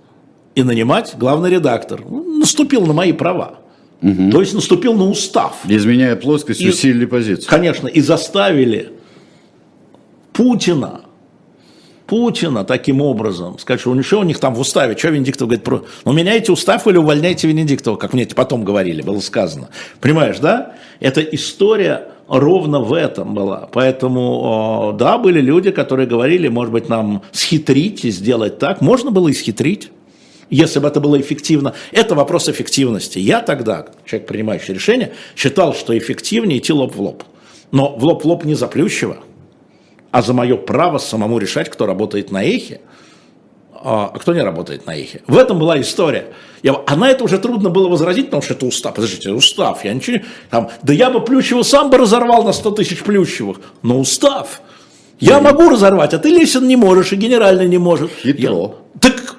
и 0.56 0.64
нанимать 0.64 1.16
главный 1.18 1.50
редактор. 1.50 2.04
Наступил 2.08 2.86
на 2.86 2.94
мои 2.94 3.12
права. 3.14 3.60
Угу. 4.02 4.32
То 4.32 4.42
есть 4.42 4.54
наступил 4.54 4.94
на 4.94 5.08
устав. 5.08 5.58
Изменяя 5.66 6.16
плоскость, 6.16 6.62
и, 6.62 6.70
усилили 6.70 7.06
позицию. 7.06 7.48
Конечно, 7.48 7.88
и 7.88 8.02
заставили 8.02 8.94
Путина 10.34 11.02
Путина 12.12 12.66
таким 12.66 13.00
образом, 13.00 13.58
сказать, 13.58 13.80
что 13.80 13.92
у 13.92 13.94
у 13.94 14.24
них 14.24 14.38
там 14.38 14.54
в 14.54 14.60
уставе, 14.60 14.98
что 14.98 15.08
Венедиктов 15.08 15.48
говорит, 15.48 15.64
про... 15.64 15.86
ну 16.04 16.12
меняйте 16.12 16.52
устав 16.52 16.86
или 16.86 16.98
увольняйте 16.98 17.48
Венедиктова, 17.48 17.96
как 17.96 18.12
мне 18.12 18.26
потом 18.26 18.66
говорили, 18.66 19.02
было 19.02 19.22
сказано. 19.22 19.70
Понимаешь, 20.02 20.40
да? 20.40 20.74
Эта 21.00 21.22
история 21.22 22.10
ровно 22.28 22.82
в 22.82 22.92
этом 22.92 23.34
была. 23.34 23.70
Поэтому, 23.72 24.94
да, 25.00 25.18
были 25.18 25.40
люди, 25.40 25.72
которые 25.72 26.06
говорили, 26.06 26.50
может 26.50 26.74
быть, 26.74 26.90
нам 26.90 27.22
схитрить 27.32 28.04
и 28.04 28.12
сделать 28.12 28.60
так. 28.60 28.82
Можно 28.82 29.12
было 29.12 29.30
и 29.30 29.34
схитрить 29.34 29.90
если 30.50 30.80
бы 30.80 30.90
это 30.90 31.00
было 31.00 31.18
эффективно. 31.18 31.76
Это 31.94 32.14
вопрос 32.14 32.50
эффективности. 32.50 33.20
Я 33.20 33.40
тогда, 33.40 33.86
человек, 34.04 34.28
принимающий 34.28 34.74
решение, 34.74 35.14
считал, 35.38 35.74
что 35.74 35.98
эффективнее 35.98 36.60
идти 36.60 36.74
лоб 36.74 36.94
в 36.94 37.02
лоб. 37.02 37.24
Но 37.72 37.96
в 37.96 38.04
лоб 38.04 38.26
в 38.26 38.28
лоб 38.28 38.44
не 38.44 38.56
заплющиво 38.56 39.20
а 40.12 40.22
за 40.22 40.34
мое 40.34 40.58
право 40.58 40.98
самому 40.98 41.40
решать, 41.40 41.70
кто 41.70 41.86
работает 41.86 42.32
на 42.32 42.44
эхе, 42.44 42.82
а, 43.74 44.12
а 44.14 44.20
кто 44.20 44.34
не 44.34 44.42
работает 44.42 44.86
на 44.86 44.96
эхе. 44.96 45.22
В 45.28 45.38
этом 45.38 45.58
была 45.58 45.80
история. 45.82 46.28
Я, 46.64 46.80
а 46.86 46.96
на 46.96 47.10
это 47.10 47.24
уже 47.24 47.40
трудно 47.40 47.70
было 47.70 47.88
возразить, 47.88 48.26
потому 48.26 48.44
что 48.44 48.54
это 48.54 48.66
устав. 48.66 48.94
Подождите, 48.94 49.32
устав. 49.32 49.84
Я 49.84 49.94
ничего, 49.94 50.20
там, 50.50 50.70
да 50.84 50.94
я 50.94 51.10
бы 51.10 51.22
Плющева 51.22 51.64
сам 51.64 51.90
бы 51.90 51.98
разорвал 51.98 52.44
на 52.44 52.54
100 52.54 52.72
тысяч 52.72 53.04
Плющевых. 53.04 53.58
Но 53.82 54.00
устав. 54.00 54.62
Я 55.20 55.40
могу 55.40 55.70
разорвать, 55.70 56.14
а 56.14 56.20
ты, 56.20 56.30
Лесин, 56.30 56.68
не 56.68 56.76
можешь, 56.76 57.14
и 57.14 57.16
генеральный 57.16 57.68
не 57.68 57.78
может. 57.78 58.12
Хитро. 58.24 58.76
Я, 58.94 59.00
так 59.00 59.36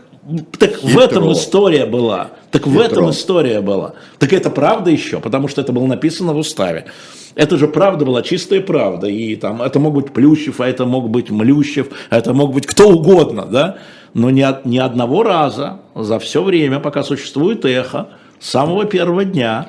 так 0.59 0.77
Хитро. 0.77 0.89
в 0.89 0.99
этом 0.99 1.33
история 1.33 1.87
была. 1.87 2.31
Так 2.51 2.65
Хитро. 2.65 2.79
в 2.79 2.81
этом 2.81 3.11
история 3.11 3.61
была. 3.61 3.95
Так 4.19 4.33
это 4.33 4.51
правда 4.51 4.91
еще, 4.91 5.21
потому 5.21 5.49
что 5.49 5.61
это 5.61 5.73
было 5.73 5.87
написано 5.87 6.33
в 6.33 6.39
уставе. 6.39 6.87
Это 7.35 7.57
же 7.57 7.67
правда 7.67 8.05
была 8.05 8.23
чистая 8.23 8.61
правда. 8.61 9.09
И 9.09 9.35
там 9.37 9.63
это 9.63 9.79
мог 9.81 9.95
быть 9.95 10.13
Плющев, 10.13 10.61
а 10.61 10.69
это 10.69 10.85
мог 10.85 11.11
быть 11.11 11.31
Млющев, 11.31 11.89
а 12.11 12.19
это 12.19 12.35
мог 12.35 12.53
быть 12.53 12.67
кто 12.67 12.89
угодно, 12.89 13.47
да? 13.47 13.79
Но 14.15 14.31
ни, 14.31 14.45
ни 14.69 14.79
одного 14.79 15.23
раза 15.23 15.81
за 15.95 16.19
все 16.19 16.43
время, 16.43 16.79
пока 16.79 17.03
существует 17.03 17.65
эхо, 17.65 18.09
с 18.39 18.51
самого 18.51 18.85
первого 18.85 19.25
дня 19.25 19.69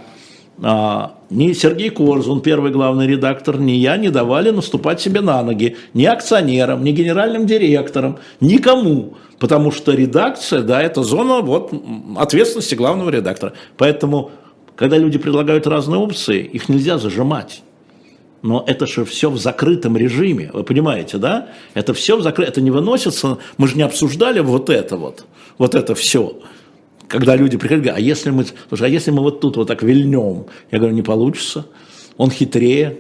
а, 0.62 1.16
ни 1.30 1.54
Сергей 1.54 1.90
Корзун, 1.90 2.42
первый 2.42 2.72
главный 2.72 3.08
редактор, 3.08 3.60
ни 3.60 3.72
я 3.72 3.98
не 3.98 4.10
давали 4.10 4.52
наступать 4.52 5.02
себе 5.02 5.22
на 5.22 5.42
ноги, 5.42 5.78
ни 5.94 6.06
акционерам, 6.06 6.84
ни 6.84 6.92
генеральным 6.92 7.46
директорам, 7.46 8.20
никому. 8.40 9.16
Потому 9.40 9.72
что 9.72 9.94
редакция, 9.94 10.62
да, 10.62 10.82
это 10.82 11.04
зона 11.04 11.42
вот, 11.42 11.74
ответственности 12.18 12.76
главного 12.76 13.10
редактора. 13.10 13.54
Поэтому 13.78 14.32
когда 14.76 14.98
люди 14.98 15.18
предлагают 15.18 15.68
разные 15.68 16.00
опции, 16.00 16.44
их 16.44 16.70
нельзя 16.70 16.98
зажимать. 16.98 17.62
Но 18.42 18.64
это 18.68 18.86
же 18.88 19.06
все 19.06 19.30
в 19.30 19.38
закрытом 19.38 19.96
режиме, 19.96 20.52
вы 20.54 20.64
понимаете, 20.64 21.18
да? 21.18 21.50
Это 21.74 21.94
все 21.94 22.18
в 22.18 22.22
закрытом, 22.22 22.52
это 22.52 22.62
не 22.62 22.72
выносится, 22.72 23.38
мы 23.58 23.68
же 23.68 23.78
не 23.78 23.84
обсуждали 23.84 24.42
вот 24.42 24.70
это 24.70 24.98
вот, 24.98 25.26
вот 25.58 25.76
это 25.76 25.96
все. 25.96 26.40
Когда 27.08 27.36
люди 27.36 27.58
приходят, 27.58 27.84
говорят, 27.84 28.00
а 28.00 28.02
если 28.02 28.30
мы, 28.32 28.46
слушай, 28.70 28.88
а 28.88 28.90
если 28.90 29.12
мы 29.12 29.22
вот 29.22 29.42
тут 29.42 29.58
вот 29.58 29.68
так 29.68 29.84
вильнем? 29.84 30.46
Я 30.72 30.80
говорю, 30.80 30.96
не 30.96 31.02
получится, 31.02 31.66
он 32.18 32.32
хитрее. 32.32 32.98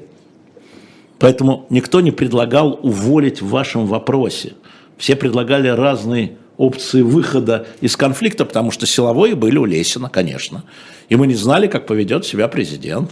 Поэтому 1.19 1.65
никто 1.69 2.01
не 2.01 2.11
предлагал 2.11 2.79
уволить 2.81 3.41
в 3.41 3.49
вашем 3.49 3.85
вопросе. 3.85 4.53
Все 4.97 5.15
предлагали 5.15 5.67
разные 5.67 6.37
опции 6.57 7.01
выхода 7.01 7.67
из 7.81 7.95
конфликта, 7.95 8.45
потому 8.45 8.71
что 8.71 8.85
силовые 8.85 9.35
были 9.35 9.57
у 9.57 9.65
Лесина, 9.65 10.09
конечно. 10.09 10.63
И 11.09 11.15
мы 11.15 11.27
не 11.27 11.35
знали, 11.35 11.67
как 11.67 11.85
поведет 11.87 12.25
себя 12.25 12.47
президент. 12.47 13.11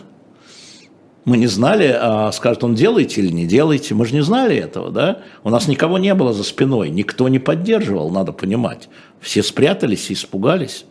Мы 1.24 1.38
не 1.38 1.48
знали, 1.48 1.96
а 1.96 2.32
скажет 2.32 2.64
он 2.64 2.74
делайте 2.74 3.22
или 3.22 3.32
не 3.32 3.46
делайте. 3.46 3.94
Мы 3.94 4.06
же 4.06 4.16
не 4.16 4.24
знали 4.24 4.56
этого, 4.56 4.90
да? 4.90 5.20
У 5.44 5.50
нас 5.50 5.68
никого 5.68 6.00
не 6.00 6.14
было 6.16 6.34
за 6.34 6.44
спиной, 6.44 6.90
никто 6.90 7.28
не 7.28 7.38
поддерживал, 7.38 8.10
надо 8.10 8.32
понимать. 8.32 8.90
Все 9.20 9.44
спрятались 9.44 10.10
и 10.10 10.14
испугались. 10.14 10.86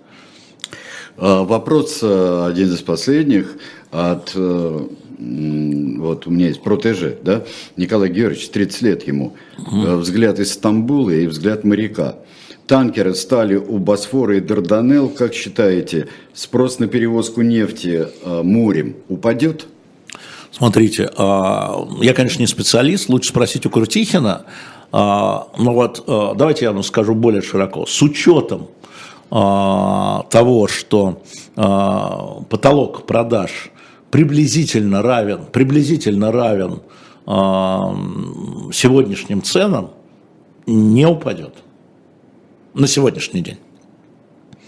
А, 1.16 1.42
вопрос 1.42 1.98
э, 2.02 2.46
один 2.48 2.72
из 2.72 2.80
последних 2.80 3.56
от 3.90 4.32
э, 4.36 4.88
вот 5.18 6.26
у 6.26 6.30
меня 6.30 6.48
есть 6.48 6.62
протеже, 6.62 7.18
да, 7.22 7.44
Николай 7.76 8.08
Георгиевич, 8.08 8.48
30 8.48 8.82
лет 8.82 9.06
ему, 9.06 9.34
угу. 9.58 9.96
взгляд 9.96 10.38
из 10.38 10.52
Стамбула 10.52 11.10
и 11.10 11.26
взгляд 11.26 11.64
моряка. 11.64 12.16
Танкеры 12.66 13.14
стали 13.14 13.56
у 13.56 13.78
Босфора 13.78 14.36
и 14.36 14.40
Дарданелл. 14.40 15.08
Как 15.08 15.34
считаете, 15.34 16.06
спрос 16.32 16.78
на 16.78 16.86
перевозку 16.86 17.42
нефти 17.42 18.06
э, 18.24 18.42
морем 18.42 18.94
упадет? 19.08 19.66
Смотрите, 20.52 21.10
а, 21.16 21.86
я, 22.00 22.12
конечно, 22.12 22.40
не 22.40 22.46
специалист, 22.46 23.08
лучше 23.08 23.30
спросить 23.30 23.66
у 23.66 23.70
Крутихина. 23.70 24.44
А, 24.92 25.46
но 25.56 25.72
вот 25.72 26.02
э, 26.06 26.32
давайте 26.36 26.64
я 26.64 26.72
вам 26.72 26.82
скажу 26.82 27.14
более 27.14 27.42
широко. 27.42 27.86
С 27.86 28.02
учетом 28.02 28.68
а, 29.30 30.24
того, 30.30 30.66
что 30.66 31.22
потолок 31.54 33.06
продаж 33.06 33.70
приблизительно 34.10 35.02
равен, 35.02 35.44
приблизительно 35.52 36.32
равен 36.32 36.80
сегодняшним 38.72 39.42
ценам 39.42 39.90
не 40.66 41.06
упадет. 41.06 41.54
На 42.72 42.86
сегодняшний 42.86 43.42
день. 43.42 43.58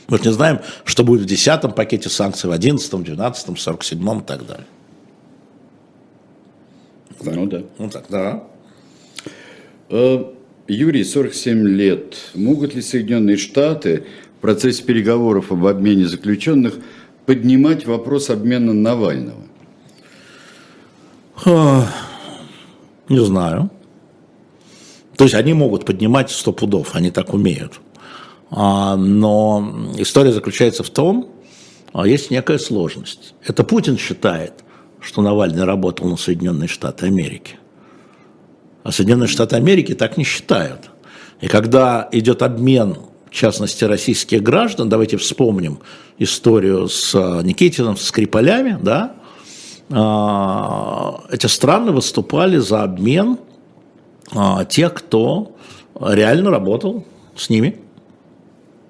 Мы 0.09 0.19
же 0.19 0.25
не 0.25 0.33
знаем, 0.33 0.61
что 0.85 1.03
будет 1.03 1.23
в 1.23 1.25
10 1.25 1.75
пакете 1.75 2.11
санкций, 2.11 2.51
в 2.51 2.53
11, 2.53 3.03
12, 3.03 3.59
47 3.59 4.19
и 4.19 4.21
так 4.23 4.47
далее. 4.47 4.67
Ну 7.25 7.47
да. 7.47 7.63
Ну 7.79 7.89
так, 7.89 8.05
да. 8.09 8.45
Э, 9.89 10.25
Юрий, 10.69 11.05
47 11.05 11.67
лет. 11.69 12.17
Могут 12.35 12.75
ли 12.75 12.83
Соединенные 12.83 13.37
Штаты 13.37 14.05
в 14.39 14.41
процессе 14.41 14.83
переговоров 14.83 15.53
об 15.53 15.67
обмене 15.67 16.07
заключенных 16.07 16.75
поднимать 17.27 17.87
вопрос 17.87 18.31
обмена 18.31 18.73
Навального? 18.73 19.43
Не 23.09 23.25
знаю. 23.25 23.71
То 25.17 25.25
есть 25.25 25.35
они 25.35 25.53
могут 25.53 25.85
поднимать 25.85 26.31
сто 26.31 26.53
пудов, 26.53 26.95
они 26.95 27.11
так 27.11 27.35
умеют. 27.35 27.81
А, 28.51 28.97
но 28.97 29.91
история 29.99 30.33
заключается 30.33 30.83
в 30.83 30.91
том, 30.91 31.31
а, 31.93 32.07
есть 32.07 32.31
некая 32.31 32.59
сложность. 32.59 33.35
Это 33.47 33.65
Путин 33.65 33.99
считает, 33.99 34.65
что 35.03 35.21
Навальный 35.21 35.65
работал 35.65 36.09
на 36.09 36.17
Соединенные 36.17 36.69
Штаты 36.69 37.07
Америки. 37.07 37.59
А 38.85 38.93
Соединенные 38.93 39.29
Штаты 39.29 39.57
Америки 39.57 39.95
так 39.95 40.17
не 40.17 40.25
считают. 40.25 40.91
И 41.41 41.49
когда 41.49 42.09
идет 42.13 42.43
обмен, 42.43 42.97
в 43.29 43.35
частности, 43.35 43.85
российских 43.85 44.43
граждан, 44.43 44.89
давайте 44.89 45.17
вспомним 45.17 45.81
историю 46.19 46.89
с 46.89 47.15
а, 47.15 47.43
Никитиным, 47.43 47.97
с 47.97 48.05
Скрипалями, 48.05 48.79
да, 48.81 49.15
эти 51.31 51.47
страны 51.47 51.93
выступали 51.93 52.57
за 52.57 52.83
обмен 52.83 53.37
тех, 54.71 54.95
кто 54.95 55.55
реально 56.01 56.51
работал 56.51 57.05
с 57.37 57.51
ними– 57.51 57.77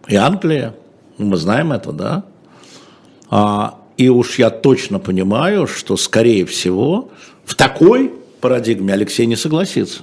и 0.09 0.17
Англия, 0.17 0.75
мы 1.19 1.37
знаем 1.37 1.73
это, 1.73 1.93
да. 1.93 2.25
И 3.97 4.09
уж 4.09 4.39
я 4.39 4.51
точно 4.51 4.99
понимаю, 4.99 5.67
что, 5.67 5.97
скорее 5.97 6.47
всего, 6.47 7.11
в 7.45 7.55
такой 7.55 8.13
парадигме 8.41 8.95
Алексей 8.95 9.27
не 9.27 9.37
согласится. 9.37 10.03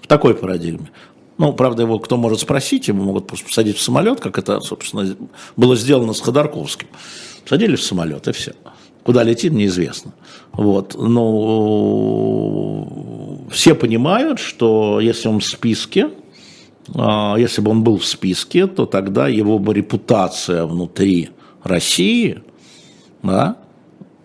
В 0.00 0.06
такой 0.06 0.34
парадигме. 0.34 0.90
Ну, 1.38 1.52
правда, 1.52 1.82
его 1.82 1.98
кто 1.98 2.16
может 2.16 2.40
спросить, 2.40 2.88
ему 2.88 3.02
могут 3.04 3.26
просто 3.26 3.46
посадить 3.46 3.76
в 3.76 3.82
самолет, 3.82 4.20
как 4.20 4.38
это, 4.38 4.60
собственно, 4.60 5.16
было 5.56 5.74
сделано 5.74 6.12
с 6.12 6.20
Ходорковским. 6.20 6.88
Садили 7.44 7.76
в 7.76 7.82
самолет, 7.82 8.28
и 8.28 8.32
все. 8.32 8.52
Куда 9.02 9.22
летит, 9.22 9.52
неизвестно. 9.52 10.14
Вот. 10.52 10.94
Но 10.96 12.88
все 13.50 13.74
понимают, 13.74 14.38
что 14.38 15.00
если 15.00 15.28
он 15.28 15.40
в 15.40 15.44
списке, 15.44 16.10
а, 16.94 17.36
если 17.36 17.60
бы 17.60 17.70
он 17.70 17.82
был 17.82 17.98
в 17.98 18.06
списке, 18.06 18.66
то 18.66 18.86
тогда 18.86 19.28
его 19.28 19.58
бы 19.58 19.74
репутация 19.74 20.64
внутри 20.64 21.30
России 21.62 22.42
да, 23.24 23.56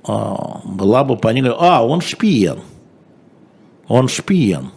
а, 0.08 0.62
была 0.64 1.04
бы 1.04 1.18
понятна, 1.18 1.56
а, 1.60 1.86
он 1.86 2.02
шпион, 2.02 2.60
он 3.88 4.08
шпион. 4.08 4.72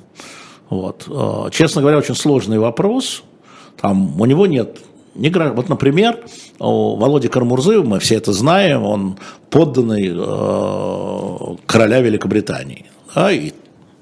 Вот. 0.71 1.07
А, 1.09 1.51
честно 1.51 1.83
говоря, 1.83 1.99
очень 1.99 2.15
сложный 2.15 2.59
вопрос. 2.59 3.23
Там 3.81 4.21
у 4.21 4.25
него 4.25 4.47
нет 4.47 4.79
не 5.15 5.29
Вот, 5.29 5.69
например, 5.69 6.21
у 6.59 6.97
Володи 6.97 7.29
Кармурзы, 7.29 7.83
мы 7.83 7.99
все 7.99 8.17
это 8.17 8.33
знаем, 8.33 8.83
он 8.83 9.19
подданный 9.51 10.11
э, 10.11 11.57
короля 11.67 12.01
Великобритании. 12.01 12.87
Да, 13.15 13.31
и 13.31 13.53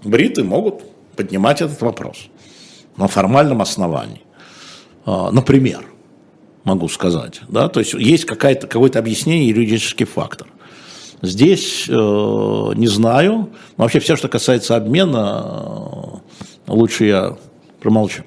бриты 0.05 0.45
могут 0.45 0.83
поднимать 1.17 1.63
этот 1.63 1.81
вопрос 1.83 2.29
на 2.97 3.09
формальном 3.09 3.61
основании. 3.61 4.23
А, 5.05 5.33
например, 5.33 5.85
могу 6.65 6.89
сказать. 6.89 7.41
Да? 7.49 7.69
То 7.69 7.81
есть 7.81 7.95
есть 7.95 8.25
какое-то 8.25 8.67
какое 8.67 8.91
объяснение, 8.91 9.49
юридический 9.49 10.07
фактор. 10.07 10.49
Здесь 11.23 11.87
э, 11.89 11.93
не 11.93 12.87
знаю. 12.87 13.51
Вообще 13.77 14.01
все, 14.01 14.17
что 14.17 14.29
касается 14.29 14.77
обмена, 14.77 16.21
э, 16.67 16.73
лучше 16.73 17.05
я 17.05 17.37
промолчу. 17.81 18.25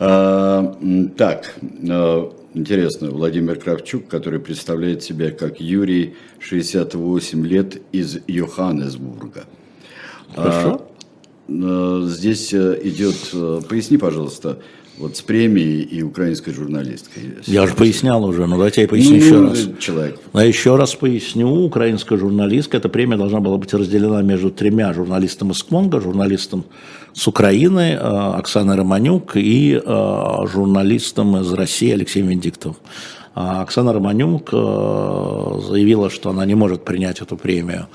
А, 0.00 0.76
так, 1.16 1.54
э, 1.62 2.30
интересно, 2.54 3.10
Владимир 3.10 3.58
Кравчук, 3.58 4.08
который 4.08 4.40
представляет 4.40 5.02
себя 5.02 5.30
как 5.30 5.60
Юрий, 5.60 6.16
68 6.40 7.46
лет 7.46 7.80
из 7.92 8.18
Йоханнесбурга. 8.26 9.44
Хорошо. 10.34 10.82
А, 10.82 10.88
Э, 11.48 12.02
здесь 12.04 12.52
идет, 12.52 13.16
поясни, 13.68 13.96
пожалуйста, 13.96 14.58
вот 14.98 15.16
с 15.16 15.22
премией 15.22 15.82
и 15.82 16.02
украинской 16.02 16.52
журналисткой. 16.52 17.22
Я 17.46 17.66
же 17.66 17.74
пояснял 17.74 18.24
уже, 18.24 18.46
но 18.46 18.56
давайте 18.56 18.82
я 18.82 18.88
поясню 18.88 19.16
ну, 19.16 19.16
еще 19.16 19.40
раз. 19.42 19.68
Человек. 19.78 20.20
Я 20.34 20.42
еще 20.42 20.76
раз 20.76 20.94
поясню. 20.94 21.48
Украинская 21.48 22.18
журналистка, 22.18 22.76
эта 22.76 22.88
премия 22.88 23.16
должна 23.16 23.40
была 23.40 23.56
быть 23.56 23.72
разделена 23.72 24.22
между 24.22 24.50
тремя 24.50 24.92
журналистами 24.92 25.52
из 25.52 25.62
Конго, 25.62 26.00
журналистом 26.00 26.64
с 27.12 27.26
Украины 27.28 27.94
Оксаной 27.94 28.76
Романюк 28.76 29.32
и 29.36 29.80
журналистом 29.84 31.36
из 31.38 31.52
России 31.52 31.92
Алексеем 31.92 32.28
Венедиктовым. 32.28 32.76
А 33.34 33.62
Оксана 33.62 33.92
Романюк 33.92 34.50
заявила, 34.50 36.10
что 36.10 36.30
она 36.30 36.44
не 36.44 36.56
может 36.56 36.84
принять 36.84 37.20
эту 37.20 37.36
премию 37.36 37.86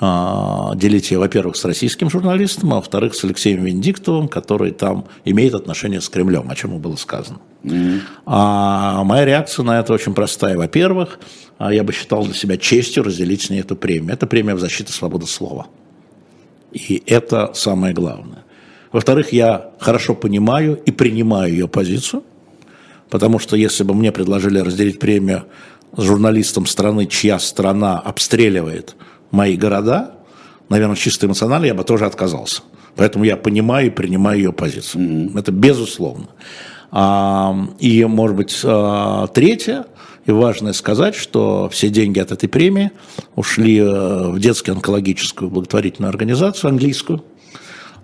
а, 0.00 0.74
делить 0.76 1.10
ее, 1.10 1.18
во-первых, 1.18 1.56
с 1.56 1.64
российским 1.64 2.08
журналистом, 2.08 2.72
а 2.72 2.76
во-вторых, 2.76 3.14
с 3.14 3.24
Алексеем 3.24 3.64
Венедиктовым, 3.64 4.28
который 4.28 4.70
там 4.70 5.06
имеет 5.24 5.54
отношение 5.54 6.00
с 6.00 6.08
Кремлем, 6.08 6.48
о 6.50 6.54
чем 6.54 6.76
и 6.76 6.78
было 6.78 6.94
сказано. 6.94 7.40
Mm-hmm. 7.64 8.00
А 8.26 9.02
моя 9.02 9.24
реакция 9.24 9.64
на 9.64 9.80
это 9.80 9.92
очень 9.92 10.14
простая. 10.14 10.56
Во-первых, 10.56 11.18
а, 11.58 11.72
я 11.72 11.82
бы 11.82 11.92
считал 11.92 12.24
для 12.24 12.34
себя 12.34 12.56
честью 12.56 13.02
разделить 13.02 13.42
с 13.42 13.50
ней 13.50 13.60
эту 13.60 13.74
премию. 13.74 14.12
Это 14.12 14.28
премия 14.28 14.54
в 14.54 14.60
защиту 14.60 14.92
свободы 14.92 15.26
слова. 15.26 15.66
И 16.72 17.02
это 17.06 17.52
самое 17.54 17.92
главное. 17.92 18.44
Во-вторых, 18.92 19.32
я 19.32 19.72
хорошо 19.80 20.14
понимаю 20.14 20.80
и 20.86 20.92
принимаю 20.92 21.52
ее 21.52 21.66
позицию, 21.66 22.22
потому 23.10 23.38
что 23.40 23.56
если 23.56 23.82
бы 23.82 23.94
мне 23.94 24.12
предложили 24.12 24.60
разделить 24.60 25.00
премию 25.00 25.44
с 25.96 26.02
журналистом 26.02 26.66
страны, 26.66 27.06
чья 27.06 27.38
страна 27.38 27.98
обстреливает 27.98 28.94
мои 29.30 29.56
города, 29.56 30.14
наверное, 30.68 30.96
чисто 30.96 31.26
эмоционально 31.26 31.66
я 31.66 31.74
бы 31.74 31.84
тоже 31.84 32.06
отказался. 32.06 32.62
Поэтому 32.96 33.24
я 33.24 33.36
понимаю 33.36 33.88
и 33.88 33.90
принимаю 33.90 34.38
ее 34.38 34.52
позицию. 34.52 35.04
Mm-hmm. 35.04 35.38
Это 35.38 35.52
безусловно. 35.52 36.28
А, 36.90 37.54
и, 37.78 38.04
может 38.04 38.36
быть, 38.36 38.60
а, 38.64 39.26
третье, 39.28 39.86
и 40.26 40.30
важно 40.30 40.72
сказать, 40.72 41.14
что 41.14 41.68
все 41.70 41.88
деньги 41.88 42.18
от 42.18 42.32
этой 42.32 42.48
премии 42.48 42.90
ушли 43.34 43.78
э, 43.78 44.30
в 44.30 44.38
детскую 44.38 44.74
онкологическую 44.74 45.50
благотворительную 45.50 46.10
организацию 46.10 46.68
английскую, 46.68 47.24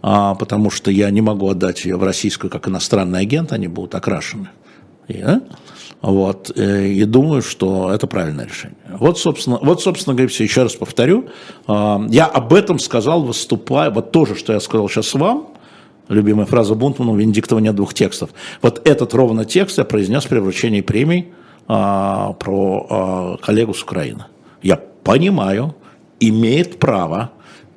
а, 0.00 0.34
потому 0.34 0.70
что 0.70 0.90
я 0.90 1.10
не 1.10 1.20
могу 1.20 1.50
отдать 1.50 1.84
ее 1.84 1.96
в 1.96 2.02
российскую 2.02 2.50
как 2.50 2.66
иностранный 2.66 3.20
агент, 3.20 3.52
они 3.52 3.68
будут 3.68 3.94
окрашены. 3.94 4.48
А? 5.10 5.40
Вот, 6.04 6.52
э, 6.54 6.88
и 6.88 7.04
думаю, 7.06 7.40
что 7.40 7.90
это 7.90 8.06
правильное 8.06 8.44
решение. 8.44 8.76
Вот, 8.90 9.18
собственно, 9.18 9.58
вот, 9.62 9.80
собственно 9.80 10.14
говоря, 10.14 10.28
все. 10.28 10.44
Еще 10.44 10.62
раз 10.62 10.74
повторю, 10.74 11.30
а, 11.66 12.04
я 12.10 12.26
об 12.26 12.52
этом 12.52 12.78
сказал, 12.78 13.22
выступая, 13.22 13.90
вот 13.90 14.12
тоже, 14.12 14.34
что 14.34 14.52
я 14.52 14.60
сказал 14.60 14.86
сейчас 14.90 15.14
вам, 15.14 15.48
любимая 16.10 16.44
фраза 16.44 16.74
Бунтмана, 16.74 17.12
у 17.12 17.16
Венедиктова 17.16 17.58
нет 17.58 17.74
двух 17.74 17.94
текстов. 17.94 18.34
Вот 18.60 18.86
этот 18.86 19.14
ровно 19.14 19.46
текст 19.46 19.78
я 19.78 19.84
произнес 19.84 20.26
при 20.26 20.40
вручении 20.40 20.82
премии 20.82 21.32
а, 21.68 22.34
про 22.34 22.86
а, 22.90 23.36
коллегу 23.38 23.72
с 23.72 23.82
Украины. 23.82 24.26
Я 24.62 24.76
понимаю, 25.04 25.74
имеет 26.20 26.78
право, 26.78 27.30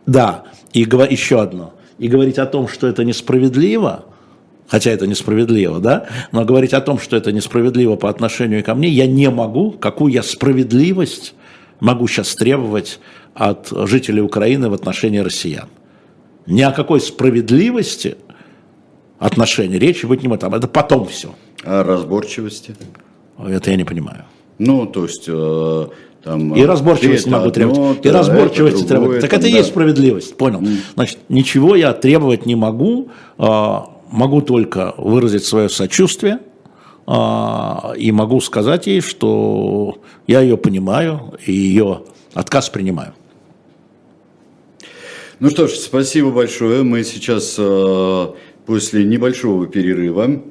да, 0.05 0.43
и 0.73 0.81
еще 0.81 1.39
одно, 1.39 1.75
и 1.97 2.09
говорить 2.09 2.39
о 2.39 2.45
том, 2.45 2.67
что 2.67 2.87
это 2.87 3.05
несправедливо– 3.05 4.03
хотя 4.67 4.91
это 4.91 5.07
несправедливо, 5.07 5.79
да, 5.79 6.07
но 6.31 6.45
говорить 6.45 6.73
о 6.73 6.81
том, 6.81 6.99
что 6.99 7.15
это 7.15 7.31
несправедливо 7.31 7.95
по 7.95 8.09
отношению 8.09 8.63
ко 8.63 8.75
мне, 8.75 8.89
я 8.89 9.07
не 9.07 9.29
могу, 9.29 9.71
какую 9.71 10.13
я 10.13 10.23
справедливость 10.23 11.33
могу 11.79 12.07
сейчас 12.07 12.35
требовать 12.35 12.99
от 13.33 13.69
жителей 13.71 14.21
Украины 14.21 14.69
в 14.69 14.73
отношении 14.73 15.19
россиян. 15.19 15.67
Ни 16.47 16.61
о 16.61 16.71
какой 16.71 17.01
справедливости 17.01 18.17
отношений 19.19 19.77
речи 19.77 20.05
быть 20.05 20.21
не 20.21 20.27
может. 20.27 20.43
Это 20.43 20.67
потом 20.67 21.07
все. 21.07 21.35
А 21.63 21.83
разборчивости? 21.83 22.75
Это 23.37 23.71
я 23.71 23.77
не 23.77 23.83
понимаю. 23.83 24.25
Ну, 24.57 24.85
то 24.85 25.03
есть... 25.03 25.25
Э, 25.27 25.87
там, 26.23 26.55
и 26.55 26.65
разборчивости 26.65 27.29
могу 27.29 27.51
требовать. 27.51 28.05
И 28.05 28.09
разборчивости 28.09 28.83
требовать. 28.85 29.21
Так 29.21 29.33
это 29.33 29.47
и 29.47 29.51
да. 29.51 29.57
есть 29.57 29.69
справедливость, 29.69 30.35
понял? 30.35 30.61
Значит, 30.95 31.19
ничего 31.29 31.75
я 31.75 31.93
требовать 31.93 32.45
не 32.45 32.55
могу. 32.55 33.09
Э, 33.37 33.79
могу 34.11 34.41
только 34.41 34.93
выразить 34.97 35.45
свое 35.45 35.69
сочувствие 35.69 36.39
а, 37.05 37.93
и 37.97 38.11
могу 38.11 38.41
сказать 38.41 38.87
ей, 38.87 39.01
что 39.01 39.99
я 40.27 40.41
ее 40.41 40.57
понимаю 40.57 41.33
и 41.45 41.51
ее 41.51 42.03
отказ 42.33 42.69
принимаю. 42.69 43.13
Ну 45.39 45.49
что 45.49 45.67
ж, 45.67 45.71
спасибо 45.71 46.31
большое. 46.31 46.83
Мы 46.83 47.03
сейчас 47.03 47.55
э, 47.59 48.27
после 48.65 49.03
небольшого 49.03 49.67
перерыва 49.67 50.41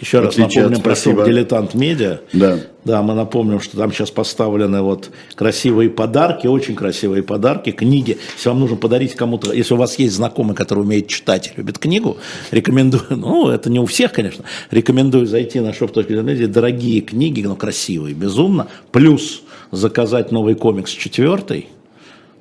еще 0.00 0.20
раз 0.20 0.36
напомним 0.36 0.80
про 0.80 0.94
«Дилетант 0.94 1.74
Медиа». 1.74 2.20
Да. 2.32 2.58
Да, 2.84 3.00
мы 3.02 3.14
напомним, 3.14 3.60
что 3.60 3.76
там 3.76 3.92
сейчас 3.92 4.10
поставлены 4.10 4.82
вот 4.82 5.10
красивые 5.36 5.88
подарки, 5.88 6.48
очень 6.48 6.74
красивые 6.74 7.22
подарки, 7.22 7.70
книги. 7.70 8.18
Если 8.36 8.48
вам 8.48 8.58
нужно 8.58 8.76
подарить 8.76 9.14
кому-то, 9.14 9.52
если 9.52 9.74
у 9.74 9.76
вас 9.76 9.98
есть 10.00 10.14
знакомый, 10.14 10.56
который 10.56 10.80
умеет 10.80 11.06
читать 11.06 11.48
и 11.48 11.56
любит 11.56 11.78
книгу, 11.78 12.16
рекомендую, 12.50 13.04
ну, 13.10 13.48
это 13.48 13.70
не 13.70 13.78
у 13.78 13.86
всех, 13.86 14.12
конечно, 14.12 14.44
рекомендую 14.70 15.26
зайти 15.26 15.60
на 15.60 15.70
shop.media, 15.70 16.46
дорогие 16.48 17.00
книги, 17.02 17.42
но 17.42 17.54
красивые, 17.54 18.14
безумно, 18.14 18.66
плюс 18.90 19.42
заказать 19.70 20.32
новый 20.32 20.56
комикс 20.56 20.90
четвертый, 20.90 21.68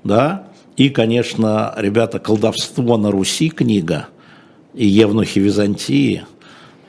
да, 0.04 0.48
и, 0.78 0.90
конечно, 0.90 1.74
ребята, 1.78 2.18
«Колдовство 2.18 2.98
на 2.98 3.12
Руси» 3.12 3.50
книга 3.50 4.08
и 4.74 4.88
«Евнухи 4.88 5.38
Византии» 5.38 6.24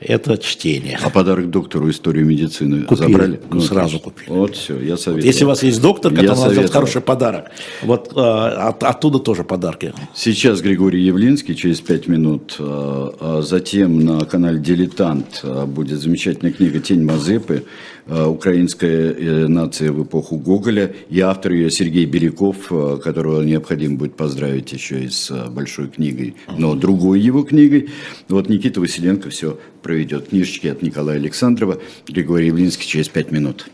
это 0.03 0.37
чтение. 0.37 0.99
А 1.01 1.09
подарок 1.09 1.49
доктору 1.49 1.89
историю 1.89 2.25
медицины 2.25 2.83
купили, 2.83 3.11
забрали? 3.11 3.41
Ну, 3.49 3.61
сразу 3.61 3.99
купили. 3.99 4.29
Вот 4.29 4.55
все, 4.55 4.79
я 4.79 4.97
советую. 4.97 5.15
Вот, 5.15 5.25
если 5.25 5.45
у 5.45 5.47
вас 5.47 5.63
есть 5.63 5.81
доктор, 5.81 6.13
который 6.13 6.29
назвал 6.29 6.67
хороший 6.67 7.01
подарок, 7.01 7.51
вот 7.81 8.11
а, 8.15 8.69
от, 8.69 8.83
оттуда 8.83 9.19
тоже 9.19 9.43
подарки. 9.43 9.93
Сейчас 10.13 10.61
Григорий 10.61 11.01
Явлинский 11.01 11.55
через 11.55 11.81
пять 11.81 12.07
минут, 12.07 12.55
а 12.59 13.41
затем 13.43 13.99
на 13.99 14.25
канале 14.25 14.59
«Дилетант» 14.59 15.43
будет 15.67 15.99
замечательная 15.99 16.53
книга 16.53 16.79
«Тень 16.79 17.03
Мазепы», 17.03 17.63
украинская 18.07 19.13
э, 19.13 19.47
нация 19.47 19.91
в 19.91 20.03
эпоху 20.03 20.37
Гоголя, 20.37 20.93
и 21.09 21.19
автор 21.19 21.53
ее 21.53 21.71
Сергей 21.71 22.05
Беляков, 22.05 22.71
а, 22.71 22.97
которого 22.97 23.41
необходимо 23.43 23.97
будет 23.97 24.15
поздравить 24.15 24.71
еще 24.73 25.03
и 25.03 25.09
с 25.09 25.31
большой 25.49 25.87
книгой, 25.87 26.35
но 26.57 26.75
другой 26.75 27.19
его 27.21 27.43
книгой. 27.43 27.89
Вот 28.27 28.49
Никита 28.49 28.81
Василенко 28.81 29.29
все 29.29 29.57
проведет. 29.81 30.29
Книжечки 30.29 30.67
от 30.67 30.81
Николая 30.81 31.17
Александрова, 31.17 31.79
Григорий 32.07 32.47
Явлинский 32.47 32.87
через 32.87 33.09
пять 33.09 33.31
минут. 33.31 33.67